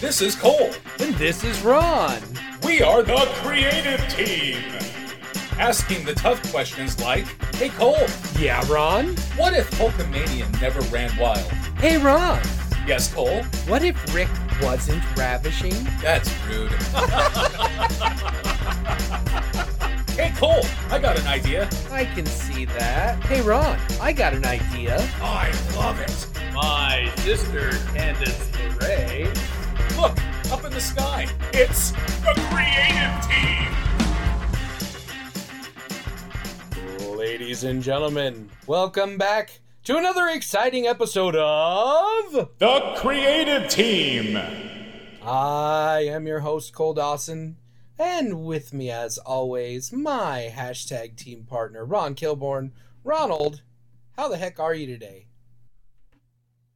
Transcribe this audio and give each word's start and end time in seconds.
This 0.00 0.22
is 0.22 0.34
Cole. 0.34 0.70
And 0.98 1.14
this 1.16 1.44
is 1.44 1.60
Ron. 1.62 2.20
We 2.64 2.82
are 2.82 3.02
the 3.02 3.28
creative 3.42 4.00
team. 4.08 4.62
Asking 5.58 6.04
the 6.06 6.14
tough 6.14 6.40
questions 6.50 6.98
like, 7.00 7.26
Hey 7.54 7.68
Cole, 7.68 8.06
Yeah, 8.38 8.64
Ron? 8.72 9.08
what 9.36 9.52
if 9.54 9.70
Hulkamania 9.72 10.60
never 10.60 10.80
ran 10.94 11.14
wild? 11.18 11.38
Hey, 11.78 11.98
Ron. 11.98 12.40
Yes, 12.86 13.12
Cole? 13.12 13.42
What 13.66 13.84
if 13.84 14.14
Rick 14.14 14.30
wasn't 14.62 15.02
ravishing? 15.16 15.74
That's 16.00 16.30
rude. 16.48 16.72
hey 20.16 20.32
Cole, 20.36 20.64
I 20.90 20.98
got 20.98 21.18
an 21.18 21.26
idea. 21.26 21.68
I 21.90 22.06
can 22.06 22.24
see 22.26 22.64
that. 22.64 23.22
Hey, 23.24 23.42
Ron, 23.42 23.78
I 24.00 24.12
got 24.12 24.32
an 24.32 24.46
idea. 24.46 24.96
I 25.22 25.50
love 25.76 26.00
it. 26.00 26.26
My 26.54 27.12
sister, 27.18 27.70
Candace 27.94 28.38
LeRae. 28.52 29.59
Look, 30.00 30.16
up 30.50 30.64
in 30.64 30.72
the 30.72 30.80
sky. 30.80 31.26
It's 31.52 31.90
the 31.90 32.32
creative 32.48 33.20
team. 37.04 37.18
Ladies 37.18 37.64
and 37.64 37.82
gentlemen, 37.82 38.48
welcome 38.66 39.18
back 39.18 39.60
to 39.84 39.98
another 39.98 40.28
exciting 40.28 40.86
episode 40.86 41.36
of. 41.36 42.48
The 42.56 42.94
creative 42.96 43.68
team. 43.68 44.38
I 45.22 46.06
am 46.06 46.26
your 46.26 46.40
host, 46.40 46.72
Cole 46.72 46.94
Dawson, 46.94 47.58
and 47.98 48.42
with 48.42 48.72
me, 48.72 48.90
as 48.90 49.18
always, 49.18 49.92
my 49.92 50.50
hashtag 50.50 51.16
team 51.16 51.44
partner, 51.44 51.84
Ron 51.84 52.14
Kilborn. 52.14 52.70
Ronald, 53.04 53.60
how 54.16 54.28
the 54.28 54.38
heck 54.38 54.58
are 54.58 54.72
you 54.72 54.86
today? 54.86 55.26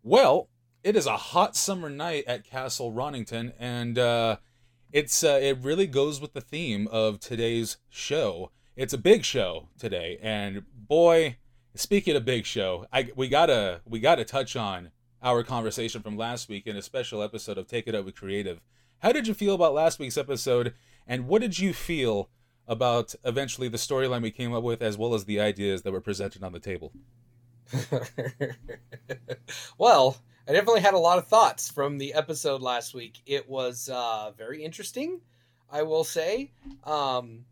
Well, 0.02 0.50
it 0.84 0.96
is 0.96 1.06
a 1.06 1.16
hot 1.16 1.56
summer 1.56 1.88
night 1.88 2.24
at 2.26 2.44
Castle 2.44 2.92
Ronington, 2.92 3.54
and 3.58 3.98
uh, 3.98 4.36
it's 4.92 5.24
uh, 5.24 5.38
it 5.42 5.58
really 5.62 5.86
goes 5.86 6.20
with 6.20 6.34
the 6.34 6.42
theme 6.42 6.86
of 6.88 7.18
today's 7.18 7.78
show. 7.88 8.50
It's 8.76 8.92
a 8.92 8.98
big 8.98 9.24
show 9.24 9.68
today, 9.78 10.18
and 10.22 10.62
boy, 10.76 11.38
speaking 11.74 12.14
of 12.14 12.26
big 12.26 12.44
show, 12.44 12.86
I 12.92 13.10
we 13.16 13.28
gotta 13.28 13.80
we 13.86 13.98
gotta 13.98 14.26
touch 14.26 14.56
on 14.56 14.90
our 15.22 15.42
conversation 15.42 16.02
from 16.02 16.18
last 16.18 16.50
week 16.50 16.66
in 16.66 16.76
a 16.76 16.82
special 16.82 17.22
episode 17.22 17.56
of 17.56 17.66
Take 17.66 17.88
It 17.88 17.94
Up 17.94 18.04
with 18.04 18.14
Creative. 18.14 18.60
How 18.98 19.10
did 19.10 19.26
you 19.26 19.32
feel 19.32 19.54
about 19.54 19.72
last 19.72 19.98
week's 19.98 20.18
episode, 20.18 20.74
and 21.06 21.26
what 21.26 21.40
did 21.40 21.58
you 21.58 21.72
feel 21.72 22.28
about 22.68 23.14
eventually 23.24 23.68
the 23.68 23.78
storyline 23.78 24.20
we 24.20 24.30
came 24.30 24.52
up 24.52 24.62
with, 24.62 24.82
as 24.82 24.98
well 24.98 25.14
as 25.14 25.24
the 25.24 25.40
ideas 25.40 25.80
that 25.82 25.92
were 25.92 26.00
presented 26.02 26.44
on 26.44 26.52
the 26.52 26.60
table? 26.60 26.92
well, 29.78 30.18
I 30.46 30.52
definitely 30.52 30.82
had 30.82 30.92
a 30.92 30.98
lot 30.98 31.16
of 31.16 31.26
thoughts 31.26 31.70
from 31.70 31.96
the 31.96 32.12
episode 32.12 32.60
last 32.60 32.92
week. 32.92 33.18
It 33.24 33.48
was 33.48 33.88
uh, 33.88 34.30
very 34.36 34.62
interesting, 34.62 35.22
I 35.72 35.84
will 35.84 36.04
say. 36.04 36.52
Um, 36.84 37.46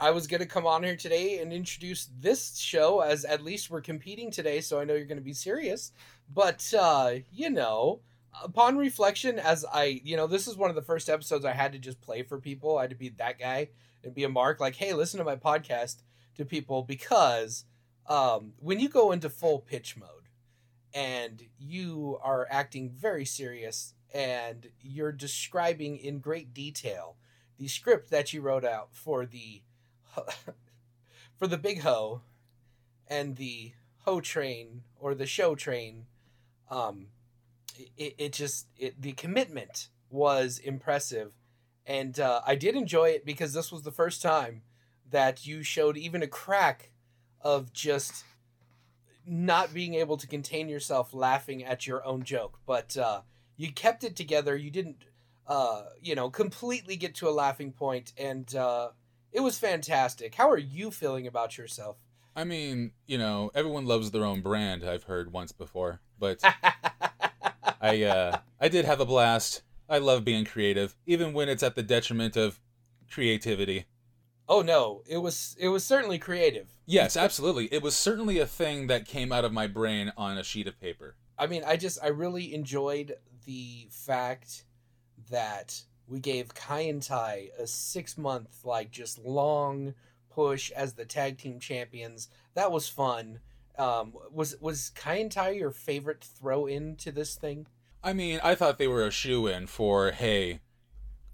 I 0.00 0.12
was 0.12 0.26
going 0.26 0.40
to 0.40 0.46
come 0.46 0.66
on 0.66 0.82
here 0.82 0.96
today 0.96 1.40
and 1.40 1.52
introduce 1.52 2.08
this 2.18 2.56
show 2.56 3.00
as 3.00 3.26
at 3.26 3.44
least 3.44 3.68
we're 3.68 3.82
competing 3.82 4.30
today, 4.30 4.62
so 4.62 4.80
I 4.80 4.84
know 4.84 4.94
you're 4.94 5.04
going 5.04 5.18
to 5.18 5.24
be 5.24 5.34
serious. 5.34 5.92
But, 6.34 6.72
uh, 6.78 7.16
you 7.34 7.50
know, 7.50 8.00
upon 8.42 8.78
reflection, 8.78 9.38
as 9.38 9.66
I, 9.70 10.00
you 10.02 10.16
know, 10.16 10.26
this 10.26 10.48
is 10.48 10.56
one 10.56 10.70
of 10.70 10.76
the 10.76 10.80
first 10.80 11.10
episodes 11.10 11.44
I 11.44 11.52
had 11.52 11.72
to 11.72 11.78
just 11.78 12.00
play 12.00 12.22
for 12.22 12.40
people. 12.40 12.78
I 12.78 12.82
had 12.82 12.90
to 12.90 12.96
be 12.96 13.10
that 13.10 13.38
guy 13.38 13.68
and 14.02 14.14
be 14.14 14.24
a 14.24 14.30
mark, 14.30 14.58
like, 14.58 14.76
hey, 14.76 14.94
listen 14.94 15.18
to 15.18 15.24
my 15.24 15.36
podcast 15.36 15.96
to 16.38 16.46
people 16.46 16.82
because 16.82 17.66
um, 18.06 18.54
when 18.58 18.80
you 18.80 18.88
go 18.88 19.12
into 19.12 19.28
full 19.28 19.58
pitch 19.58 19.98
mode 19.98 20.15
and 20.96 21.42
you 21.58 22.18
are 22.22 22.48
acting 22.50 22.88
very 22.88 23.26
serious 23.26 23.92
and 24.14 24.70
you're 24.80 25.12
describing 25.12 25.98
in 25.98 26.20
great 26.20 26.54
detail 26.54 27.16
the 27.58 27.68
script 27.68 28.10
that 28.10 28.32
you 28.32 28.40
wrote 28.40 28.64
out 28.64 28.88
for 28.92 29.26
the 29.26 29.60
for 31.36 31.46
the 31.46 31.58
big 31.58 31.82
hoe 31.82 32.22
and 33.08 33.36
the 33.36 33.72
hoe 34.06 34.20
train 34.20 34.82
or 34.98 35.14
the 35.14 35.26
show 35.26 35.54
train. 35.54 36.06
Um 36.70 37.08
it, 37.98 38.14
it 38.16 38.32
just 38.32 38.66
it, 38.78 39.00
the 39.00 39.12
commitment 39.12 39.90
was 40.10 40.58
impressive. 40.58 41.32
And 41.84 42.18
uh, 42.18 42.40
i 42.46 42.54
did 42.54 42.74
enjoy 42.74 43.10
it 43.10 43.26
because 43.26 43.52
this 43.52 43.70
was 43.70 43.82
the 43.82 43.92
first 43.92 44.22
time 44.22 44.62
that 45.10 45.46
you 45.46 45.62
showed 45.62 45.98
even 45.98 46.22
a 46.22 46.26
crack 46.26 46.90
of 47.42 47.72
just 47.74 48.24
not 49.26 49.74
being 49.74 49.94
able 49.94 50.16
to 50.16 50.26
contain 50.26 50.68
yourself 50.68 51.12
laughing 51.12 51.64
at 51.64 51.86
your 51.86 52.04
own 52.04 52.22
joke 52.22 52.58
but 52.66 52.96
uh, 52.96 53.20
you 53.56 53.72
kept 53.72 54.04
it 54.04 54.16
together 54.16 54.56
you 54.56 54.70
didn't 54.70 55.04
uh, 55.46 55.82
you 56.00 56.14
know 56.14 56.30
completely 56.30 56.96
get 56.96 57.14
to 57.14 57.28
a 57.28 57.30
laughing 57.30 57.72
point 57.72 58.12
and 58.16 58.54
uh, 58.54 58.88
it 59.32 59.40
was 59.40 59.58
fantastic 59.58 60.34
how 60.34 60.50
are 60.50 60.58
you 60.58 60.90
feeling 60.90 61.26
about 61.26 61.58
yourself 61.58 61.96
I 62.36 62.44
mean, 62.44 62.92
you 63.06 63.16
know, 63.16 63.50
everyone 63.54 63.86
loves 63.86 64.10
their 64.10 64.24
own 64.24 64.42
brand. 64.42 64.84
I've 64.84 65.04
heard 65.04 65.32
once 65.32 65.52
before, 65.52 66.00
but 66.18 66.38
I 67.80 68.02
uh, 68.02 68.38
I 68.60 68.68
did 68.68 68.84
have 68.84 69.00
a 69.00 69.06
blast. 69.06 69.62
I 69.88 69.98
love 69.98 70.22
being 70.22 70.44
creative, 70.44 70.94
even 71.06 71.32
when 71.32 71.48
it's 71.48 71.62
at 71.62 71.76
the 71.76 71.82
detriment 71.82 72.36
of 72.36 72.60
creativity. 73.10 73.86
Oh 74.48 74.62
no 74.62 75.02
it 75.06 75.18
was 75.18 75.56
it 75.58 75.68
was 75.68 75.84
certainly 75.84 76.18
creative 76.18 76.76
Yes, 76.88 77.16
absolutely. 77.16 77.66
It 77.72 77.82
was 77.82 77.96
certainly 77.96 78.38
a 78.38 78.46
thing 78.46 78.86
that 78.86 79.06
came 79.06 79.32
out 79.32 79.44
of 79.44 79.52
my 79.52 79.66
brain 79.66 80.12
on 80.16 80.38
a 80.38 80.44
sheet 80.44 80.68
of 80.68 80.80
paper. 80.80 81.16
I 81.36 81.48
mean, 81.48 81.64
I 81.66 81.76
just 81.76 81.98
I 82.02 82.08
really 82.08 82.54
enjoyed 82.54 83.16
the 83.44 83.88
fact 83.90 84.64
that 85.30 85.82
we 86.06 86.20
gave 86.20 86.54
Kai 86.54 86.84
En 86.84 87.00
Tai 87.00 87.48
a 87.58 87.66
six 87.66 88.16
month 88.16 88.64
like 88.64 88.92
just 88.92 89.18
long 89.18 89.94
push 90.30 90.70
as 90.70 90.92
the 90.92 91.04
tag 91.04 91.38
team 91.38 91.58
champions. 91.58 92.28
That 92.54 92.70
was 92.70 92.88
fun. 92.88 93.40
Um, 93.76 94.14
was 94.30 94.56
was 94.60 94.90
Kai 94.90 95.18
En 95.18 95.28
Tai 95.28 95.50
your 95.50 95.72
favorite 95.72 96.22
throw 96.22 96.66
in 96.66 96.94
to 96.96 97.10
this 97.10 97.34
thing? 97.34 97.66
I 98.04 98.12
mean, 98.12 98.38
I 98.44 98.54
thought 98.54 98.78
they 98.78 98.86
were 98.86 99.04
a 99.04 99.10
shoe 99.10 99.48
in 99.48 99.66
for 99.66 100.12
hey, 100.12 100.60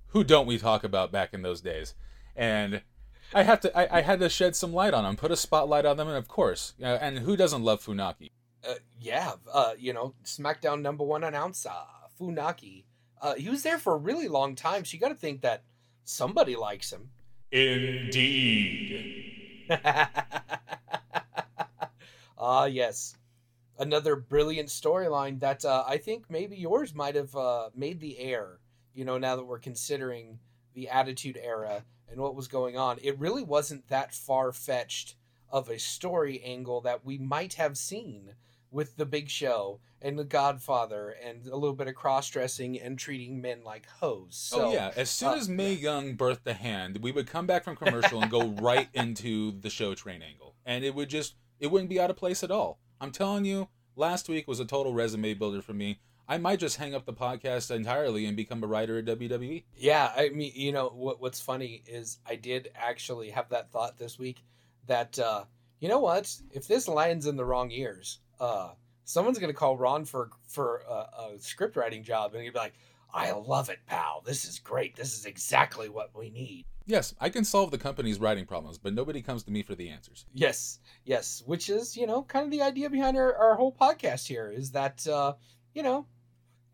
who 0.08 0.24
don't 0.24 0.46
we 0.46 0.56
talk 0.56 0.82
about 0.82 1.12
back 1.12 1.34
in 1.34 1.42
those 1.42 1.60
days? 1.60 1.94
And 2.34 2.80
I 3.34 3.43
had 3.43 3.62
to 3.62 3.76
I, 3.76 3.98
I 3.98 4.00
had 4.03 4.20
to 4.20 4.28
shed 4.28 4.56
some 4.56 4.72
light 4.72 4.94
on 4.94 5.04
them, 5.04 5.16
put 5.16 5.31
a 5.31 5.37
spotlight 5.37 5.87
on 5.87 5.97
them, 5.97 6.09
and 6.09 6.16
of 6.16 6.28
course, 6.28 6.75
uh, 6.82 6.87
and 6.87 7.19
who 7.19 7.37
doesn't 7.37 7.62
love 7.62 7.84
Funaki? 7.84 8.31
Uh, 8.69 8.75
yeah, 9.00 9.32
uh, 9.53 9.72
you 9.78 9.93
know, 9.93 10.15
SmackDown 10.25 10.82
number 10.82 11.04
one 11.04 11.25
announcer 11.25 11.71
Funaki. 12.21 12.84
Uh, 13.21 13.34
he 13.34 13.48
was 13.48 13.62
there 13.62 13.78
for 13.78 13.94
a 13.94 13.98
really 13.98 14.28
long 14.28 14.54
time, 14.54 14.84
so 14.84 14.94
you 14.94 15.00
got 15.00 15.09
to 15.09 15.15
think 15.15 15.42
that 15.42 15.62
somebody 16.04 16.56
likes 16.56 16.92
him. 16.92 17.10
Indeed. 17.50 19.28
Ah, 22.44 22.65
yes. 22.65 23.15
Another 23.78 24.16
brilliant 24.16 24.69
storyline 24.69 25.38
that 25.38 25.65
uh, 25.65 25.84
I 25.87 25.97
think 25.97 26.28
maybe 26.28 26.56
yours 26.56 26.92
might 26.92 27.15
have 27.15 27.36
uh, 27.36 27.71
made 27.72 28.01
the 28.01 28.18
air. 28.18 28.59
You 28.95 29.04
know, 29.04 29.16
now 29.16 29.36
that 29.36 29.45
we're 29.45 29.60
considering 29.60 30.41
the 30.74 30.89
Attitude 30.89 31.39
Era 31.41 31.84
and 32.12 32.20
what 32.20 32.36
was 32.36 32.47
going 32.47 32.76
on, 32.76 32.98
it 33.03 33.18
really 33.18 33.42
wasn't 33.42 33.88
that 33.88 34.14
far 34.14 34.53
fetched 34.53 35.16
of 35.50 35.68
a 35.68 35.78
story 35.78 36.42
angle 36.44 36.80
that 36.82 37.04
we 37.04 37.18
might 37.18 37.54
have 37.54 37.76
seen 37.76 38.34
with 38.70 38.97
the 38.97 39.04
Big 39.04 39.28
Show 39.28 39.80
and 40.00 40.18
the 40.18 40.24
Godfather 40.24 41.14
and 41.24 41.47
a 41.47 41.56
little 41.56 41.74
bit 41.74 41.88
of 41.88 41.94
cross 41.94 42.28
dressing 42.30 42.80
and 42.80 42.98
treating 42.98 43.41
men 43.41 43.62
like 43.64 43.86
hoes. 43.86 44.28
So, 44.30 44.66
oh 44.66 44.72
yeah, 44.72 44.92
as 44.97 45.10
soon 45.10 45.30
uh, 45.30 45.36
as 45.36 45.48
Mae 45.48 45.74
Young 45.74 46.16
birthed 46.16 46.44
the 46.44 46.54
hand, 46.54 46.98
we 47.03 47.12
would 47.12 47.26
come 47.26 47.47
back 47.47 47.64
from 47.64 47.76
commercial 47.76 48.22
and 48.22 48.30
go 48.30 48.48
right 48.60 48.88
into 48.94 49.53
the 49.60 49.70
show 49.70 49.94
train 49.94 50.22
angle, 50.22 50.54
and 50.65 50.84
it 50.84 50.94
would 50.94 51.10
just 51.10 51.34
it 51.60 51.70
wouldn't 51.70 51.91
be 51.91 52.00
out 52.00 52.10
of 52.10 52.16
place 52.16 52.42
at 52.42 52.50
all. 52.50 52.80
I'm 53.00 53.10
telling 53.10 53.44
you, 53.44 53.68
last 53.94 54.28
week 54.28 54.48
was 54.48 54.60
a 54.60 54.65
total 54.65 54.94
resume 54.94 55.34
builder 55.34 55.60
for 55.60 55.74
me. 55.74 56.00
I 56.28 56.39
might 56.39 56.60
just 56.60 56.77
hang 56.77 56.95
up 56.95 57.04
the 57.04 57.13
podcast 57.13 57.74
entirely 57.74 58.27
and 58.27 58.36
become 58.36 58.63
a 58.63 58.66
writer 58.66 58.98
at. 58.98 59.04
WWE. 59.04 59.65
Yeah, 59.77 60.13
I 60.16 60.30
mean, 60.30 60.53
you 60.54 60.72
know 60.72 60.89
what? 60.89 61.21
What's 61.21 61.41
funny 61.41 61.83
is 61.86 62.19
I 62.27 62.36
did 62.36 62.71
actually 62.74 63.30
have 63.30 63.48
that 63.51 63.71
thought 63.71 63.98
this 63.98 64.19
week 64.19 64.45
that 64.86 65.19
uh, 65.19 65.45
you 65.80 65.89
know 65.89 66.01
what? 66.01 66.34
If 66.53 66.66
this 66.66 66.89
lands 66.89 67.27
in 67.27 67.36
the 67.36 67.45
wrong 67.45 67.71
ears, 67.71 68.21
uh, 68.41 68.71
someone's 69.04 69.39
gonna 69.39 69.53
call 69.53 69.77
Ron 69.77 70.04
for 70.04 70.30
for 70.47 70.83
a, 70.89 70.92
a 70.92 71.39
script 71.39 71.77
writing 71.77 72.03
job, 72.03 72.34
and 72.34 72.42
he'd 72.42 72.53
be 72.53 72.59
like, 72.59 72.75
"I 73.13 73.33
love 73.33 73.68
it, 73.68 73.80
pal. 73.86 74.22
This 74.25 74.45
is 74.45 74.59
great. 74.59 74.97
This 74.97 75.18
is 75.18 75.27
exactly 75.27 75.89
what 75.89 76.10
we 76.16 76.30
need." 76.30 76.65
Yes, 76.84 77.15
I 77.21 77.28
can 77.28 77.45
solve 77.45 77.71
the 77.71 77.78
company's 77.78 78.18
writing 78.18 78.45
problems, 78.45 78.78
but 78.78 78.92
nobody 78.92 79.22
comes 79.22 79.45
to 79.45 79.53
me 79.53 79.63
for 79.63 79.75
the 79.75 79.89
answers. 79.89 80.27
Yes, 80.33 80.80
yes, 81.04 81.42
which 81.47 81.68
is 81.68 81.97
you 81.97 82.07
know 82.07 82.22
kind 82.22 82.45
of 82.45 82.51
the 82.51 82.63
idea 82.63 82.91
behind 82.91 83.16
our, 83.16 83.34
our 83.36 83.57
whole 83.57 83.72
podcast 83.72 84.27
here 84.27 84.48
is 84.48 84.71
that 84.72 85.07
uh, 85.07 85.34
you 85.74 85.83
know 85.83 86.07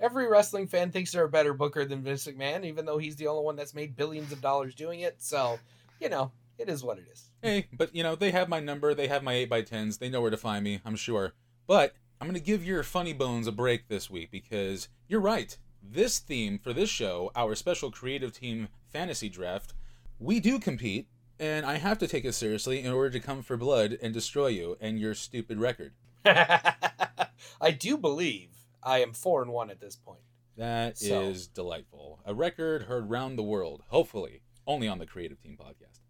every 0.01 0.29
wrestling 0.29 0.67
fan 0.67 0.91
thinks 0.91 1.13
they're 1.13 1.25
a 1.25 1.29
better 1.29 1.53
booker 1.53 1.85
than 1.85 2.03
Vince 2.03 2.27
McMahon, 2.27 2.65
even 2.65 2.85
though 2.85 2.99
he's 2.99 3.17
the 3.17 3.27
only 3.27 3.45
one 3.45 3.57
that's 3.57 3.75
made 3.75 3.97
billions 3.97 4.33
of 4.33 4.41
dollars 4.41 4.75
doing 4.75 5.01
it. 5.01 5.17
So 5.19 5.59
you 6.01 6.09
know 6.09 6.33
it 6.59 6.69
is 6.69 6.83
what 6.83 6.99
it 6.99 7.07
is. 7.13 7.31
Hey, 7.43 7.67
but 7.73 7.95
you 7.95 8.03
know 8.03 8.15
they 8.15 8.31
have 8.31 8.49
my 8.49 8.61
number, 8.61 8.95
they 8.95 9.09
have 9.09 9.23
my 9.23 9.35
eight 9.35 9.51
by 9.51 9.63
tens, 9.63 9.99
they 9.99 10.09
know 10.09 10.21
where 10.21 10.31
to 10.31 10.37
find 10.37 10.65
me. 10.65 10.81
I'm 10.85 10.97
sure, 10.97 11.33
but 11.67 11.95
I'm 12.21 12.27
gonna 12.27 12.41
give 12.41 12.65
your 12.65 12.83
funny 12.83 13.13
bones 13.13 13.47
a 13.47 13.53
break 13.53 13.89
this 13.89 14.11
week 14.11 14.31
because 14.31 14.89
you're 15.07 15.21
right. 15.21 15.57
This 15.81 16.19
theme 16.19 16.59
for 16.59 16.73
this 16.73 16.91
show, 16.91 17.31
our 17.37 17.55
special 17.55 17.91
creative 17.91 18.33
team 18.33 18.69
fantasy 18.93 19.29
draft 19.29 19.75
we 20.21 20.41
do 20.41 20.59
compete, 20.59 21.07
and 21.39 21.65
I 21.65 21.79
have 21.79 21.99
to 21.99 22.09
take 22.09 22.25
it 22.25 22.33
seriously 22.33 22.83
in 22.83 22.93
order 22.93 23.11
to 23.11 23.21
come 23.21 23.43
for 23.43 23.57
blood 23.57 23.97
and 24.03 24.13
destroy 24.13 24.49
you 24.49 24.77
and 24.81 24.99
your 24.99 25.15
stupid 25.15 25.59
record. 25.59 25.93
I 26.25 27.71
do 27.79 27.97
believe 27.97 28.49
I 28.83 29.01
am 29.01 29.13
four 29.13 29.43
and 29.43 29.53
one 29.53 29.71
at 29.71 29.81
this 29.81 29.97
point. 29.97 30.23
That 30.57 30.99
so. 30.99 31.23
is 31.23 31.47
delightful. 31.47 32.21
A 32.25 32.35
record 32.35 32.83
heard 32.83 33.09
round 33.09 33.39
the 33.39 33.45
world, 33.45 33.83
hopefully, 33.89 34.43
only 34.67 34.89
on 34.89 34.99
the 34.99 35.07
Creative 35.07 35.41
Team 35.41 35.57
podcast. 35.57 36.01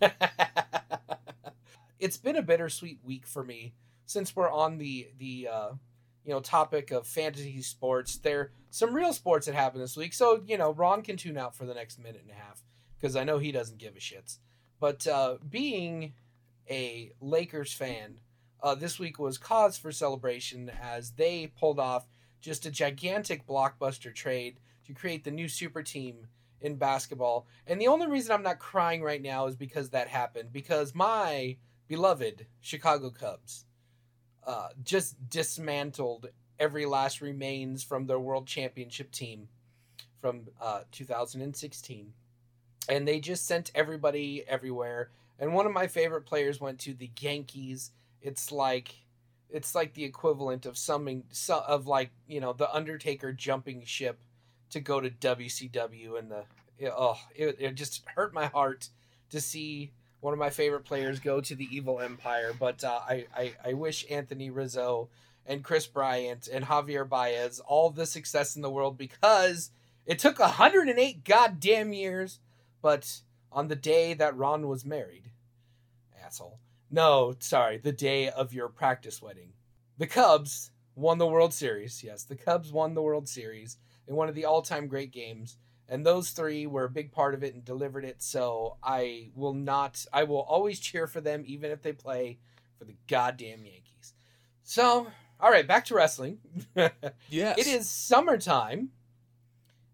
it's 1.98 2.16
been 2.16 2.36
a 2.36 2.42
bittersweet 2.42 2.98
week 3.04 3.26
for 3.26 3.44
me 3.44 3.74
since 4.04 4.34
we're 4.34 4.50
on 4.50 4.78
the 4.78 5.08
the 5.18 5.48
uh, 5.50 5.70
you 6.24 6.32
know 6.32 6.40
topic 6.40 6.90
of 6.90 7.06
fantasy 7.06 7.62
sports. 7.62 8.18
There 8.18 8.52
some 8.70 8.94
real 8.94 9.12
sports 9.12 9.46
that 9.46 9.54
happened 9.54 9.82
this 9.82 9.96
week, 9.96 10.14
so 10.14 10.42
you 10.46 10.58
know 10.58 10.72
Ron 10.72 11.02
can 11.02 11.16
tune 11.16 11.38
out 11.38 11.54
for 11.54 11.64
the 11.64 11.74
next 11.74 11.98
minute 11.98 12.22
and 12.22 12.30
a 12.30 12.34
half 12.34 12.62
because 12.98 13.16
I 13.16 13.24
know 13.24 13.38
he 13.38 13.52
doesn't 13.52 13.78
give 13.78 13.94
a 13.96 14.00
shits. 14.00 14.38
But 14.80 15.06
uh, 15.06 15.36
being 15.48 16.14
a 16.68 17.12
Lakers 17.20 17.72
fan, 17.72 18.20
uh, 18.62 18.74
this 18.74 18.98
week 18.98 19.18
was 19.18 19.38
cause 19.38 19.76
for 19.76 19.92
celebration 19.92 20.70
as 20.82 21.12
they 21.12 21.52
pulled 21.58 21.78
off 21.78 22.06
just 22.40 22.66
a 22.66 22.70
gigantic 22.70 23.46
blockbuster 23.46 24.14
trade 24.14 24.58
to 24.86 24.92
create 24.94 25.24
the 25.24 25.30
new 25.30 25.48
super 25.48 25.82
team 25.82 26.26
in 26.60 26.76
basketball. 26.76 27.46
And 27.66 27.80
the 27.80 27.88
only 27.88 28.06
reason 28.06 28.32
I'm 28.32 28.42
not 28.42 28.58
crying 28.58 29.02
right 29.02 29.22
now 29.22 29.46
is 29.46 29.56
because 29.56 29.90
that 29.90 30.08
happened. 30.08 30.52
Because 30.52 30.94
my 30.94 31.56
beloved 31.88 32.46
Chicago 32.60 33.10
Cubs 33.10 33.66
uh, 34.46 34.68
just 34.82 35.28
dismantled 35.28 36.28
every 36.58 36.86
last 36.86 37.20
remains 37.20 37.82
from 37.82 38.06
their 38.06 38.18
world 38.18 38.46
championship 38.46 39.10
team 39.10 39.48
from 40.20 40.42
uh, 40.60 40.80
2016 40.92 42.12
and 42.88 43.06
they 43.06 43.20
just 43.20 43.46
sent 43.46 43.70
everybody 43.74 44.44
everywhere. 44.46 45.10
And 45.38 45.54
one 45.54 45.66
of 45.66 45.72
my 45.72 45.86
favorite 45.86 46.22
players 46.22 46.60
went 46.60 46.78
to 46.80 46.94
the 46.94 47.10
Yankees. 47.20 47.90
It's 48.20 48.52
like 48.52 48.94
it's 49.50 49.74
like 49.74 49.94
the 49.94 50.04
equivalent 50.04 50.66
of 50.66 50.76
something 50.76 51.24
of 51.48 51.86
like 51.86 52.10
you 52.26 52.40
know 52.40 52.52
the 52.52 52.72
Undertaker 52.72 53.32
jumping 53.32 53.84
ship 53.84 54.18
to 54.70 54.80
go 54.80 55.00
to 55.00 55.10
WCW 55.10 56.18
and 56.18 56.30
the 56.30 56.44
oh 56.90 57.18
it, 57.34 57.56
it 57.58 57.74
just 57.74 58.02
hurt 58.14 58.34
my 58.34 58.46
heart 58.46 58.88
to 59.30 59.40
see 59.40 59.92
one 60.20 60.32
of 60.32 60.38
my 60.38 60.50
favorite 60.50 60.84
players 60.84 61.20
go 61.20 61.40
to 61.40 61.54
the 61.54 61.68
evil 61.70 62.00
empire. 62.00 62.52
But 62.58 62.82
uh, 62.82 63.00
I, 63.08 63.26
I 63.34 63.52
I 63.64 63.72
wish 63.74 64.06
Anthony 64.10 64.50
Rizzo 64.50 65.08
and 65.46 65.62
Kris 65.62 65.86
Bryant 65.86 66.48
and 66.48 66.64
Javier 66.64 67.08
Baez 67.08 67.60
all 67.60 67.90
the 67.90 68.06
success 68.06 68.56
in 68.56 68.62
the 68.62 68.70
world 68.70 68.98
because 68.98 69.70
it 70.04 70.18
took 70.18 70.38
108 70.38 71.24
goddamn 71.24 71.92
years 71.92 72.40
but 72.86 73.20
on 73.50 73.66
the 73.66 73.74
day 73.74 74.14
that 74.14 74.36
Ron 74.36 74.68
was 74.68 74.84
married, 74.84 75.30
asshole. 76.24 76.60
No, 76.90 77.34
sorry, 77.40 77.78
the 77.78 77.92
day 77.92 78.28
of 78.30 78.52
your 78.52 78.68
practice 78.68 79.20
wedding. 79.20 79.52
The 79.98 80.06
Cubs 80.06 80.70
won 80.94 81.18
the 81.18 81.26
World 81.26 81.52
Series. 81.52 82.02
Yes, 82.02 82.24
the 82.24 82.36
Cubs 82.36 82.72
won 82.72 82.94
the 82.94 83.02
World 83.02 83.28
Series 83.28 83.78
in 84.06 84.14
one 84.14 84.28
of 84.28 84.34
the 84.34 84.44
all 84.44 84.62
time 84.62 84.86
great 84.86 85.10
games. 85.10 85.56
And 85.88 86.04
those 86.04 86.30
three 86.30 86.66
were 86.66 86.84
a 86.84 86.90
big 86.90 87.12
part 87.12 87.34
of 87.34 87.44
it 87.44 87.54
and 87.54 87.64
delivered 87.64 88.04
it. 88.04 88.20
So 88.20 88.76
I 88.82 89.30
will 89.34 89.54
not, 89.54 90.04
I 90.12 90.24
will 90.24 90.40
always 90.40 90.80
cheer 90.80 91.06
for 91.06 91.20
them, 91.20 91.44
even 91.46 91.70
if 91.70 91.82
they 91.82 91.92
play 91.92 92.38
for 92.76 92.84
the 92.84 92.96
goddamn 93.06 93.64
Yankees. 93.64 94.14
So, 94.64 95.06
all 95.38 95.50
right, 95.50 95.66
back 95.66 95.84
to 95.86 95.94
wrestling. 95.94 96.38
yes. 97.28 97.58
It 97.58 97.66
is 97.68 97.88
summertime. 97.88 98.90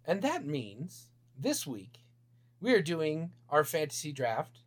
And 0.06 0.22
that 0.22 0.46
means 0.46 1.08
this 1.38 1.66
week 1.66 2.00
we 2.60 2.72
are 2.72 2.82
doing 2.82 3.32
our 3.50 3.64
fantasy 3.64 4.12
draft, 4.12 4.62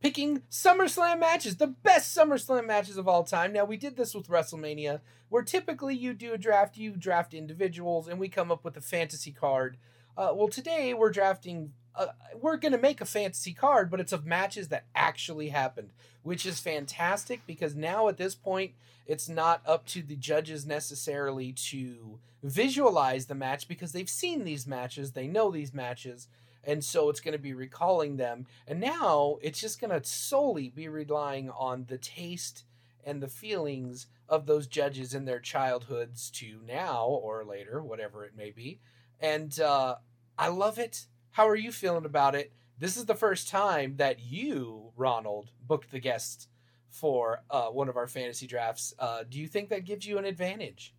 picking 0.00 0.42
SummerSlam 0.50 1.20
matches, 1.20 1.56
the 1.56 1.66
best 1.66 2.16
SummerSlam 2.16 2.66
matches 2.66 2.96
of 2.96 3.08
all 3.08 3.24
time. 3.24 3.52
Now, 3.52 3.64
we 3.64 3.76
did 3.76 3.96
this 3.96 4.14
with 4.14 4.28
WrestleMania, 4.28 5.00
where 5.28 5.42
typically 5.42 5.94
you 5.94 6.14
do 6.14 6.32
a 6.32 6.38
draft, 6.38 6.76
you 6.76 6.92
draft 6.92 7.34
individuals, 7.34 8.08
and 8.08 8.18
we 8.18 8.28
come 8.28 8.50
up 8.52 8.64
with 8.64 8.76
a 8.76 8.82
fantasy 8.82 9.32
card. 9.32 9.76
Uh, 10.16 10.32
well, 10.34 10.48
today 10.48 10.94
we're 10.94 11.10
drafting. 11.10 11.72
Uh, 11.94 12.08
we're 12.40 12.58
going 12.58 12.72
to 12.72 12.78
make 12.78 13.00
a 13.00 13.06
fantasy 13.06 13.54
card, 13.54 13.90
but 13.90 14.00
it's 14.00 14.12
of 14.12 14.26
matches 14.26 14.68
that 14.68 14.84
actually 14.94 15.48
happened, 15.48 15.92
which 16.22 16.44
is 16.44 16.60
fantastic 16.60 17.40
because 17.46 17.74
now 17.74 18.08
at 18.08 18.18
this 18.18 18.34
point, 18.34 18.72
it's 19.06 19.28
not 19.28 19.62
up 19.64 19.86
to 19.86 20.02
the 20.02 20.16
judges 20.16 20.66
necessarily 20.66 21.52
to 21.52 22.18
visualize 22.42 23.26
the 23.26 23.34
match 23.34 23.66
because 23.66 23.92
they've 23.92 24.10
seen 24.10 24.44
these 24.44 24.66
matches, 24.66 25.12
they 25.12 25.26
know 25.26 25.50
these 25.50 25.72
matches, 25.72 26.28
and 26.66 26.84
so 26.84 27.08
it's 27.08 27.20
going 27.20 27.32
to 27.32 27.38
be 27.38 27.54
recalling 27.54 28.16
them 28.16 28.46
and 28.66 28.80
now 28.80 29.36
it's 29.40 29.60
just 29.60 29.80
going 29.80 29.90
to 29.90 30.06
solely 30.06 30.68
be 30.68 30.88
relying 30.88 31.48
on 31.50 31.84
the 31.88 31.98
taste 31.98 32.64
and 33.04 33.22
the 33.22 33.28
feelings 33.28 34.08
of 34.28 34.46
those 34.46 34.66
judges 34.66 35.14
in 35.14 35.24
their 35.24 35.40
childhoods 35.40 36.30
to 36.30 36.60
now 36.66 37.06
or 37.06 37.44
later 37.44 37.82
whatever 37.82 38.24
it 38.24 38.36
may 38.36 38.50
be 38.50 38.80
and 39.20 39.60
uh, 39.60 39.94
i 40.38 40.48
love 40.48 40.78
it. 40.78 41.06
How 41.30 41.48
are 41.48 41.56
you 41.56 41.70
feeling 41.70 42.06
about 42.06 42.34
it? 42.34 42.52
This 42.78 42.96
is 42.96 43.04
the 43.04 43.14
first 43.14 43.48
time 43.48 43.96
that 43.96 44.20
you 44.20 44.90
ronald 44.96 45.50
booked 45.66 45.90
the 45.90 46.00
guest 46.00 46.48
for 46.90 47.42
uh, 47.50 47.66
one 47.66 47.88
of 47.88 47.96
our 47.96 48.06
fantasy 48.06 48.46
drafts. 48.46 48.94
Uh, 48.98 49.22
do 49.28 49.38
you 49.38 49.46
think 49.46 49.68
that 49.68 49.84
gives 49.84 50.06
you 50.06 50.18
an 50.18 50.24
advantage 50.24 50.94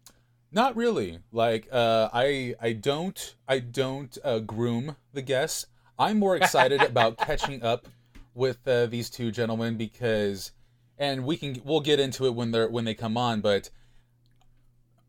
not 0.51 0.75
really. 0.75 1.19
Like 1.31 1.67
uh, 1.71 2.09
I 2.13 2.55
I 2.61 2.73
don't 2.73 3.36
I 3.48 3.60
don't 3.60 4.17
uh, 4.24 4.39
groom 4.39 4.95
the 5.13 5.22
guests. 5.22 5.67
I'm 6.00 6.19
more 6.19 6.36
excited 6.36 6.81
about 6.83 7.17
catching 7.17 7.63
up 7.63 7.88
with 8.33 8.67
uh, 8.67 8.86
these 8.86 9.10
two 9.10 9.31
gentlemen 9.31 9.77
because, 9.77 10.51
and 10.98 11.25
we 11.25 11.38
can 11.38 11.62
we'll 11.63 11.81
get 11.81 12.00
into 12.00 12.25
it 12.25 12.36
when 12.36 12.51
they're 12.51 12.69
when 12.69 12.86
they 12.86 12.93
come 12.93 13.17
on. 13.17 13.41
But 13.41 13.69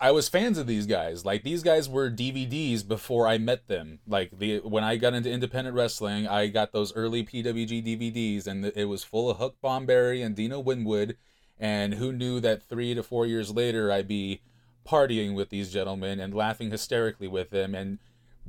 I 0.00 0.12
was 0.12 0.28
fans 0.28 0.58
of 0.58 0.66
these 0.66 0.86
guys. 0.86 1.24
Like 1.24 1.42
these 1.42 1.62
guys 1.62 1.88
were 1.88 2.10
DVDs 2.10 2.86
before 2.86 3.26
I 3.26 3.38
met 3.38 3.66
them. 3.66 3.98
Like 4.06 4.38
the 4.38 4.58
when 4.60 4.84
I 4.84 4.96
got 4.96 5.14
into 5.14 5.30
independent 5.30 5.76
wrestling, 5.76 6.26
I 6.28 6.46
got 6.48 6.72
those 6.72 6.94
early 6.94 7.24
PWG 7.24 7.84
DVDs, 7.84 8.46
and 8.46 8.64
it 8.64 8.86
was 8.86 9.04
full 9.04 9.28
of 9.30 9.38
Hook 9.38 9.56
Bomberry 9.62 10.24
and 10.24 10.36
Dino 10.36 10.60
Winwood. 10.60 11.16
And 11.60 11.94
who 11.94 12.12
knew 12.12 12.38
that 12.40 12.68
three 12.68 12.94
to 12.94 13.02
four 13.02 13.26
years 13.26 13.50
later 13.50 13.90
I'd 13.90 14.06
be 14.06 14.42
partying 14.88 15.34
with 15.34 15.50
these 15.50 15.72
gentlemen 15.72 16.18
and 16.20 16.32
laughing 16.32 16.70
hysterically 16.70 17.28
with 17.28 17.50
them 17.50 17.74
and 17.74 17.98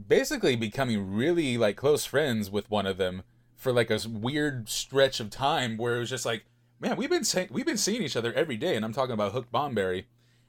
basically 0.07 0.55
becoming 0.55 1.13
really 1.13 1.57
like 1.57 1.75
close 1.75 2.05
friends 2.05 2.49
with 2.49 2.69
one 2.71 2.85
of 2.85 2.97
them 2.97 3.23
for 3.55 3.73
like 3.73 3.89
a 3.89 3.99
weird 4.07 4.69
stretch 4.69 5.19
of 5.19 5.29
time 5.29 5.75
where 5.75 5.97
it 5.97 5.99
was 5.99 6.09
just 6.09 6.25
like 6.25 6.45
man 6.79 6.95
we've 6.95 7.09
been 7.09 7.25
saying 7.25 7.49
we've 7.51 7.65
been 7.65 7.77
seeing 7.77 8.01
each 8.01 8.15
other 8.15 8.33
every 8.33 8.55
day 8.55 8.75
and 8.75 8.85
i'm 8.85 8.93
talking 8.93 9.13
about 9.13 9.33
hook 9.33 9.51
bomberry. 9.51 10.05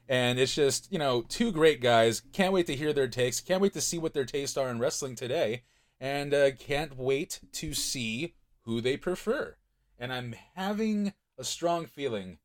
And 0.07 0.39
it's 0.39 0.55
just 0.55 0.91
you 0.91 0.99
know 0.99 1.21
two 1.29 1.53
great 1.53 1.79
guys. 1.79 2.21
Can't 2.33 2.51
wait 2.51 2.67
to 2.67 2.75
hear 2.75 2.91
their 2.91 3.07
takes. 3.07 3.39
Can't 3.39 3.61
wait 3.61 3.71
to 3.73 3.81
see 3.81 3.97
what 3.97 4.13
their 4.13 4.25
tastes 4.25 4.57
are 4.57 4.69
in 4.69 4.77
wrestling 4.77 5.15
today. 5.15 5.63
And 6.01 6.33
uh, 6.33 6.51
can't 6.51 6.97
wait 6.97 7.39
to 7.53 7.73
see 7.73 8.33
who 8.63 8.81
they 8.81 8.97
prefer. 8.97 9.55
And 9.97 10.11
i'm 10.11 10.35
having 10.55 11.13
a 11.37 11.43
strong 11.43 11.85
feeling 11.85 12.39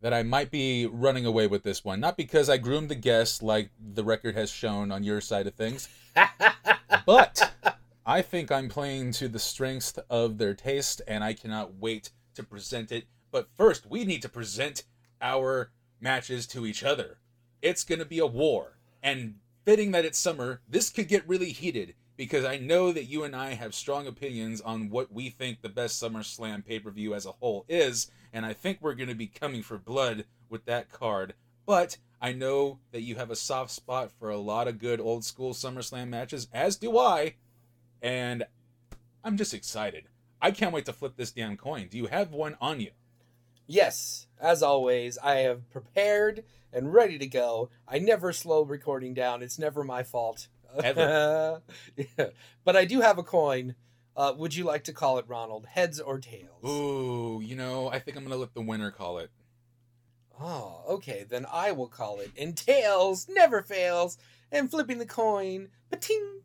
that 0.00 0.14
I 0.14 0.22
might 0.22 0.50
be 0.50 0.86
running 0.86 1.26
away 1.26 1.46
with 1.46 1.62
this 1.62 1.84
one. 1.84 2.00
Not 2.00 2.16
because 2.16 2.48
I 2.48 2.56
groomed 2.56 2.88
the 2.88 2.94
guests 2.94 3.42
like 3.42 3.70
the 3.78 4.04
record 4.04 4.34
has 4.34 4.50
shown 4.50 4.90
on 4.90 5.04
your 5.04 5.20
side 5.20 5.46
of 5.46 5.54
things, 5.54 5.88
but 7.06 7.52
I 8.06 8.22
think 8.22 8.50
I'm 8.50 8.68
playing 8.68 9.12
to 9.12 9.28
the 9.28 9.38
strengths 9.38 9.92
of 10.08 10.38
their 10.38 10.54
taste 10.54 11.02
and 11.06 11.22
I 11.22 11.34
cannot 11.34 11.74
wait 11.74 12.10
to 12.34 12.42
present 12.42 12.90
it. 12.90 13.04
But 13.30 13.48
first, 13.56 13.88
we 13.88 14.04
need 14.04 14.22
to 14.22 14.28
present 14.28 14.84
our 15.20 15.70
matches 16.00 16.46
to 16.48 16.66
each 16.66 16.82
other. 16.82 17.18
It's 17.62 17.84
going 17.84 17.98
to 17.98 18.04
be 18.06 18.18
a 18.18 18.26
war. 18.26 18.78
And 19.02 19.36
fitting 19.64 19.90
that 19.92 20.04
it's 20.04 20.18
summer, 20.18 20.62
this 20.68 20.90
could 20.90 21.08
get 21.08 21.28
really 21.28 21.52
heated 21.52 21.94
because 22.16 22.44
I 22.44 22.58
know 22.58 22.92
that 22.92 23.04
you 23.04 23.24
and 23.24 23.34
I 23.36 23.54
have 23.54 23.74
strong 23.74 24.06
opinions 24.06 24.60
on 24.60 24.90
what 24.90 25.12
we 25.12 25.30
think 25.30 25.60
the 25.60 25.68
best 25.68 26.02
SummerSlam 26.02 26.66
pay 26.66 26.78
per 26.78 26.90
view 26.90 27.14
as 27.14 27.26
a 27.26 27.32
whole 27.32 27.64
is 27.68 28.10
and 28.32 28.46
I 28.46 28.52
think 28.52 28.78
we're 28.80 28.94
going 28.94 29.08
to 29.08 29.14
be 29.14 29.26
coming 29.26 29.62
for 29.62 29.78
blood 29.78 30.24
with 30.48 30.64
that 30.66 30.90
card. 30.90 31.34
But 31.66 31.98
I 32.20 32.32
know 32.32 32.78
that 32.92 33.02
you 33.02 33.16
have 33.16 33.30
a 33.30 33.36
soft 33.36 33.70
spot 33.70 34.10
for 34.18 34.28
a 34.30 34.38
lot 34.38 34.68
of 34.68 34.78
good 34.78 35.00
old 35.00 35.24
school 35.24 35.52
SummerSlam 35.52 36.08
matches, 36.08 36.48
as 36.52 36.76
do 36.76 36.98
I. 36.98 37.34
And 38.02 38.44
I'm 39.24 39.36
just 39.36 39.54
excited. 39.54 40.04
I 40.42 40.50
can't 40.50 40.72
wait 40.72 40.86
to 40.86 40.92
flip 40.92 41.16
this 41.16 41.32
damn 41.32 41.56
coin. 41.56 41.88
Do 41.88 41.98
you 41.98 42.06
have 42.06 42.32
one 42.32 42.56
on 42.60 42.80
you? 42.80 42.90
Yes, 43.66 44.26
as 44.40 44.62
always, 44.62 45.16
I 45.18 45.36
have 45.36 45.70
prepared 45.70 46.44
and 46.72 46.92
ready 46.92 47.18
to 47.18 47.26
go. 47.26 47.70
I 47.86 47.98
never 47.98 48.32
slow 48.32 48.62
recording 48.62 49.14
down. 49.14 49.42
It's 49.42 49.58
never 49.58 49.84
my 49.84 50.02
fault. 50.02 50.48
Ever. 50.82 51.62
yeah. 51.96 52.26
But 52.64 52.76
I 52.76 52.84
do 52.84 53.00
have 53.00 53.18
a 53.18 53.22
coin. 53.22 53.74
Uh, 54.20 54.34
would 54.36 54.54
you 54.54 54.64
like 54.64 54.84
to 54.84 54.92
call 54.92 55.16
it, 55.16 55.24
Ronald? 55.26 55.64
Heads 55.64 55.98
or 55.98 56.18
tails? 56.18 56.62
Ooh, 56.62 57.40
you 57.42 57.56
know, 57.56 57.88
I 57.88 57.98
think 57.98 58.18
I'm 58.18 58.22
to 58.28 58.36
let 58.36 58.52
the 58.52 58.60
winner 58.60 58.90
call 58.90 59.16
it. 59.16 59.30
Oh, 60.38 60.82
okay. 60.90 61.24
Then 61.26 61.46
I 61.50 61.72
will 61.72 61.86
call 61.86 62.20
it. 62.20 62.30
And 62.38 62.54
tails 62.54 63.28
never 63.30 63.62
fails. 63.62 64.18
And 64.52 64.70
flipping 64.70 64.98
the 64.98 65.06
coin. 65.06 65.68
Ba-ting. 65.88 66.42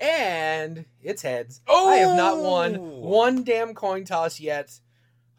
And 0.00 0.86
it's 1.02 1.20
heads. 1.20 1.60
Oh! 1.68 1.90
I 1.90 1.96
have 1.96 2.16
not 2.16 2.38
won 2.38 2.76
Oh! 2.76 2.80
one 2.80 3.44
damn 3.44 3.74
coin 3.74 4.06
toss 4.06 4.40
yet. 4.40 4.80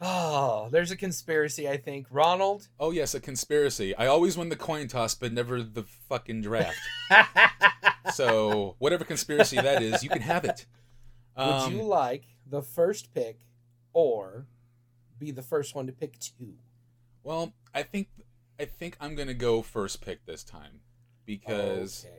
Oh, 0.02 0.70
there's 0.72 0.92
a 0.92 0.96
conspiracy, 0.96 1.68
I 1.68 1.78
think. 1.78 2.08
Ronald? 2.10 2.68
Oh, 2.80 2.92
yes, 2.92 3.14
a 3.14 3.20
conspiracy. 3.20 3.94
I 3.96 4.08
always 4.08 4.38
win 4.38 4.50
the 4.50 4.56
coin 4.56 4.88
toss, 4.88 5.14
but 5.14 5.34
never 5.34 5.62
the 5.62 5.84
fucking 5.84 6.42
draft. 6.42 6.80
so, 8.14 8.76
whatever 8.80 9.04
conspiracy 9.04 9.58
that 9.58 9.82
is, 9.82 10.04
you 10.04 10.10
can 10.10 10.22
have 10.22 10.46
it. 10.46 10.66
Would 11.38 11.44
Um, 11.44 11.74
you 11.76 11.84
like 11.84 12.24
the 12.46 12.62
first 12.62 13.14
pick 13.14 13.40
or 13.94 14.46
be 15.18 15.32
the 15.32 15.42
first 15.42 15.76
one 15.76 15.86
to 15.88 15.92
pick 15.94 16.18
two? 16.20 16.54
Well, 17.24 17.54
I 17.74 17.84
think 17.84 18.08
I 18.60 18.66
think 18.66 18.98
I'm 19.00 19.16
gonna 19.16 19.34
go 19.34 19.62
first 19.62 20.02
pick 20.02 20.26
this 20.26 20.44
time 20.44 20.80
because 21.26 22.06
Okay. 22.06 22.16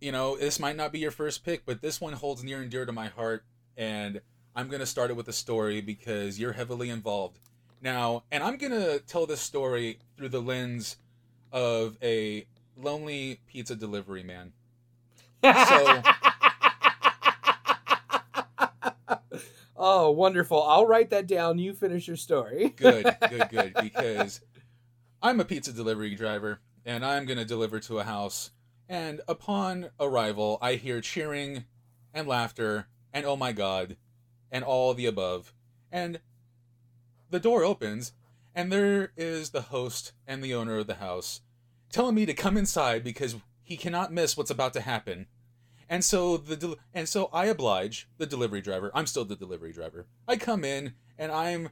you 0.00 0.12
know 0.12 0.36
this 0.36 0.58
might 0.58 0.76
not 0.76 0.92
be 0.92 0.98
your 0.98 1.10
first 1.10 1.44
pick, 1.44 1.64
but 1.64 1.80
this 1.82 2.00
one 2.00 2.14
holds 2.14 2.42
near 2.42 2.60
and 2.60 2.70
dear 2.70 2.84
to 2.86 2.92
my 2.92 3.08
heart, 3.08 3.44
and 3.76 4.20
I'm 4.54 4.68
gonna 4.68 4.86
start 4.86 5.10
it 5.10 5.14
with 5.16 5.28
a 5.28 5.32
story 5.32 5.80
because 5.80 6.38
you're 6.38 6.52
heavily 6.52 6.90
involved 6.90 7.38
now, 7.80 8.24
and 8.30 8.42
I'm 8.42 8.56
gonna 8.56 8.98
tell 8.98 9.26
this 9.26 9.40
story 9.40 9.98
through 10.16 10.30
the 10.30 10.40
lens 10.40 10.96
of 11.52 11.96
a 12.02 12.46
lonely 12.76 13.40
pizza 13.46 13.74
delivery 13.76 14.22
man. 14.22 14.52
So- 15.42 16.02
oh, 19.76 20.10
wonderful. 20.10 20.62
I'll 20.62 20.86
write 20.86 21.10
that 21.10 21.26
down. 21.26 21.58
You 21.58 21.72
finish 21.74 22.06
your 22.06 22.16
story. 22.16 22.68
Good, 22.76 23.16
good, 23.28 23.48
good. 23.50 23.74
Because 23.80 24.40
I'm 25.22 25.40
a 25.40 25.44
pizza 25.44 25.72
delivery 25.72 26.14
driver 26.14 26.60
and 26.84 27.04
I'm 27.04 27.26
going 27.26 27.38
to 27.38 27.44
deliver 27.44 27.78
to 27.80 27.98
a 27.98 28.04
house. 28.04 28.50
And 28.88 29.20
upon 29.28 29.90
arrival, 29.98 30.58
I 30.60 30.74
hear 30.74 31.00
cheering 31.00 31.64
and 32.12 32.26
laughter 32.26 32.88
and 33.12 33.24
oh 33.26 33.36
my 33.36 33.52
god 33.52 33.96
and 34.50 34.64
all 34.64 34.94
the 34.94 35.06
above. 35.06 35.52
And 35.90 36.20
the 37.30 37.40
door 37.40 37.64
opens 37.64 38.12
and 38.54 38.72
there 38.72 39.12
is 39.16 39.50
the 39.50 39.62
host 39.62 40.12
and 40.26 40.42
the 40.42 40.54
owner 40.54 40.78
of 40.78 40.86
the 40.86 40.94
house 40.94 41.40
telling 41.90 42.14
me 42.14 42.26
to 42.26 42.34
come 42.34 42.56
inside 42.56 43.04
because 43.04 43.36
he 43.62 43.76
cannot 43.76 44.12
miss 44.12 44.36
what's 44.36 44.50
about 44.50 44.72
to 44.74 44.80
happen. 44.80 45.26
And 45.88 46.04
so 46.04 46.36
the 46.36 46.56
del- 46.56 46.78
and 46.94 47.08
so 47.08 47.28
I 47.32 47.46
oblige 47.46 48.08
the 48.18 48.26
delivery 48.26 48.60
driver. 48.60 48.90
I'm 48.94 49.06
still 49.06 49.24
the 49.24 49.36
delivery 49.36 49.72
driver. 49.72 50.06
I 50.26 50.36
come 50.36 50.64
in 50.64 50.94
and 51.18 51.32
I'm 51.32 51.70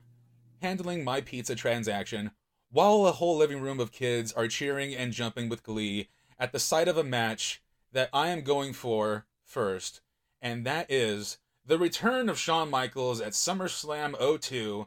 handling 0.60 1.04
my 1.04 1.20
pizza 1.20 1.54
transaction 1.54 2.32
while 2.70 3.06
a 3.06 3.12
whole 3.12 3.36
living 3.36 3.60
room 3.60 3.80
of 3.80 3.92
kids 3.92 4.32
are 4.32 4.48
cheering 4.48 4.94
and 4.94 5.12
jumping 5.12 5.48
with 5.48 5.62
glee 5.62 6.08
at 6.38 6.52
the 6.52 6.58
sight 6.58 6.88
of 6.88 6.96
a 6.96 7.04
match 7.04 7.62
that 7.92 8.10
I 8.12 8.28
am 8.28 8.42
going 8.42 8.72
for 8.72 9.26
first, 9.42 10.02
and 10.42 10.66
that 10.66 10.90
is 10.90 11.38
the 11.68 11.78
return 11.78 12.30
of 12.30 12.38
Shawn 12.38 12.70
Michaels 12.70 13.20
at 13.20 13.34
SummerSlam 13.34 14.40
02. 14.40 14.86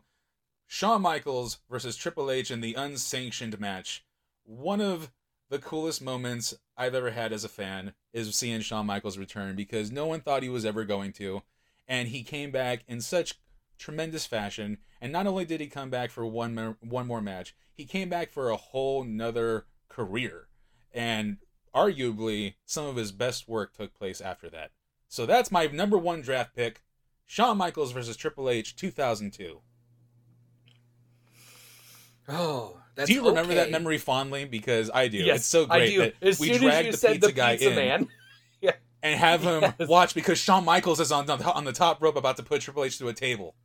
Shawn 0.66 1.04
Michaels 1.04 1.60
versus 1.70 1.96
Triple 1.96 2.32
H 2.32 2.50
in 2.50 2.62
the 2.62 2.74
unsanctioned 2.74 3.60
match. 3.60 4.04
One 4.46 4.82
of 4.82 5.12
the 5.50 5.60
coolest 5.60 6.02
moments 6.02 6.56
I've 6.76 6.96
ever 6.96 7.12
had 7.12 7.32
as 7.32 7.44
a 7.44 7.50
fan 7.50 7.94
is 8.14 8.36
seeing 8.36 8.62
Shawn 8.62 8.88
Michaels 8.88 9.20
return 9.20 9.56
because 9.56 9.92
no 9.92 10.08
one 10.08 10.22
thought 10.22 10.42
he 10.42 10.50
was 10.50 10.66
ever 10.66 10.84
going 10.84 11.14
to. 11.14 11.44
And 11.88 12.08
he 12.08 12.24
came 12.24 12.50
back 12.50 12.84
in 12.88 13.00
such 13.00 13.36
tremendous 13.78 14.26
fashion. 14.26 14.80
And 15.00 15.12
not 15.12 15.28
only 15.28 15.46
did 15.46 15.62
he 15.62 15.68
come 15.68 15.92
back 15.92 16.10
for 16.10 16.26
one 16.26 16.78
one 16.82 17.06
more 17.06 17.22
match, 17.22 17.56
he 17.76 17.86
came 17.86 18.10
back 18.10 18.32
for 18.32 18.50
a 18.50 18.58
whole 18.58 19.04
nother 19.04 19.68
career. 19.88 20.48
And 20.92 21.38
arguably, 21.76 22.56
some 22.66 22.88
of 22.88 22.96
his 22.96 23.12
best 23.12 23.48
work 23.48 23.72
took 23.72 23.94
place 23.94 24.20
after 24.20 24.50
that. 24.50 24.72
So 25.12 25.26
that's 25.26 25.52
my 25.52 25.68
number 25.68 25.98
one 25.98 26.22
draft 26.22 26.56
pick 26.56 26.84
Shawn 27.26 27.58
Michaels 27.58 27.92
versus 27.92 28.16
Triple 28.16 28.50
H 28.50 28.78
2002. 28.78 29.60
Oh, 32.30 32.78
that's 32.96 33.10
do 33.10 33.16
you 33.16 33.28
remember 33.28 33.54
that 33.56 33.72
memory 33.72 33.98
fondly? 33.98 34.46
Because 34.46 34.90
I 34.94 35.10
do. 35.10 35.18
Yes, 35.18 35.40
it's 35.40 35.46
so 35.48 35.66
great 35.66 35.82
I 35.82 35.88
do. 35.90 36.00
that 36.00 36.14
as 36.22 36.40
we 36.40 36.58
drag 36.58 36.86
the 36.86 36.98
pizza, 36.98 37.28
the 37.28 37.32
guy 37.34 37.58
pizza 37.58 37.70
in 37.72 37.76
man, 37.76 38.08
and 39.04 39.20
have 39.20 39.42
him 39.44 39.74
Yes. 39.78 39.90
watch 39.90 40.16
because 40.16 40.40
Shawn 40.40 40.64
Michaels 40.64 41.02
is 41.02 41.12
on 41.12 41.26
the, 41.26 41.34
on 41.52 41.66
the 41.66 41.74
top 41.74 42.02
rope 42.02 42.16
about 42.16 42.38
to 42.38 42.44
put 42.44 42.62
Triple 42.62 42.86
H 42.86 42.98
to 43.00 43.10
a 43.10 43.14
table. 43.14 43.56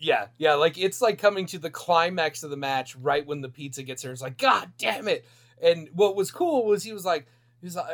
Yeah, 0.00 0.26
yeah, 0.36 0.54
like 0.54 0.78
it's 0.78 1.00
like 1.00 1.18
coming 1.18 1.46
to 1.46 1.60
the 1.60 1.70
climax 1.70 2.42
of 2.42 2.50
the 2.50 2.56
match 2.56 2.96
right 2.96 3.24
when 3.24 3.40
the 3.40 3.48
pizza 3.48 3.84
gets 3.84 4.02
here. 4.02 4.10
It's 4.10 4.20
like, 4.22 4.36
God 4.36 4.72
damn 4.78 5.06
it! 5.06 5.24
And 5.62 5.90
what 5.92 6.16
was 6.16 6.32
cool 6.32 6.66
was 6.66 6.82
he 6.82 6.92
was 6.92 7.04
like, 7.04 7.26
he 7.60 7.66
was 7.66 7.76
like, 7.76 7.88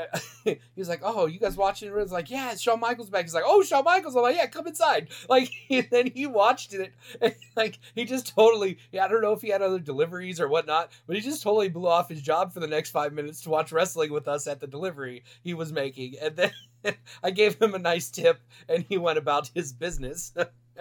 he 0.44 0.60
was 0.76 0.88
like, 0.88 1.00
oh, 1.02 1.26
you 1.26 1.38
guys 1.38 1.56
watching 1.56 1.88
it? 1.88 1.96
It's 1.96 2.12
like, 2.12 2.30
yeah, 2.30 2.52
it's 2.52 2.60
Shawn 2.60 2.80
Michaels 2.80 3.10
back. 3.10 3.24
He's 3.24 3.34
like, 3.34 3.44
oh, 3.46 3.62
Shawn 3.62 3.84
Michaels. 3.84 4.14
I'm 4.14 4.22
like, 4.22 4.36
yeah, 4.36 4.46
come 4.46 4.66
inside. 4.66 5.08
Like, 5.28 5.50
and 5.70 5.88
then 5.90 6.10
he 6.14 6.26
watched 6.26 6.74
it, 6.74 6.92
and 7.20 7.34
like 7.56 7.78
he 7.94 8.04
just 8.04 8.28
totally, 8.34 8.78
yeah, 8.92 9.04
I 9.04 9.08
don't 9.08 9.22
know 9.22 9.32
if 9.32 9.40
he 9.40 9.48
had 9.48 9.62
other 9.62 9.78
deliveries 9.78 10.38
or 10.38 10.48
whatnot, 10.48 10.92
but 11.06 11.16
he 11.16 11.22
just 11.22 11.42
totally 11.42 11.68
blew 11.68 11.88
off 11.88 12.08
his 12.08 12.20
job 12.20 12.52
for 12.52 12.60
the 12.60 12.66
next 12.66 12.90
five 12.90 13.12
minutes 13.12 13.40
to 13.42 13.50
watch 13.50 13.72
wrestling 13.72 14.12
with 14.12 14.28
us 14.28 14.46
at 14.46 14.60
the 14.60 14.66
delivery 14.66 15.24
he 15.42 15.54
was 15.54 15.72
making, 15.72 16.14
and 16.20 16.36
then. 16.36 16.52
I 17.22 17.30
gave 17.30 17.58
him 17.58 17.74
a 17.74 17.78
nice 17.78 18.10
tip 18.10 18.42
and 18.68 18.84
he 18.86 18.98
went 18.98 19.16
about 19.16 19.50
his 19.54 19.72
business. 19.72 20.34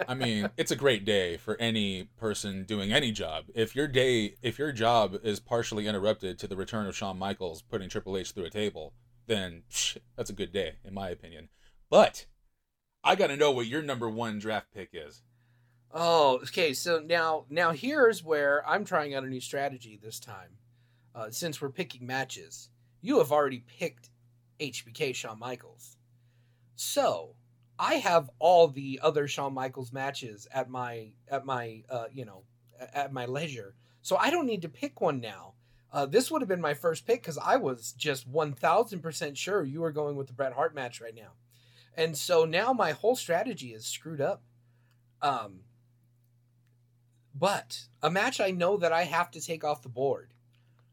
I 0.08 0.14
mean, 0.14 0.50
it's 0.56 0.70
a 0.70 0.76
great 0.76 1.04
day 1.04 1.36
for 1.36 1.56
any 1.60 2.04
person 2.16 2.64
doing 2.64 2.92
any 2.92 3.12
job. 3.12 3.46
If 3.54 3.76
your 3.76 3.88
day, 3.88 4.36
if 4.42 4.58
your 4.58 4.72
job 4.72 5.16
is 5.22 5.40
partially 5.40 5.86
interrupted 5.86 6.38
to 6.38 6.46
the 6.46 6.56
return 6.56 6.86
of 6.86 6.96
Shawn 6.96 7.18
Michaels 7.18 7.62
putting 7.62 7.88
Triple 7.88 8.16
H 8.16 8.32
through 8.32 8.46
a 8.46 8.50
table, 8.50 8.92
then 9.26 9.62
psh, 9.70 9.98
that's 10.16 10.30
a 10.30 10.34
good 10.34 10.52
day, 10.52 10.74
in 10.84 10.94
my 10.94 11.08
opinion. 11.08 11.48
But 11.90 12.26
I 13.02 13.14
got 13.14 13.28
to 13.28 13.36
know 13.36 13.50
what 13.50 13.66
your 13.66 13.82
number 13.82 14.08
one 14.08 14.38
draft 14.38 14.72
pick 14.72 14.90
is. 14.92 15.22
Oh, 15.92 16.36
okay. 16.42 16.72
So 16.74 16.98
now, 16.98 17.44
now 17.48 17.70
here's 17.70 18.24
where 18.24 18.68
I'm 18.68 18.84
trying 18.84 19.14
out 19.14 19.24
a 19.24 19.28
new 19.28 19.40
strategy 19.40 19.98
this 20.02 20.18
time. 20.18 20.58
Uh, 21.14 21.30
since 21.30 21.60
we're 21.60 21.68
picking 21.70 22.06
matches, 22.06 22.68
you 23.00 23.18
have 23.18 23.30
already 23.30 23.62
picked 23.78 24.10
HBK 24.58 25.14
Shawn 25.14 25.38
Michaels. 25.38 25.96
So 26.74 27.36
I 27.78 27.94
have 27.94 28.30
all 28.38 28.68
the 28.68 29.00
other 29.02 29.26
Shawn 29.26 29.54
Michaels 29.54 29.92
matches 29.92 30.46
at 30.52 30.70
my 30.70 31.12
at 31.28 31.44
my 31.44 31.82
uh, 31.88 32.06
you 32.12 32.24
know 32.24 32.42
at 32.92 33.12
my 33.12 33.26
leisure. 33.26 33.74
So 34.02 34.16
I 34.16 34.30
don't 34.30 34.46
need 34.46 34.62
to 34.62 34.68
pick 34.68 35.00
one 35.00 35.20
now. 35.20 35.54
Uh, 35.92 36.06
this 36.06 36.30
would 36.30 36.42
have 36.42 36.48
been 36.48 36.60
my 36.60 36.74
first 36.74 37.06
pick 37.06 37.22
because 37.22 37.38
I 37.38 37.56
was 37.56 37.92
just 37.92 38.26
one 38.26 38.52
thousand 38.52 39.00
percent 39.00 39.38
sure 39.38 39.64
you 39.64 39.80
were 39.80 39.92
going 39.92 40.16
with 40.16 40.26
the 40.26 40.32
Bret 40.32 40.52
Hart 40.52 40.74
match 40.74 41.00
right 41.00 41.14
now, 41.14 41.32
and 41.96 42.16
so 42.16 42.44
now 42.44 42.72
my 42.72 42.92
whole 42.92 43.16
strategy 43.16 43.72
is 43.72 43.86
screwed 43.86 44.20
up. 44.20 44.42
Um, 45.22 45.60
but 47.34 47.86
a 48.02 48.10
match 48.10 48.40
I 48.40 48.50
know 48.50 48.76
that 48.76 48.92
I 48.92 49.04
have 49.04 49.30
to 49.32 49.40
take 49.40 49.64
off 49.64 49.82
the 49.82 49.88
board. 49.88 50.32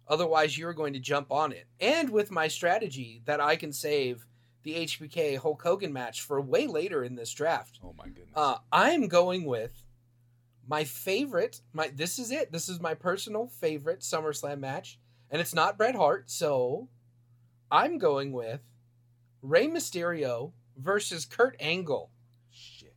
Otherwise, 0.08 0.58
you're 0.58 0.74
going 0.74 0.94
to 0.94 1.00
jump 1.00 1.32
on 1.32 1.52
it. 1.52 1.68
And 1.80 2.10
with 2.10 2.32
my 2.32 2.48
strategy 2.48 3.22
that 3.26 3.40
I 3.40 3.56
can 3.56 3.72
save 3.72 4.26
the 4.64 4.76
HBK 4.76 5.38
Hulk 5.38 5.62
Hogan 5.62 5.92
match 5.94 6.22
for 6.22 6.40
way 6.42 6.68
later 6.68 7.04
in 7.04 7.16
this 7.16 7.34
draft, 7.34 7.80
Oh 7.84 7.94
my 7.98 8.06
goodness. 8.06 8.30
uh, 8.36 8.58
I'm 8.72 9.08
going 9.08 9.46
with 9.46 9.84
my 10.68 10.84
favorite. 10.84 11.62
My 11.74 11.92
this 11.94 12.20
is 12.20 12.32
it. 12.32 12.52
This 12.52 12.70
is 12.70 12.80
my 12.80 12.94
personal 12.94 13.48
favorite 13.48 14.02
SummerSlam 14.02 14.60
match, 14.60 15.00
and 15.30 15.42
it's 15.42 15.54
not 15.54 15.78
Bret 15.78 15.96
Hart. 15.96 16.30
So 16.30 16.88
I'm 17.72 17.98
going 17.98 18.32
with 18.32 18.62
Rey 19.42 19.68
Mysterio 19.68 20.52
versus 20.78 21.26
Kurt 21.26 21.56
Angle. 21.60 22.12
Shit. 22.52 22.94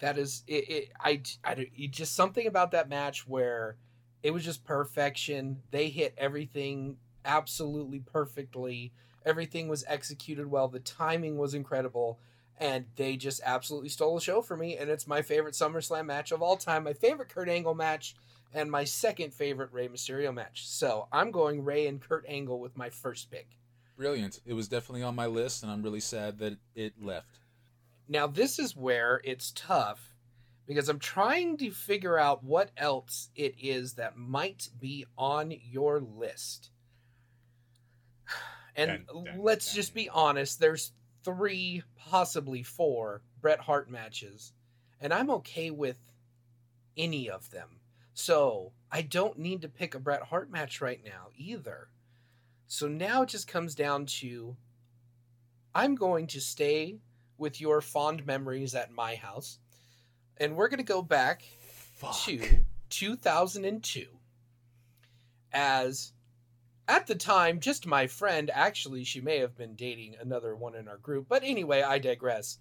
That 0.00 0.18
is 0.18 0.42
it. 0.46 0.68
it 0.68 0.92
I, 1.00 1.22
I 1.44 1.52
it, 1.76 1.90
just 1.90 2.14
something 2.14 2.46
about 2.46 2.70
that 2.72 2.88
match 2.88 3.26
where 3.26 3.76
it 4.22 4.30
was 4.32 4.44
just 4.44 4.64
perfection. 4.64 5.62
They 5.70 5.88
hit 5.88 6.14
everything 6.16 6.96
absolutely 7.24 8.00
perfectly. 8.00 8.92
Everything 9.24 9.68
was 9.68 9.84
executed 9.86 10.50
well. 10.50 10.68
The 10.68 10.80
timing 10.80 11.38
was 11.38 11.54
incredible, 11.54 12.18
and 12.58 12.86
they 12.96 13.16
just 13.16 13.40
absolutely 13.44 13.88
stole 13.88 14.14
the 14.14 14.20
show 14.20 14.42
for 14.42 14.56
me. 14.56 14.76
And 14.76 14.90
it's 14.90 15.06
my 15.06 15.22
favorite 15.22 15.54
SummerSlam 15.54 16.06
match 16.06 16.32
of 16.32 16.42
all 16.42 16.56
time. 16.56 16.84
My 16.84 16.92
favorite 16.92 17.28
Kurt 17.28 17.48
Angle 17.48 17.74
match, 17.74 18.14
and 18.52 18.70
my 18.70 18.84
second 18.84 19.34
favorite 19.34 19.72
Rey 19.72 19.88
Mysterio 19.88 20.32
match. 20.32 20.66
So 20.68 21.08
I'm 21.12 21.30
going 21.30 21.64
Rey 21.64 21.86
and 21.86 22.00
Kurt 22.00 22.24
Angle 22.28 22.60
with 22.60 22.76
my 22.76 22.90
first 22.90 23.30
pick. 23.30 23.48
Brilliant. 23.96 24.40
It 24.44 24.54
was 24.54 24.68
definitely 24.68 25.02
on 25.02 25.14
my 25.14 25.26
list, 25.26 25.62
and 25.62 25.70
I'm 25.70 25.82
really 25.82 26.00
sad 26.00 26.38
that 26.38 26.56
it 26.74 26.94
left. 27.00 27.38
Now, 28.08 28.26
this 28.26 28.58
is 28.58 28.76
where 28.76 29.20
it's 29.24 29.52
tough 29.54 30.14
because 30.66 30.88
I'm 30.88 30.98
trying 30.98 31.56
to 31.58 31.70
figure 31.70 32.18
out 32.18 32.44
what 32.44 32.70
else 32.76 33.28
it 33.34 33.54
is 33.60 33.94
that 33.94 34.16
might 34.16 34.68
be 34.78 35.06
on 35.16 35.54
your 35.70 36.00
list. 36.00 36.70
And 38.76 39.06
Dun, 39.06 39.24
dun, 39.24 39.40
let's 39.42 39.66
dun. 39.66 39.74
just 39.76 39.94
be 39.94 40.08
honest, 40.08 40.58
there's 40.58 40.92
three, 41.22 41.82
possibly 41.96 42.62
four 42.62 43.22
Bret 43.40 43.60
Hart 43.60 43.90
matches, 43.90 44.52
and 45.00 45.12
I'm 45.12 45.30
okay 45.30 45.70
with 45.70 45.98
any 46.96 47.28
of 47.30 47.50
them. 47.50 47.80
So 48.14 48.72
I 48.90 49.02
don't 49.02 49.38
need 49.38 49.62
to 49.62 49.68
pick 49.68 49.94
a 49.94 49.98
Bret 49.98 50.22
Hart 50.22 50.50
match 50.50 50.80
right 50.80 51.00
now 51.04 51.28
either. 51.36 51.88
So 52.66 52.88
now 52.88 53.22
it 53.22 53.28
just 53.28 53.48
comes 53.48 53.74
down 53.74 54.06
to 54.06 54.56
I'm 55.74 55.94
going 55.96 56.28
to 56.28 56.40
stay 56.40 56.98
with 57.36 57.60
your 57.60 57.80
fond 57.80 58.24
memories 58.26 58.74
at 58.74 58.92
my 58.92 59.16
house, 59.16 59.58
and 60.38 60.56
we're 60.56 60.68
going 60.68 60.78
to 60.78 60.84
go 60.84 61.02
back 61.02 61.42
Fuck. 61.96 62.14
to 62.24 62.40
2002 62.90 64.06
as 65.52 66.12
at 66.86 67.06
the 67.06 67.14
time 67.14 67.60
just 67.60 67.86
my 67.86 68.06
friend 68.06 68.50
actually 68.52 69.04
she 69.04 69.20
may 69.20 69.38
have 69.38 69.56
been 69.56 69.74
dating 69.74 70.14
another 70.20 70.54
one 70.54 70.74
in 70.74 70.88
our 70.88 70.98
group 70.98 71.26
but 71.28 71.42
anyway 71.44 71.82
i 71.82 71.98
digress. 71.98 72.58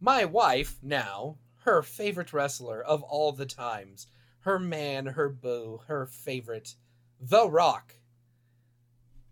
My 0.00 0.24
wife 0.24 0.78
now 0.82 1.38
her 1.64 1.82
favorite 1.82 2.32
wrestler 2.32 2.82
of 2.82 3.02
all 3.02 3.32
the 3.32 3.46
times 3.46 4.06
her 4.40 4.58
man 4.58 5.06
her 5.06 5.28
boo 5.28 5.80
her 5.86 6.06
favorite 6.06 6.74
the 7.20 7.48
rock 7.48 7.94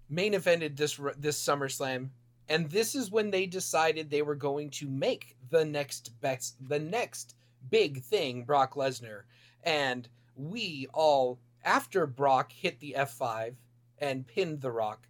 main 0.09 0.33
evented 0.33 0.77
this 0.77 0.99
this 1.17 1.43
SummerSlam 1.43 2.11
and 2.49 2.71
this 2.71 2.95
is 2.95 3.11
when 3.11 3.31
they 3.31 3.47
decided 3.47 4.11
they 4.11 4.23
were 4.23 4.37
going 4.37 4.71
to 4.71 4.89
make 4.89 5.37
the 5.51 5.65
next 5.65 6.21
best 6.21 6.57
the 6.69 6.79
next 6.79 7.35
big 7.71 8.03
thing 8.03 8.45
Brock 8.45 8.75
Lesnar. 8.75 9.23
And 9.63 10.09
we 10.37 10.87
all 10.93 11.39
after 11.65 12.07
Brock 12.07 12.53
hit 12.53 12.79
the 12.81 12.95
F5 12.97 13.55
and 13.99 14.27
pinned 14.27 14.61
the 14.61 14.73
Rock 14.73 15.09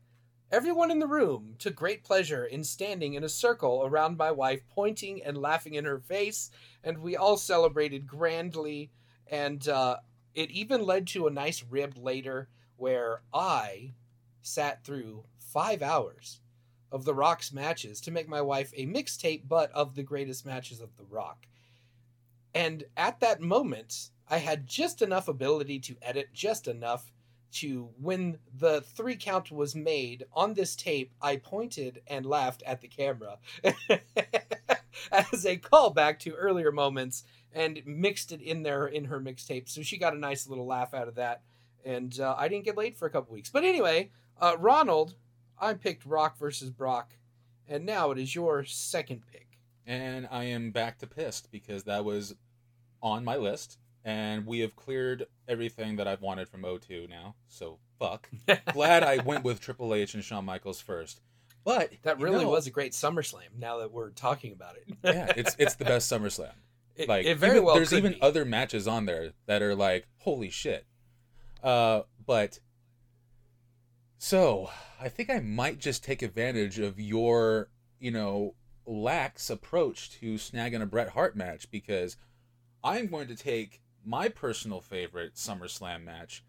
everyone 0.50 0.90
in 0.90 1.00
the 1.00 1.07
room 1.07 1.55
took 1.59 1.75
great 1.75 2.05
pleasure 2.05 2.45
in 2.45 2.62
standing 2.62 3.14
in 3.14 3.25
a 3.25 3.28
circle 3.28 3.83
around 3.85 4.16
my 4.16 4.31
wife 4.31 4.61
pointing 4.71 5.23
and 5.23 5.37
laughing 5.37 5.75
in 5.75 5.85
her 5.85 5.99
face 5.99 6.50
and 6.85 6.99
we 6.99 7.16
all 7.16 7.37
celebrated 7.37 8.07
grandly 8.07 8.90
and 9.28 9.69
uh, 9.69 9.97
it 10.35 10.50
even 10.50 10.83
led 10.83 11.07
to 11.07 11.26
a 11.26 11.33
nice 11.33 11.64
rib 11.69 11.97
later 11.97 12.49
where 12.76 13.23
I 13.33 13.95
sat 14.43 14.85
through 14.85 15.25
five 15.38 15.83
hours 15.83 16.40
of 16.93 17.05
The 17.05 17.14
Rock's 17.14 17.52
matches 17.52 18.00
to 18.02 18.11
make 18.11 18.28
my 18.28 18.40
wife 18.40 18.73
a 18.76 18.87
mixtape, 18.87 19.43
but 19.49 19.73
of 19.73 19.95
the 19.95 20.02
greatest 20.02 20.47
matches 20.47 20.81
of 20.81 20.97
The 20.97 21.05
Rock. 21.05 21.47
And 22.55 22.85
at 22.97 23.21
that 23.21 23.40
moment, 23.40 24.11
I 24.28 24.38
had 24.38 24.66
just 24.66 25.02
enough 25.02 25.26
ability 25.26 25.81
to 25.81 25.97
edit, 26.00 26.28
just 26.33 26.69
enough 26.69 27.12
to 27.56 27.90
when 28.00 28.38
the 28.58 28.80
three 28.80 29.16
count 29.16 29.50
was 29.50 29.75
made 29.75 30.25
on 30.32 30.54
this 30.54 30.76
tape, 30.76 31.12
I 31.20 31.36
pointed 31.36 32.02
and 32.06 32.26
laughed 32.26 32.62
at 32.66 32.80
the 32.80 32.88
camera 32.88 33.38
as 35.12 35.44
a 35.44 35.56
callback 35.56 36.18
to 36.20 36.34
earlier 36.34 36.72
moments 36.72 37.25
and 37.52 37.82
mixed 37.86 38.32
it 38.32 38.42
in 38.42 38.62
there 38.62 38.86
in 38.86 39.06
her 39.06 39.20
mixtape. 39.20 39.68
So 39.68 39.82
she 39.82 39.96
got 39.98 40.14
a 40.14 40.18
nice 40.18 40.46
little 40.46 40.66
laugh 40.66 40.92
out 40.92 41.08
of 41.08 41.14
that. 41.14 41.42
And 41.84 42.18
uh, 42.20 42.34
I 42.36 42.48
didn't 42.48 42.64
get 42.64 42.76
laid 42.76 42.96
for 42.96 43.06
a 43.06 43.10
couple 43.10 43.32
weeks. 43.32 43.50
But 43.50 43.64
anyway, 43.64 44.10
uh, 44.40 44.56
Ronald, 44.58 45.14
I 45.58 45.75
picked 45.75 46.04
Rock 46.04 46.36
versus 46.38 46.70
Brock, 46.70 47.14
and 47.69 47.86
now 47.86 48.10
it 48.10 48.19
is 48.19 48.34
your 48.34 48.64
second 48.64 49.23
pick. 49.32 49.47
And 49.86 50.28
I 50.30 50.45
am 50.45 50.73
back 50.73 50.99
to 50.99 51.06
pissed 51.06 51.50
because 51.50 51.84
that 51.84 52.04
was 52.04 52.34
on 53.02 53.25
my 53.25 53.36
list, 53.36 53.78
and 54.06 54.47
we 54.47 54.60
have 54.60 54.75
cleared 54.76 55.26
everything 55.49 55.97
that 55.97 56.06
I've 56.06 56.23
wanted 56.23 56.49
from 56.49 56.62
O2 56.62 57.10
now. 57.10 57.34
So 57.49 57.78
fuck. 57.99 58.30
Glad 58.73 59.02
I 59.02 59.19
went 59.19 59.42
with 59.45 59.60
Triple 59.60 59.92
H 59.92 60.14
and 60.14 60.23
Shawn 60.25 60.45
Michaels 60.45 60.80
first. 60.80 61.21
But 61.64 61.92
That 62.04 62.21
really 62.21 62.45
know, 62.45 62.50
was 62.52 62.69
a 62.69 62.71
great 62.71 62.92
SummerSlam. 62.92 63.58
Now 63.58 63.78
that 63.78 63.90
we're 63.92 64.10
talking 64.10 64.52
about 64.52 64.76
it, 64.76 64.97
yeah, 65.04 65.32
it's 65.36 65.56
it's 65.58 65.75
the 65.75 65.84
best 65.84 66.10
SummerSlam. 66.10 66.52
it, 66.97 67.08
Like 67.08 67.26
it 67.26 67.36
very 67.36 67.54
even- 67.56 67.64
well. 67.64 67.75
there's 67.75 67.92
even 67.92 68.12
be. 68.12 68.23
other 68.23 68.45
matches 68.45 68.86
on 68.86 69.04
there 69.06 69.32
that 69.47 69.60
are 69.60 69.75
like 69.75 70.06
holy 70.19 70.50
shit. 70.50 70.86
Uh, 71.64 72.02
but 72.25 72.60
so 74.19 74.71
I 75.00 75.08
think 75.08 75.28
I 75.30 75.40
might 75.40 75.78
just 75.80 76.04
take 76.04 76.23
advantage 76.23 76.78
of 76.78 77.00
your 77.00 77.71
you 77.99 78.12
know 78.12 78.54
lax 78.86 79.50
approach 79.50 80.10
to 80.21 80.34
snagging 80.34 80.80
a 80.80 80.86
Bret 80.86 81.08
Hart 81.08 81.36
match 81.36 81.69
because 81.73 82.16
I'm 82.84 83.08
going 83.08 83.26
to 83.26 83.34
take 83.34 83.80
my 84.06 84.28
personal 84.28 84.80
favorite 84.80 85.34
SummerSlam 85.34 86.04
match 86.04 86.45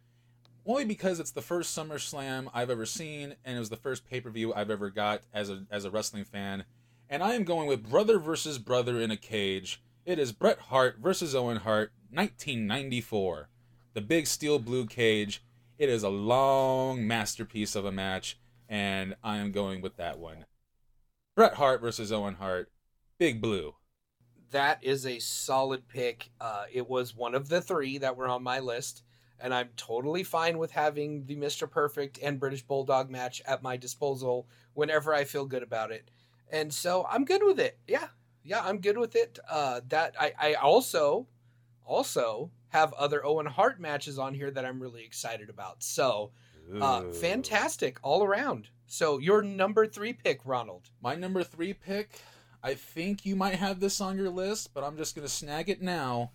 only 0.68 0.84
because 0.86 1.20
it's 1.20 1.32
the 1.32 1.42
first 1.42 1.76
SummerSlam 1.76 2.50
I've 2.54 2.70
ever 2.70 2.86
seen 2.86 3.36
and 3.44 3.56
it 3.56 3.60
was 3.60 3.70
the 3.70 3.78
first 3.78 4.06
pay-per-view 4.06 4.54
I've 4.54 4.70
ever 4.70 4.90
got 4.90 5.22
as 5.34 5.50
a 5.50 5.64
as 5.72 5.86
a 5.86 5.92
wrestling 5.92 6.26
fan 6.26 6.66
and 7.10 7.24
I 7.24 7.34
am 7.34 7.46
going 7.46 7.68
with 7.68 7.90
brother 7.90 8.20
versus 8.20 8.58
brother 8.58 9.00
in 9.00 9.10
a 9.10 9.18
cage. 9.18 9.82
It 10.06 10.20
is 10.20 10.34
Bret 10.34 10.60
Hart 10.60 10.98
versus 11.00 11.34
Owen 11.34 11.58
Hart 11.58 11.94
1994. 12.12 13.50
The 13.94 14.02
big 14.02 14.28
steel 14.28 14.60
blue 14.60 14.86
cage. 14.86 15.42
It 15.80 15.90
is 15.90 16.04
a 16.04 16.10
long 16.10 17.08
masterpiece 17.08 17.76
of 17.76 17.86
a 17.86 17.92
match 17.92 18.38
and 18.68 19.16
I 19.24 19.38
am 19.38 19.52
going 19.52 19.82
with 19.82 19.96
that 19.96 20.20
one. 20.20 20.46
Bret 21.36 21.54
Hart 21.54 21.80
versus 21.80 22.12
Owen 22.12 22.36
Hart. 22.36 22.72
Big 23.18 23.42
blue. 23.42 23.76
That 24.52 24.84
is 24.84 25.06
a 25.06 25.20
solid 25.20 25.88
pick. 25.88 26.30
Uh, 26.40 26.66
it 26.72 26.88
was 26.88 27.16
one 27.16 27.36
of 27.36 27.50
the 27.50 27.62
three 27.62 27.98
that 27.98 28.16
were 28.16 28.28
on 28.28 28.44
my 28.44 28.60
list, 28.60 29.04
and 29.40 29.54
I'm 29.54 29.70
totally 29.76 30.24
fine 30.24 30.58
with 30.58 30.72
having 30.72 31.26
the 31.26 31.36
Mr. 31.36 31.70
Perfect 31.70 32.20
and 32.22 32.40
British 32.40 32.64
Bulldog 32.64 33.10
match 33.10 33.42
at 33.46 33.64
my 33.64 33.78
disposal 33.78 34.48
whenever 34.74 35.14
I 35.14 35.24
feel 35.24 35.46
good 35.46 35.64
about 35.64 35.92
it. 35.92 36.10
And 36.52 36.74
so 36.74 37.06
I'm 37.10 37.26
good 37.26 37.44
with 37.44 37.60
it. 37.60 37.78
Yeah, 37.88 38.08
yeah, 38.44 38.62
I'm 38.64 38.80
good 38.80 38.98
with 38.98 39.16
it. 39.16 39.38
Uh, 39.50 39.82
that 39.90 40.16
I, 40.20 40.34
I 40.40 40.54
also, 40.54 41.28
also 41.84 42.52
have 42.70 42.94
other 42.94 43.26
Owen 43.26 43.46
Hart 43.46 43.80
matches 43.80 44.18
on 44.18 44.34
here 44.34 44.52
that 44.52 44.66
I'm 44.66 44.82
really 44.82 45.04
excited 45.04 45.50
about. 45.50 45.84
So, 45.84 46.32
uh, 46.82 47.04
fantastic 47.12 47.98
all 48.04 48.24
around. 48.24 48.70
So 48.88 49.20
your 49.20 49.42
number 49.42 49.86
three 49.86 50.14
pick, 50.14 50.40
Ronald. 50.46 50.90
My 51.02 51.16
number 51.16 51.44
three 51.44 51.74
pick, 51.74 52.22
I 52.64 52.74
think 52.74 53.26
you 53.26 53.36
might 53.36 53.56
have 53.56 53.80
this 53.80 54.02
on 54.02 54.18
your 54.18 54.30
list, 54.30 54.74
but 54.74 54.84
I'm 54.84 54.98
just 54.98 55.16
gonna 55.16 55.28
snag 55.28 55.70
it 55.70 55.82
now. 55.82 56.32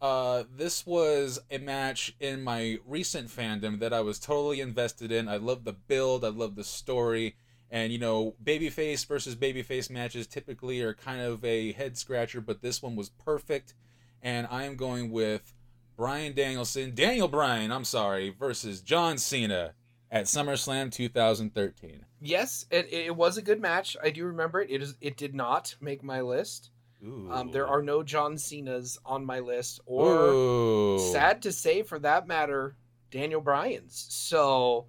Uh, 0.00 0.42
this 0.52 0.84
was 0.84 1.38
a 1.50 1.58
match 1.58 2.14
in 2.18 2.42
my 2.42 2.78
recent 2.84 3.28
fandom 3.28 3.78
that 3.78 3.92
I 3.92 4.00
was 4.00 4.18
totally 4.18 4.60
invested 4.60 5.12
in. 5.12 5.28
I 5.28 5.36
love 5.36 5.64
the 5.64 5.72
build, 5.72 6.24
I 6.24 6.28
love 6.28 6.56
the 6.56 6.64
story, 6.64 7.36
and 7.70 7.92
you 7.92 7.98
know, 7.98 8.34
babyface 8.42 9.06
versus 9.06 9.36
babyface 9.36 9.88
matches 9.88 10.26
typically 10.26 10.82
are 10.82 10.92
kind 10.92 11.20
of 11.20 11.44
a 11.44 11.72
head 11.72 11.96
scratcher, 11.96 12.40
but 12.40 12.62
this 12.62 12.82
one 12.82 12.96
was 12.96 13.10
perfect. 13.10 13.74
And 14.20 14.46
I 14.50 14.64
am 14.64 14.76
going 14.76 15.10
with 15.10 15.54
Bryan 15.96 16.32
Danielson, 16.34 16.94
Daniel 16.94 17.28
Bryan, 17.28 17.70
I'm 17.70 17.84
sorry, 17.84 18.30
versus 18.30 18.80
John 18.80 19.18
Cena 19.18 19.74
at 20.12 20.26
SummerSlam 20.26 20.92
2013. 20.92 22.04
Yes, 22.20 22.66
it, 22.70 22.92
it 22.92 23.16
was 23.16 23.38
a 23.38 23.42
good 23.42 23.60
match. 23.60 23.96
I 24.00 24.10
do 24.10 24.26
remember 24.26 24.60
it. 24.60 24.70
It 24.70 24.82
is. 24.82 24.94
It 25.00 25.16
did 25.16 25.34
not 25.34 25.74
make 25.80 26.04
my 26.04 26.20
list. 26.20 26.70
Um, 27.04 27.50
there 27.50 27.66
are 27.66 27.82
no 27.82 28.04
John 28.04 28.38
Cena's 28.38 28.96
on 29.04 29.24
my 29.26 29.40
list, 29.40 29.80
or 29.86 30.28
Ooh. 30.28 30.98
sad 31.12 31.42
to 31.42 31.50
say, 31.50 31.82
for 31.82 31.98
that 31.98 32.28
matter, 32.28 32.76
Daniel 33.10 33.40
Bryan's. 33.40 34.06
So, 34.08 34.86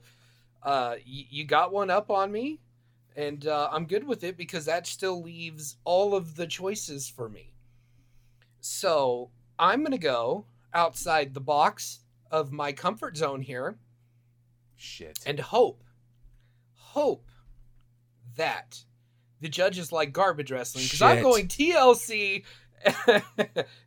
uh, 0.61 0.93
y- 0.97 1.25
you 1.31 1.43
got 1.43 1.73
one 1.73 1.89
up 1.89 2.11
on 2.11 2.31
me, 2.31 2.59
and 3.15 3.47
uh, 3.47 3.67
I'm 3.71 3.85
good 3.85 4.05
with 4.05 4.23
it 4.23 4.37
because 4.37 4.65
that 4.65 4.85
still 4.85 5.23
leaves 5.23 5.77
all 5.85 6.13
of 6.15 6.35
the 6.35 6.45
choices 6.45 7.09
for 7.09 7.29
me. 7.29 7.55
So 8.59 9.31
I'm 9.57 9.83
gonna 9.83 9.97
go 9.97 10.45
outside 10.71 11.33
the 11.33 11.41
box 11.41 12.01
of 12.29 12.51
my 12.51 12.71
comfort 12.73 13.17
zone 13.17 13.41
here 13.41 13.75
Shit. 14.83 15.19
and 15.25 15.39
hope, 15.39 15.83
hope 16.73 17.25
that 18.35 18.83
the 19.39 19.47
judges 19.49 19.91
like 19.91 20.11
garbage 20.11 20.51
wrestling 20.51 20.83
because 20.83 21.01
I'm 21.01 21.21
going 21.21 21.47
TLC, 21.47 22.43